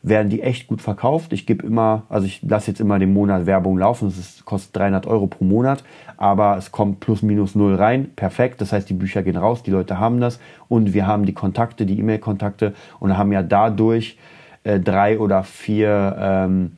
werden 0.08 0.30
die 0.30 0.44
echt 0.44 0.68
gut 0.68 0.84
verkauft. 0.84 1.34
Ich 1.34 1.48
gebe 1.48 1.66
immer, 1.66 2.04
also 2.10 2.28
ich 2.28 2.44
lasse 2.44 2.70
jetzt 2.70 2.80
immer 2.80 3.00
den 3.00 3.12
Monat 3.12 3.48
Werbung 3.48 3.80
laufen. 3.80 4.14
Das 4.16 4.46
kostet 4.46 4.76
300 4.76 5.08
Euro 5.08 5.26
pro 5.26 5.44
Monat, 5.44 5.84
aber 6.18 6.58
es 6.58 6.72
kommt 6.72 7.00
plus 7.00 7.24
minus 7.24 7.56
null 7.56 7.74
rein. 7.74 8.12
Perfekt. 8.16 8.62
Das 8.62 8.72
heißt, 8.72 8.88
die 8.88 8.94
Bücher 8.94 9.24
gehen 9.24 9.36
raus, 9.36 9.64
die 9.64 9.72
Leute 9.72 10.00
haben 10.00 10.22
das 10.22 10.40
und 10.68 10.94
wir 10.94 11.08
haben 11.08 11.26
die 11.26 11.34
Kontakte, 11.34 11.88
die 11.88 12.00
E-Mail-Kontakte 12.00 12.76
und 13.00 13.18
haben 13.18 13.32
ja 13.32 13.42
dadurch 13.42 14.18
äh, 14.64 14.80
drei 14.80 15.18
oder 15.18 15.44
vier 15.44 16.16
ähm, 16.20 16.78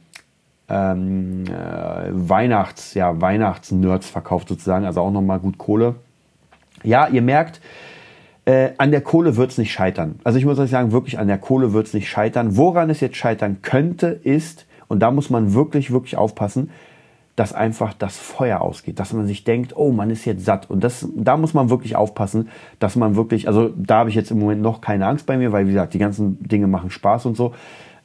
ähm, 0.69 1.43
äh, 1.47 2.09
Weihnachts, 2.11 2.93
ja, 2.93 3.19
Weihnachtsnerds 3.19 4.09
verkauft 4.09 4.47
sozusagen. 4.47 4.85
Also 4.85 5.01
auch 5.01 5.11
nochmal 5.11 5.39
gut 5.39 5.57
Kohle. 5.57 5.95
Ja, 6.83 7.07
ihr 7.07 7.21
merkt, 7.21 7.59
äh, 8.47 8.71
an 8.77 8.91
der 8.91 9.01
Kohle 9.01 9.35
wird 9.35 9.51
es 9.51 9.57
nicht 9.57 9.73
scheitern. 9.73 10.19
Also 10.23 10.39
ich 10.39 10.45
muss 10.45 10.57
euch 10.57 10.69
sagen, 10.69 10.93
wirklich 10.93 11.19
an 11.19 11.27
der 11.27 11.37
Kohle 11.37 11.73
wird 11.73 11.87
es 11.87 11.93
nicht 11.93 12.07
scheitern. 12.07 12.55
Woran 12.55 12.89
es 12.89 13.01
jetzt 13.01 13.17
scheitern 13.17 13.57
könnte, 13.61 14.07
ist, 14.07 14.65
und 14.87 15.01
da 15.01 15.11
muss 15.11 15.29
man 15.29 15.53
wirklich, 15.53 15.91
wirklich 15.91 16.15
aufpassen, 16.15 16.69
dass 17.35 17.51
einfach 17.51 17.93
das 17.93 18.17
Feuer 18.17 18.61
ausgeht, 18.61 18.99
dass 18.99 19.11
man 19.11 19.27
sich 19.27 19.43
denkt, 19.43 19.75
oh, 19.75 19.91
man 19.91 20.09
ist 20.09 20.23
jetzt 20.23 20.45
satt. 20.45 20.69
Und 20.69 20.81
das, 20.81 21.05
da 21.13 21.35
muss 21.35 21.53
man 21.53 21.69
wirklich 21.69 21.97
aufpassen, 21.97 22.47
dass 22.79 22.95
man 22.95 23.17
wirklich, 23.17 23.49
also 23.49 23.69
da 23.75 23.97
habe 23.97 24.09
ich 24.09 24.15
jetzt 24.15 24.31
im 24.31 24.39
Moment 24.39 24.61
noch 24.61 24.79
keine 24.79 25.07
Angst 25.07 25.25
bei 25.25 25.37
mir, 25.37 25.51
weil 25.51 25.67
wie 25.67 25.71
gesagt, 25.71 25.93
die 25.93 25.99
ganzen 25.99 26.41
Dinge 26.41 26.67
machen 26.67 26.89
Spaß 26.89 27.25
und 27.25 27.35
so. 27.35 27.53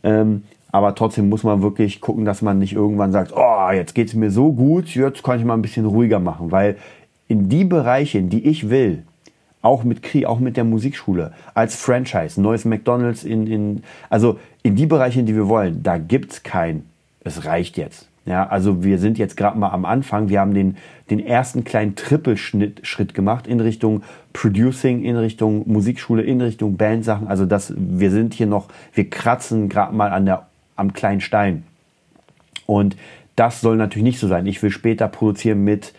Ähm, 0.03 0.43
aber 0.73 0.97
trotzdem 0.97 1.29
muss 1.29 1.45
man 1.45 1.63
wirklich 1.63 2.01
gucken, 2.01 2.25
dass 2.25 2.43
man 2.43 2.59
nicht 2.59 2.73
irgendwann 2.73 3.13
sagt, 3.13 3.33
oh, 3.33 3.71
jetzt 3.73 3.95
geht 3.95 4.09
es 4.09 4.15
mir 4.15 4.33
so 4.33 4.53
gut, 4.53 4.89
jetzt 4.89 5.23
kann 5.23 5.39
ich 5.39 5.45
mal 5.45 5.55
ein 5.55 5.63
bisschen 5.63 5.87
ruhiger 5.87 6.19
machen, 6.19 6.51
weil 6.51 6.79
in 7.29 7.49
die 7.49 7.65
Bereiche, 7.65 8.19
in 8.19 8.29
die 8.29 8.45
ich 8.45 8.71
will, 8.71 9.05
auch 9.63 9.85
mit 9.85 10.03
Kri, 10.03 10.27
auch 10.27 10.41
mit 10.41 10.57
der 10.57 10.65
Musikschule, 10.65 11.33
als 11.55 11.77
Franchise, 11.77 12.41
neues 12.41 12.65
McDonalds 12.65 13.25
in, 13.25 13.47
in, 13.47 13.83
also 14.11 14.39
in 14.63 14.77
die 14.77 14.87
Bereiche, 14.87 15.21
in 15.21 15.27
die 15.27 15.35
wir 15.35 15.49
wollen, 15.49 15.83
da 15.83 15.99
gibt's 15.99 16.43
kein, 16.43 16.85
es 17.25 17.45
reicht 17.45 17.77
jetzt. 17.77 18.09
Ja, 18.25 18.47
also 18.47 18.85
wir 18.85 18.99
sind 18.99 19.19
jetzt 19.19 19.37
gerade 19.37 19.59
mal 19.59 19.71
am 19.71 19.85
Anfang. 19.85 20.29
Wir 20.29 20.39
haben 20.39 20.55
den, 20.55 20.77
den 21.11 21.19
ersten 21.19 21.65
kleinen 21.65 21.97
Trippelschritt 21.97 23.15
gemacht 23.15 23.49
in 23.49 23.59
Richtung 23.59 24.05
Producing, 24.33 25.03
in 25.03 25.17
Richtung 25.17 25.65
Musikschule, 25.67 26.23
in 26.23 26.41
Richtung 26.41 26.77
Bandsachen. 26.77 27.27
Also 27.27 27.47
das, 27.47 27.75
wir 27.77 28.13
sind 28.13 28.35
hier 28.35 28.47
noch, 28.47 28.69
wir 28.95 29.11
kratzen 29.11 29.69
gerade 29.69 29.95
mal 29.95 30.13
an 30.13 30.27
der, 30.27 30.47
am 30.77 30.93
kleinen 30.93 31.21
Stein. 31.21 31.65
Und 32.67 32.97
das 33.35 33.61
soll 33.61 33.77
natürlich 33.77 34.05
nicht 34.05 34.21
so 34.21 34.29
sein. 34.29 34.47
Ich 34.47 34.63
will 34.63 34.71
später 34.71 35.09
produzieren 35.09 35.65
mit 35.65 35.93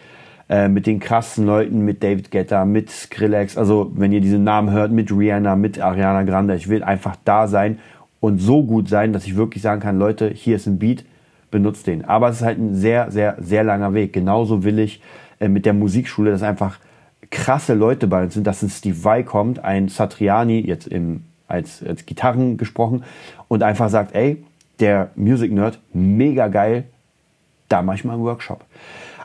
äh, 0.49 0.67
mit 0.67 0.88
den 0.88 0.99
krassen 0.99 1.45
Leuten, 1.45 1.86
mit 1.86 2.03
David 2.03 2.32
Guetta, 2.32 2.65
mit 2.65 2.89
Skrillex, 2.89 3.58
also 3.58 3.91
wenn 3.95 4.12
ihr 4.12 4.21
diese 4.21 4.39
Namen 4.39 4.71
hört, 4.71 4.91
mit 4.91 5.12
Rihanna, 5.12 5.56
mit 5.56 5.79
Ariana 5.79 6.23
Grande, 6.23 6.56
ich 6.56 6.67
will 6.69 6.84
einfach 6.84 7.15
da 7.23 7.47
sein 7.47 7.79
und 8.19 8.39
so 8.39 8.63
gut 8.63 8.89
sein, 8.89 9.13
dass 9.13 9.25
ich 9.25 9.36
wirklich 9.36 9.63
sagen 9.63 9.82
kann, 9.82 9.99
Leute, 9.99 10.29
hier 10.29 10.56
ist 10.56 10.67
ein 10.67 10.79
Beat, 10.79 11.06
benutzt 11.51 11.88
den. 11.88 12.06
Aber 12.06 12.29
es 12.29 12.38
ist 12.38 12.41
halt 12.41 12.58
ein 12.58 12.75
sehr, 12.75 13.12
sehr, 13.12 13.38
sehr 13.39 13.63
langer 13.63 13.93
Weg. 13.93 14.12
Genauso 14.12 14.63
will 14.63 14.79
ich 14.79 15.01
äh, 15.39 15.47
mit 15.47 15.65
der 15.65 15.73
Musikschule, 15.73 16.32
dass 16.32 16.43
einfach 16.43 16.79
krasse 17.32 17.73
Leute 17.73 18.08
bei 18.08 18.23
uns 18.23 18.34
sind, 18.34 18.45
dass 18.45 18.62
ein 18.62 18.69
Steve 18.69 19.03
Vai 19.03 19.23
kommt, 19.23 19.63
ein 19.63 19.88
Satriani, 19.88 20.60
jetzt 20.60 20.88
im, 20.88 21.23
als, 21.47 21.84
als 21.84 22.06
Gitarren 22.06 22.58
gesprochen, 22.58 23.03
und 23.47 23.63
einfach 23.63 23.89
sagt, 23.89 24.15
ey, 24.15 24.43
der 24.79 25.10
Music 25.15 25.51
Nerd, 25.51 25.79
mega 25.93 26.47
geil, 26.47 26.86
da 27.69 27.82
mache 27.82 27.97
ich 27.97 28.03
mal 28.03 28.13
einen 28.13 28.23
Workshop. 28.23 28.65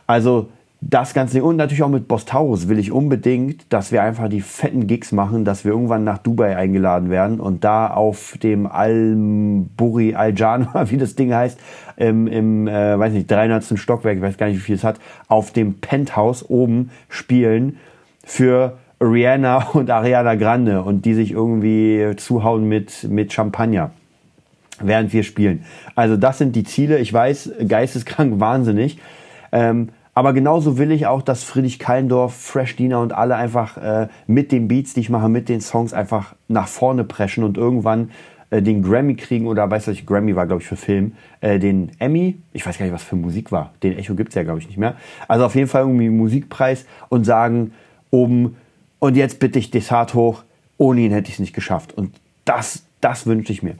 Also 0.06 0.48
das 0.80 1.12
Ganze 1.12 1.42
und 1.42 1.56
natürlich 1.56 1.82
auch 1.82 1.88
mit 1.88 2.06
Boss 2.06 2.24
Taurus 2.24 2.68
will 2.68 2.78
ich 2.78 2.92
unbedingt, 2.92 3.72
dass 3.72 3.90
wir 3.90 4.02
einfach 4.02 4.28
die 4.28 4.40
fetten 4.40 4.86
Gigs 4.86 5.10
machen, 5.10 5.44
dass 5.44 5.64
wir 5.64 5.72
irgendwann 5.72 6.04
nach 6.04 6.18
Dubai 6.18 6.56
eingeladen 6.56 7.10
werden 7.10 7.40
und 7.40 7.64
da 7.64 7.88
auf 7.88 8.38
dem 8.40 8.66
Al-Buri 8.66 10.14
Al-Jana, 10.14 10.84
wie 10.90 10.96
das 10.96 11.16
Ding 11.16 11.34
heißt, 11.34 11.58
im, 11.96 12.28
im 12.28 12.68
äh, 12.68 12.96
weiß 12.96 13.12
nicht, 13.12 13.28
300. 13.28 13.76
Stockwerk, 13.76 14.16
ich 14.18 14.22
weiß 14.22 14.38
gar 14.38 14.46
nicht, 14.46 14.56
wie 14.56 14.62
viel 14.62 14.76
es 14.76 14.84
hat, 14.84 15.00
auf 15.26 15.52
dem 15.52 15.74
Penthouse 15.80 16.48
oben 16.48 16.90
spielen 17.08 17.78
für 18.24 18.78
Rihanna 19.00 19.70
und 19.72 19.90
Ariana 19.90 20.36
Grande 20.36 20.82
und 20.82 21.04
die 21.04 21.14
sich 21.14 21.32
irgendwie 21.32 22.12
zuhauen 22.16 22.68
mit, 22.68 23.04
mit 23.10 23.32
Champagner 23.32 23.90
während 24.80 25.12
wir 25.12 25.24
spielen. 25.24 25.64
Also 25.96 26.16
das 26.16 26.38
sind 26.38 26.54
die 26.54 26.62
Ziele. 26.62 26.98
Ich 26.98 27.12
weiß, 27.12 27.50
geisteskrank 27.66 28.38
wahnsinnig. 28.38 29.00
Ähm, 29.50 29.88
aber 30.18 30.32
genauso 30.32 30.78
will 30.78 30.90
ich 30.90 31.06
auch, 31.06 31.22
dass 31.22 31.44
Friedrich 31.44 31.78
Kallendorf, 31.78 32.34
Fresh 32.34 32.74
Diener 32.74 33.00
und 33.00 33.12
alle 33.12 33.36
einfach 33.36 33.76
äh, 33.76 34.08
mit 34.26 34.50
den 34.50 34.66
Beats, 34.66 34.92
die 34.92 34.98
ich 34.98 35.10
mache, 35.10 35.28
mit 35.28 35.48
den 35.48 35.60
Songs 35.60 35.92
einfach 35.92 36.34
nach 36.48 36.66
vorne 36.66 37.04
preschen 37.04 37.44
und 37.44 37.56
irgendwann 37.56 38.10
äh, 38.50 38.60
den 38.60 38.82
Grammy 38.82 39.14
kriegen 39.14 39.46
oder 39.46 39.70
weißt 39.70 39.86
du, 39.86 39.94
Grammy 40.04 40.34
war, 40.34 40.48
glaube 40.48 40.60
ich, 40.60 40.66
für 40.66 40.74
Film, 40.74 41.12
äh, 41.40 41.60
den 41.60 41.92
Emmy, 42.00 42.36
ich 42.52 42.66
weiß 42.66 42.78
gar 42.78 42.86
nicht, 42.86 42.94
was 42.96 43.04
für 43.04 43.14
Musik 43.14 43.52
war. 43.52 43.72
Den 43.84 43.96
Echo 43.96 44.16
gibt's 44.16 44.34
ja, 44.34 44.42
glaube 44.42 44.58
ich, 44.58 44.66
nicht 44.66 44.76
mehr. 44.76 44.96
Also 45.28 45.44
auf 45.44 45.54
jeden 45.54 45.68
Fall 45.68 45.82
irgendwie 45.82 46.10
Musikpreis 46.10 46.84
und 47.10 47.22
sagen 47.22 47.70
oben, 48.10 48.56
und 48.98 49.16
jetzt 49.16 49.38
bitte 49.38 49.60
ich 49.60 49.70
Desart 49.70 50.14
hoch, 50.14 50.42
ohne 50.78 51.02
ihn 51.02 51.12
hätte 51.12 51.28
ich 51.28 51.34
es 51.34 51.38
nicht 51.38 51.54
geschafft. 51.54 51.96
Und 51.96 52.10
das, 52.44 52.82
das 53.00 53.24
wünsche 53.28 53.52
ich 53.52 53.62
mir. 53.62 53.76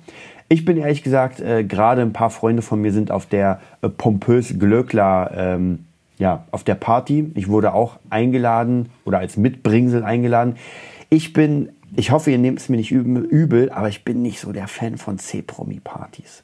Ich 0.49 0.65
bin 0.65 0.77
ehrlich 0.77 1.03
gesagt, 1.03 1.41
äh, 1.41 1.65
gerade 1.65 2.03
ein 2.03 2.13
paar 2.13 2.31
Freunde 2.31 2.63
von 2.63 2.81
mir 2.81 2.93
sind 2.93 3.11
auf 3.11 3.27
der 3.27 3.61
äh, 3.83 3.89
pompös 3.89 4.57
Glöckler, 4.57 5.33
ähm, 5.35 5.81
ja, 6.19 6.45
auf 6.51 6.65
der 6.65 6.75
Party. 6.75 7.31
Ich 7.35 7.49
wurde 7.49 7.73
auch 7.73 7.99
eingeladen 8.11 8.91
oder 9.05 9.19
als 9.19 9.37
Mitbringsel 9.37 10.03
eingeladen. 10.05 10.57
Ich 11.11 11.33
bin, 11.33 11.71
ich 11.97 12.11
hoffe, 12.11 12.31
ihr 12.31 12.39
nehmt 12.39 12.59
es 12.59 12.69
mir 12.69 12.77
nicht 12.77 12.91
übel, 12.91 13.71
aber 13.71 13.89
ich 13.89 14.05
bin 14.05 14.23
nicht 14.23 14.41
so 14.41 14.53
der 14.53 14.69
Fan 14.69 14.99
von 14.99 15.19
C-Promi-Partys. 15.19 16.43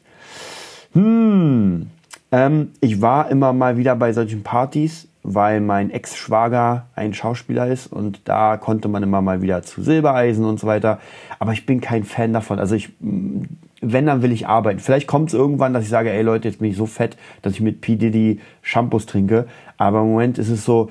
Hm, 0.93 1.91
ähm, 2.33 2.71
ich 2.81 3.03
war 3.03 3.31
immer 3.31 3.53
mal 3.53 3.77
wieder 3.77 3.97
bei 3.97 4.13
solchen 4.13 4.43
Partys 4.43 5.09
weil 5.25 5.63
mein 5.63 5.91
Ex-Schwager 5.91 6.87
ein 6.95 7.15
Schauspieler 7.15 7.67
ist 7.67 7.87
und 7.87 8.21
da 8.29 8.59
konnte 8.59 8.89
man 8.89 9.03
immer 9.03 9.23
mal 9.23 9.41
wieder 9.41 9.63
zu 9.63 9.83
Silbereisen 9.83 10.45
und 10.45 10.61
so 10.61 10.67
weiter. 10.67 11.01
Aber 11.39 11.53
ich 11.53 11.65
bin 11.65 11.81
kein 11.81 12.05
Fan 12.05 12.35
davon. 12.35 12.59
Also 12.59 12.75
ich, 12.75 12.91
wenn, 13.01 14.05
dann 14.05 14.21
will 14.21 14.33
ich 14.33 14.47
arbeiten. 14.47 14.81
Vielleicht 14.81 15.07
kommt 15.07 15.31
es 15.31 15.35
irgendwann, 15.35 15.73
dass 15.73 15.83
ich 15.83 15.89
sage, 15.89 16.11
ey 16.11 16.21
Leute, 16.21 16.47
jetzt 16.47 16.61
bin 16.61 16.71
ich 16.71 16.77
so 16.77 16.85
fett, 16.85 17.17
dass 17.41 17.55
ich 17.55 17.63
mit 17.63 17.81
P. 17.81 17.97
Diddy 17.97 18.39
Shampoos 18.61 19.07
trinke. 19.07 19.47
Aber 19.79 20.03
im 20.03 20.11
Moment 20.11 20.37
ist 20.37 20.51
es 20.51 20.67
so, 20.67 20.91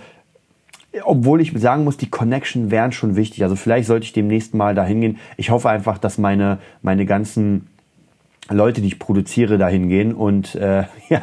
obwohl 1.03 1.39
ich 1.39 1.53
sagen 1.55 1.83
muss, 1.83 1.97
die 1.97 2.09
Connection 2.09 2.71
wären 2.71 2.91
schon 2.91 3.15
wichtig. 3.15 3.43
Also 3.43 3.55
vielleicht 3.55 3.87
sollte 3.87 4.05
ich 4.05 4.13
demnächst 4.13 4.55
mal 4.55 4.73
dahin 4.73 5.01
gehen. 5.01 5.17
Ich 5.37 5.51
hoffe 5.51 5.69
einfach, 5.69 5.99
dass 5.99 6.17
meine, 6.17 6.57
meine 6.81 7.05
ganzen 7.05 7.67
Leute, 8.49 8.81
die 8.81 8.87
ich 8.87 8.99
produziere, 8.99 9.57
dahin 9.57 9.87
gehen 9.87 10.13
und 10.13 10.55
äh, 10.55 10.83
ja 11.09 11.21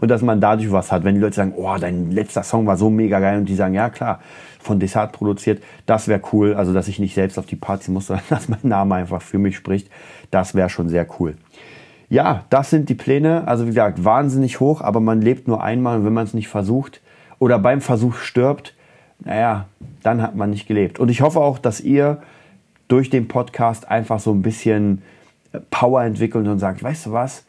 und 0.00 0.08
dass 0.08 0.22
man 0.22 0.40
dadurch 0.40 0.70
was 0.70 0.92
hat. 0.92 1.04
Wenn 1.04 1.16
die 1.16 1.20
Leute 1.20 1.36
sagen, 1.36 1.54
oh, 1.56 1.76
dein 1.78 2.10
letzter 2.10 2.42
Song 2.42 2.66
war 2.66 2.76
so 2.76 2.90
mega 2.90 3.18
geil 3.18 3.38
und 3.38 3.48
die 3.48 3.54
sagen, 3.54 3.74
ja 3.74 3.90
klar, 3.90 4.20
von 4.60 4.80
Desart 4.80 5.12
produziert, 5.12 5.62
das 5.86 6.08
wäre 6.08 6.20
cool. 6.32 6.54
Also 6.54 6.72
dass 6.72 6.88
ich 6.88 6.98
nicht 6.98 7.14
selbst 7.14 7.38
auf 7.38 7.46
die 7.46 7.56
Party 7.56 7.90
muss, 7.90 8.06
sondern 8.08 8.26
dass 8.28 8.48
mein 8.48 8.60
Name 8.62 8.96
einfach 8.96 9.22
für 9.22 9.38
mich 9.38 9.56
spricht, 9.56 9.88
das 10.30 10.54
wäre 10.54 10.70
schon 10.70 10.88
sehr 10.88 11.06
cool. 11.18 11.36
Ja, 12.08 12.44
das 12.50 12.70
sind 12.70 12.88
die 12.88 12.94
Pläne. 12.94 13.48
Also 13.48 13.64
wie 13.64 13.70
gesagt, 13.70 14.04
wahnsinnig 14.04 14.60
hoch, 14.60 14.80
aber 14.80 15.00
man 15.00 15.20
lebt 15.20 15.48
nur 15.48 15.62
einmal 15.62 15.98
und 15.98 16.06
wenn 16.06 16.12
man 16.12 16.24
es 16.24 16.34
nicht 16.34 16.48
versucht 16.48 17.00
oder 17.38 17.58
beim 17.58 17.80
Versuch 17.80 18.14
stirbt, 18.14 18.74
naja, 19.24 19.66
dann 20.02 20.22
hat 20.22 20.36
man 20.36 20.50
nicht 20.50 20.68
gelebt. 20.68 20.98
Und 20.98 21.10
ich 21.10 21.22
hoffe 21.22 21.40
auch, 21.40 21.58
dass 21.58 21.80
ihr 21.80 22.18
durch 22.86 23.10
den 23.10 23.26
Podcast 23.26 23.90
einfach 23.90 24.20
so 24.20 24.32
ein 24.32 24.42
bisschen 24.42 25.02
Power 25.70 26.02
entwickelt 26.02 26.46
und 26.46 26.58
sagt, 26.58 26.82
weißt 26.82 27.06
du 27.06 27.12
was? 27.12 27.44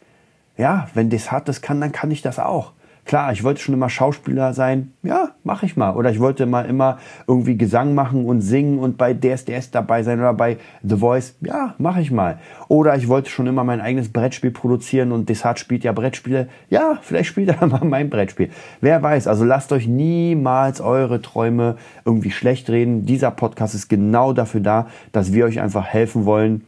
Ja, 0.58 0.88
wenn 0.94 1.10
das 1.10 1.32
hat 1.32 1.48
das 1.48 1.62
kann, 1.62 1.80
dann 1.82 1.92
kann 1.92 2.12
ich 2.12 2.22
das 2.22 2.40
auch. 2.40 2.74
Klar, 3.08 3.32
ich 3.32 3.42
wollte 3.46 3.62
schon 3.62 3.74
immer 3.74 3.90
Schauspieler 3.90 4.54
sein. 4.54 4.92
Ja, 5.02 5.30
mache 5.46 5.66
ich 5.66 5.78
mal. 5.78 5.96
Oder 5.96 6.12
ich 6.12 6.20
wollte 6.20 6.46
mal 6.46 6.66
immer 6.66 6.98
irgendwie 7.26 7.56
Gesang 7.56 7.96
machen 7.96 8.26
und 8.26 8.42
singen 8.42 8.80
und 8.80 8.98
bei 8.98 9.14
DSDS 9.14 9.72
dabei 9.72 10.04
sein 10.04 10.20
oder 10.20 10.34
bei 10.34 10.58
The 10.84 10.98
Voice. 10.98 11.36
Ja, 11.40 11.74
mache 11.78 12.02
ich 12.02 12.12
mal. 12.12 12.40
Oder 12.68 12.98
ich 12.98 13.08
wollte 13.08 13.30
schon 13.30 13.48
immer 13.48 13.64
mein 13.64 13.80
eigenes 13.80 14.12
Brettspiel 14.12 14.52
produzieren 14.52 15.14
und 15.14 15.30
Desart 15.30 15.58
spielt 15.58 15.86
ja 15.86 15.94
Brettspiele. 15.94 16.50
Ja, 16.70 17.00
vielleicht 17.02 17.30
spielt 17.30 17.48
er 17.48 17.66
mal 17.68 17.86
mein 17.86 18.10
Brettspiel. 18.10 18.50
Wer 18.82 19.02
weiß. 19.02 19.28
Also 19.28 19.46
lasst 19.46 19.72
euch 19.72 19.88
niemals 19.88 20.82
eure 20.82 21.22
Träume 21.22 21.78
irgendwie 22.04 22.32
schlecht 22.32 22.70
reden. 22.70 23.06
Dieser 23.06 23.32
Podcast 23.32 23.74
ist 23.74 23.88
genau 23.88 24.34
dafür 24.34 24.60
da, 24.60 24.88
dass 25.14 25.32
wir 25.32 25.46
euch 25.46 25.62
einfach 25.62 25.86
helfen 25.86 26.26
wollen, 26.26 26.66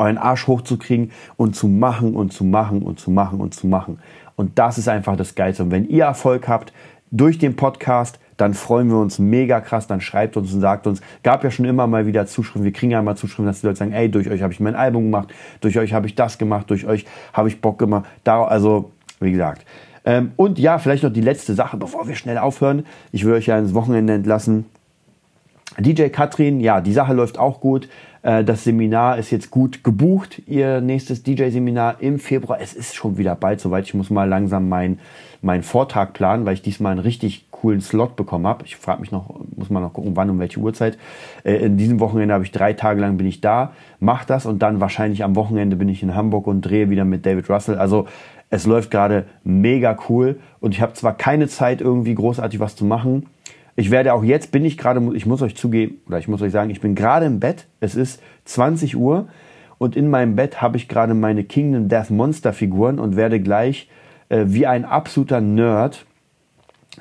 euren 0.00 0.18
Arsch 0.18 0.46
hochzukriegen 0.46 1.12
und 1.36 1.54
zu 1.54 1.68
machen 1.68 2.14
und 2.14 2.32
zu 2.32 2.44
machen 2.44 2.82
und 2.82 2.98
zu 2.98 3.10
machen 3.10 3.40
und 3.40 3.54
zu 3.54 3.66
machen. 3.66 3.98
Und 4.36 4.58
das 4.58 4.78
ist 4.78 4.88
einfach 4.88 5.16
das 5.16 5.34
Geilste. 5.34 5.62
Und 5.62 5.70
wenn 5.70 5.88
ihr 5.88 6.04
Erfolg 6.04 6.48
habt 6.48 6.72
durch 7.10 7.38
den 7.38 7.56
Podcast, 7.56 8.18
dann 8.36 8.54
freuen 8.54 8.88
wir 8.88 8.96
uns 8.96 9.18
mega 9.18 9.60
krass. 9.60 9.86
Dann 9.86 10.00
schreibt 10.00 10.36
uns 10.36 10.52
und 10.54 10.60
sagt 10.60 10.86
uns, 10.86 11.02
gab 11.22 11.44
ja 11.44 11.50
schon 11.50 11.66
immer 11.66 11.86
mal 11.86 12.06
wieder 12.06 12.26
Zuschriften. 12.26 12.64
Wir 12.64 12.72
kriegen 12.72 12.92
ja 12.92 13.00
immer 13.00 13.16
Zuschriften, 13.16 13.46
dass 13.46 13.60
die 13.60 13.66
Leute 13.66 13.78
sagen, 13.78 13.92
ey, 13.92 14.10
durch 14.10 14.30
euch 14.30 14.42
habe 14.42 14.52
ich 14.52 14.60
mein 14.60 14.74
Album 14.74 15.04
gemacht, 15.04 15.34
durch 15.60 15.78
euch 15.78 15.92
habe 15.92 16.06
ich 16.06 16.14
das 16.14 16.38
gemacht, 16.38 16.70
durch 16.70 16.86
euch 16.86 17.04
habe 17.34 17.48
ich 17.48 17.60
Bock 17.60 17.78
gemacht. 17.78 18.06
Da, 18.24 18.42
also, 18.44 18.92
wie 19.20 19.32
gesagt. 19.32 19.66
Ähm, 20.06 20.32
und 20.36 20.58
ja, 20.58 20.78
vielleicht 20.78 21.02
noch 21.02 21.12
die 21.12 21.20
letzte 21.20 21.52
Sache, 21.54 21.76
bevor 21.76 22.08
wir 22.08 22.14
schnell 22.14 22.38
aufhören. 22.38 22.86
Ich 23.12 23.26
will 23.26 23.34
euch 23.34 23.46
ja 23.46 23.58
ins 23.58 23.74
Wochenende 23.74 24.14
entlassen. 24.14 24.64
DJ 25.78 26.08
Katrin, 26.08 26.60
ja, 26.60 26.80
die 26.80 26.92
Sache 26.92 27.12
läuft 27.12 27.38
auch 27.38 27.60
gut. 27.60 27.88
Äh, 28.22 28.44
das 28.44 28.64
Seminar 28.64 29.18
ist 29.18 29.30
jetzt 29.30 29.50
gut 29.50 29.84
gebucht, 29.84 30.42
ihr 30.46 30.80
nächstes 30.80 31.22
DJ-Seminar 31.22 32.00
im 32.00 32.18
Februar. 32.18 32.58
Es 32.60 32.74
ist 32.74 32.94
schon 32.94 33.18
wieder 33.18 33.34
bald 33.34 33.60
soweit. 33.60 33.84
Ich 33.84 33.94
muss 33.94 34.10
mal 34.10 34.28
langsam 34.28 34.68
meinen 34.68 34.98
mein 35.42 35.62
Vortrag 35.62 36.12
planen, 36.12 36.44
weil 36.44 36.54
ich 36.54 36.62
diesmal 36.62 36.92
einen 36.92 37.00
richtig 37.00 37.50
coolen 37.50 37.80
Slot 37.80 38.16
bekommen 38.16 38.46
habe. 38.46 38.64
Ich 38.66 38.76
frage 38.76 39.00
mich 39.00 39.10
noch, 39.10 39.40
muss 39.56 39.70
mal 39.70 39.80
noch 39.80 39.92
gucken, 39.92 40.16
wann 40.16 40.30
und 40.30 40.38
welche 40.38 40.60
Uhrzeit. 40.60 40.98
Äh, 41.44 41.56
in 41.56 41.76
diesem 41.76 42.00
Wochenende 42.00 42.34
habe 42.34 42.44
ich 42.44 42.52
drei 42.52 42.72
Tage 42.72 43.00
lang 43.00 43.16
bin 43.16 43.26
ich 43.26 43.40
da, 43.40 43.72
mache 44.00 44.26
das 44.26 44.46
und 44.46 44.60
dann 44.60 44.80
wahrscheinlich 44.80 45.24
am 45.24 45.36
Wochenende 45.36 45.76
bin 45.76 45.88
ich 45.88 46.02
in 46.02 46.14
Hamburg 46.14 46.46
und 46.46 46.62
drehe 46.62 46.90
wieder 46.90 47.04
mit 47.04 47.24
David 47.24 47.48
Russell. 47.48 47.78
Also 47.78 48.06
es 48.50 48.66
läuft 48.66 48.90
gerade 48.90 49.26
mega 49.44 49.96
cool 50.08 50.40
und 50.60 50.74
ich 50.74 50.80
habe 50.80 50.92
zwar 50.94 51.16
keine 51.16 51.48
Zeit 51.48 51.80
irgendwie 51.80 52.14
großartig 52.14 52.60
was 52.60 52.76
zu 52.76 52.84
machen, 52.84 53.26
ich 53.76 53.90
werde 53.90 54.12
auch 54.12 54.24
jetzt, 54.24 54.52
bin 54.52 54.64
ich 54.64 54.76
gerade, 54.76 55.00
ich 55.14 55.26
muss 55.26 55.42
euch 55.42 55.56
zugeben, 55.56 56.00
oder 56.06 56.18
ich 56.18 56.28
muss 56.28 56.42
euch 56.42 56.52
sagen, 56.52 56.70
ich 56.70 56.80
bin 56.80 56.94
gerade 56.94 57.26
im 57.26 57.40
Bett. 57.40 57.66
Es 57.80 57.94
ist 57.94 58.22
20 58.44 58.96
Uhr 58.96 59.28
und 59.78 59.96
in 59.96 60.10
meinem 60.10 60.36
Bett 60.36 60.60
habe 60.60 60.76
ich 60.76 60.88
gerade 60.88 61.14
meine 61.14 61.44
Kingdom 61.44 61.88
Death 61.88 62.10
Monster 62.10 62.52
Figuren 62.52 62.98
und 62.98 63.16
werde 63.16 63.40
gleich 63.40 63.88
äh, 64.28 64.44
wie 64.46 64.66
ein 64.66 64.84
absoluter 64.84 65.40
Nerd, 65.40 66.04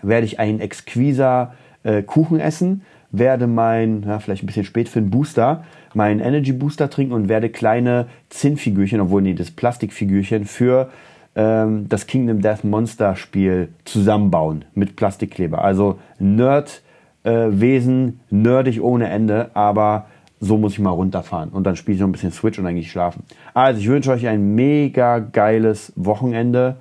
werde 0.02 0.26
ich 0.26 0.40
einen 0.40 0.60
exquiser 0.60 1.54
äh, 1.84 2.04
Kuchen 2.04 2.40
essen, 2.40 2.84
werde 3.12 3.48
mein, 3.48 4.04
ja, 4.04 4.20
vielleicht 4.20 4.44
ein 4.44 4.48
bisschen 4.48 4.66
spät 4.66 4.88
für 4.88 5.00
einen 5.00 5.10
Booster, 5.10 5.64
meinen 5.94 6.20
Energy 6.20 6.54
Booster 6.54 6.90
trinken 6.90 7.14
und 7.14 7.28
werde 7.28 7.50
kleine 7.50 8.08
Zinnfigürchen, 8.30 9.02
obwohl 9.02 9.24
nee, 9.24 9.34
das 9.34 9.52
Plastikfigürchen 9.52 10.46
für 10.46 10.90
ähm, 11.36 11.88
das 11.90 12.08
Kingdom 12.08 12.42
Death 12.42 12.64
Monster 12.64 13.16
Spiel 13.16 13.70
zusammenbauen 13.86 14.66
mit 14.74 14.96
Plastikkleber. 14.96 15.64
Also 15.64 16.00
Nerd-Wesen, 16.20 18.08
äh, 18.08 18.36
nerdig 18.36 18.82
ohne 18.82 19.10
Ende, 19.10 19.52
aber 19.54 20.08
so 20.40 20.58
muss 20.58 20.74
ich 20.74 20.80
mal 20.80 20.92
runterfahren. 20.92 21.50
Und 21.50 21.66
dann 21.66 21.76
spiele 21.76 21.96
ich 21.96 22.02
noch 22.02 22.08
ein 22.08 22.14
bisschen 22.14 22.32
Switch 22.32 22.58
und 22.58 22.66
dann 22.66 22.74
gehe 22.74 22.84
ich 22.84 22.92
schlafen. 22.92 23.24
Also 23.54 23.80
ich 23.80 23.88
wünsche 23.88 24.12
euch 24.12 24.28
ein 24.28 24.56
mega 24.56 25.20
geiles 25.20 25.94
Wochenende. 25.96 26.78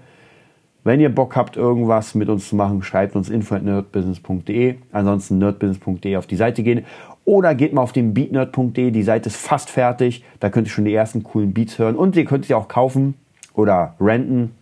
Wenn 0.84 1.00
ihr 1.00 1.14
Bock 1.14 1.36
habt, 1.36 1.56
irgendwas 1.56 2.14
mit 2.14 2.28
uns 2.28 2.48
zu 2.48 2.56
machen, 2.56 2.82
schreibt 2.82 3.16
uns 3.16 3.28
info.nerdbusiness.de. 3.28 4.76
Ansonsten 4.92 5.38
nerdbusiness.de 5.38 6.16
auf 6.16 6.26
die 6.26 6.36
Seite 6.36 6.62
gehen. 6.62 6.84
Oder 7.24 7.54
geht 7.54 7.74
mal 7.74 7.82
auf 7.82 7.92
den 7.92 8.14
beatnerd.de. 8.14 8.90
Die 8.90 9.02
Seite 9.02 9.28
ist 9.28 9.36
fast 9.36 9.68
fertig. 9.68 10.24
Da 10.40 10.48
könnt 10.48 10.68
ihr 10.68 10.70
schon 10.70 10.86
die 10.86 10.94
ersten 10.94 11.24
coolen 11.24 11.52
Beats 11.52 11.78
hören. 11.78 11.96
Und 11.96 12.16
ihr 12.16 12.24
könnt 12.24 12.46
sie 12.46 12.54
auch 12.54 12.68
kaufen 12.68 13.14
oder 13.58 13.94
renten. 14.00 14.54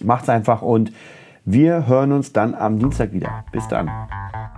Macht's 0.00 0.28
einfach 0.28 0.62
und 0.62 0.92
wir 1.44 1.86
hören 1.86 2.12
uns 2.12 2.32
dann 2.32 2.54
am 2.54 2.78
Dienstag 2.78 3.12
wieder. 3.12 3.44
Bis 3.50 3.66
dann. 3.68 3.90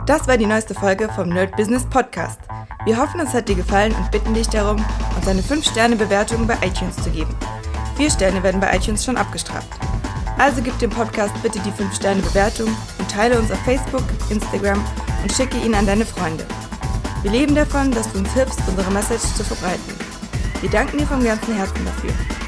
Das 0.07 0.27
war 0.27 0.37
die 0.37 0.47
neueste 0.47 0.75
Folge 0.75 1.09
vom 1.11 1.29
Nerd 1.29 1.57
Business 1.57 1.85
Podcast. 1.85 2.41
Wir 2.85 2.97
hoffen, 2.97 3.21
es 3.21 3.35
hat 3.35 3.49
dir 3.49 3.55
gefallen 3.55 3.95
und 3.95 4.11
bitten 4.11 4.35
dich 4.35 4.49
darum, 4.49 4.83
uns 5.17 5.29
eine 5.29 5.43
5-Sterne-Bewertung 5.43 6.47
bei 6.47 6.55
iTunes 6.67 6.97
zu 6.97 7.11
geben. 7.11 7.35
Vier 7.97 8.11
Sterne 8.11 8.43
werden 8.43 8.61
bei 8.61 8.75
iTunes 8.75 9.05
schon 9.05 9.17
abgestraft. 9.17 9.69
Also 10.39 10.63
gib 10.63 10.79
dem 10.79 10.91
Podcast 10.91 11.35
bitte 11.43 11.59
die 11.61 11.71
5-Sterne-Bewertung 11.71 12.69
und 12.99 13.11
teile 13.11 13.39
uns 13.39 13.51
auf 13.51 13.59
Facebook, 13.61 14.05
Instagram 14.31 14.83
und 15.23 15.33
schicke 15.33 15.59
ihn 15.59 15.75
an 15.75 15.87
deine 15.87 16.07
Freunde. 16.07 16.45
Wir 17.23 17.31
leben 17.31 17.55
davon, 17.55 17.91
dass 17.91 18.11
du 18.13 18.21
uns 18.21 18.33
hilfst, 18.33 18.61
unsere 18.69 18.91
Message 18.93 19.35
zu 19.35 19.45
verbreiten. 19.45 19.95
Wir 20.61 20.71
danken 20.71 20.99
dir 20.99 21.07
vom 21.07 21.23
ganzen 21.23 21.55
Herzen 21.55 21.85
dafür. 21.85 22.48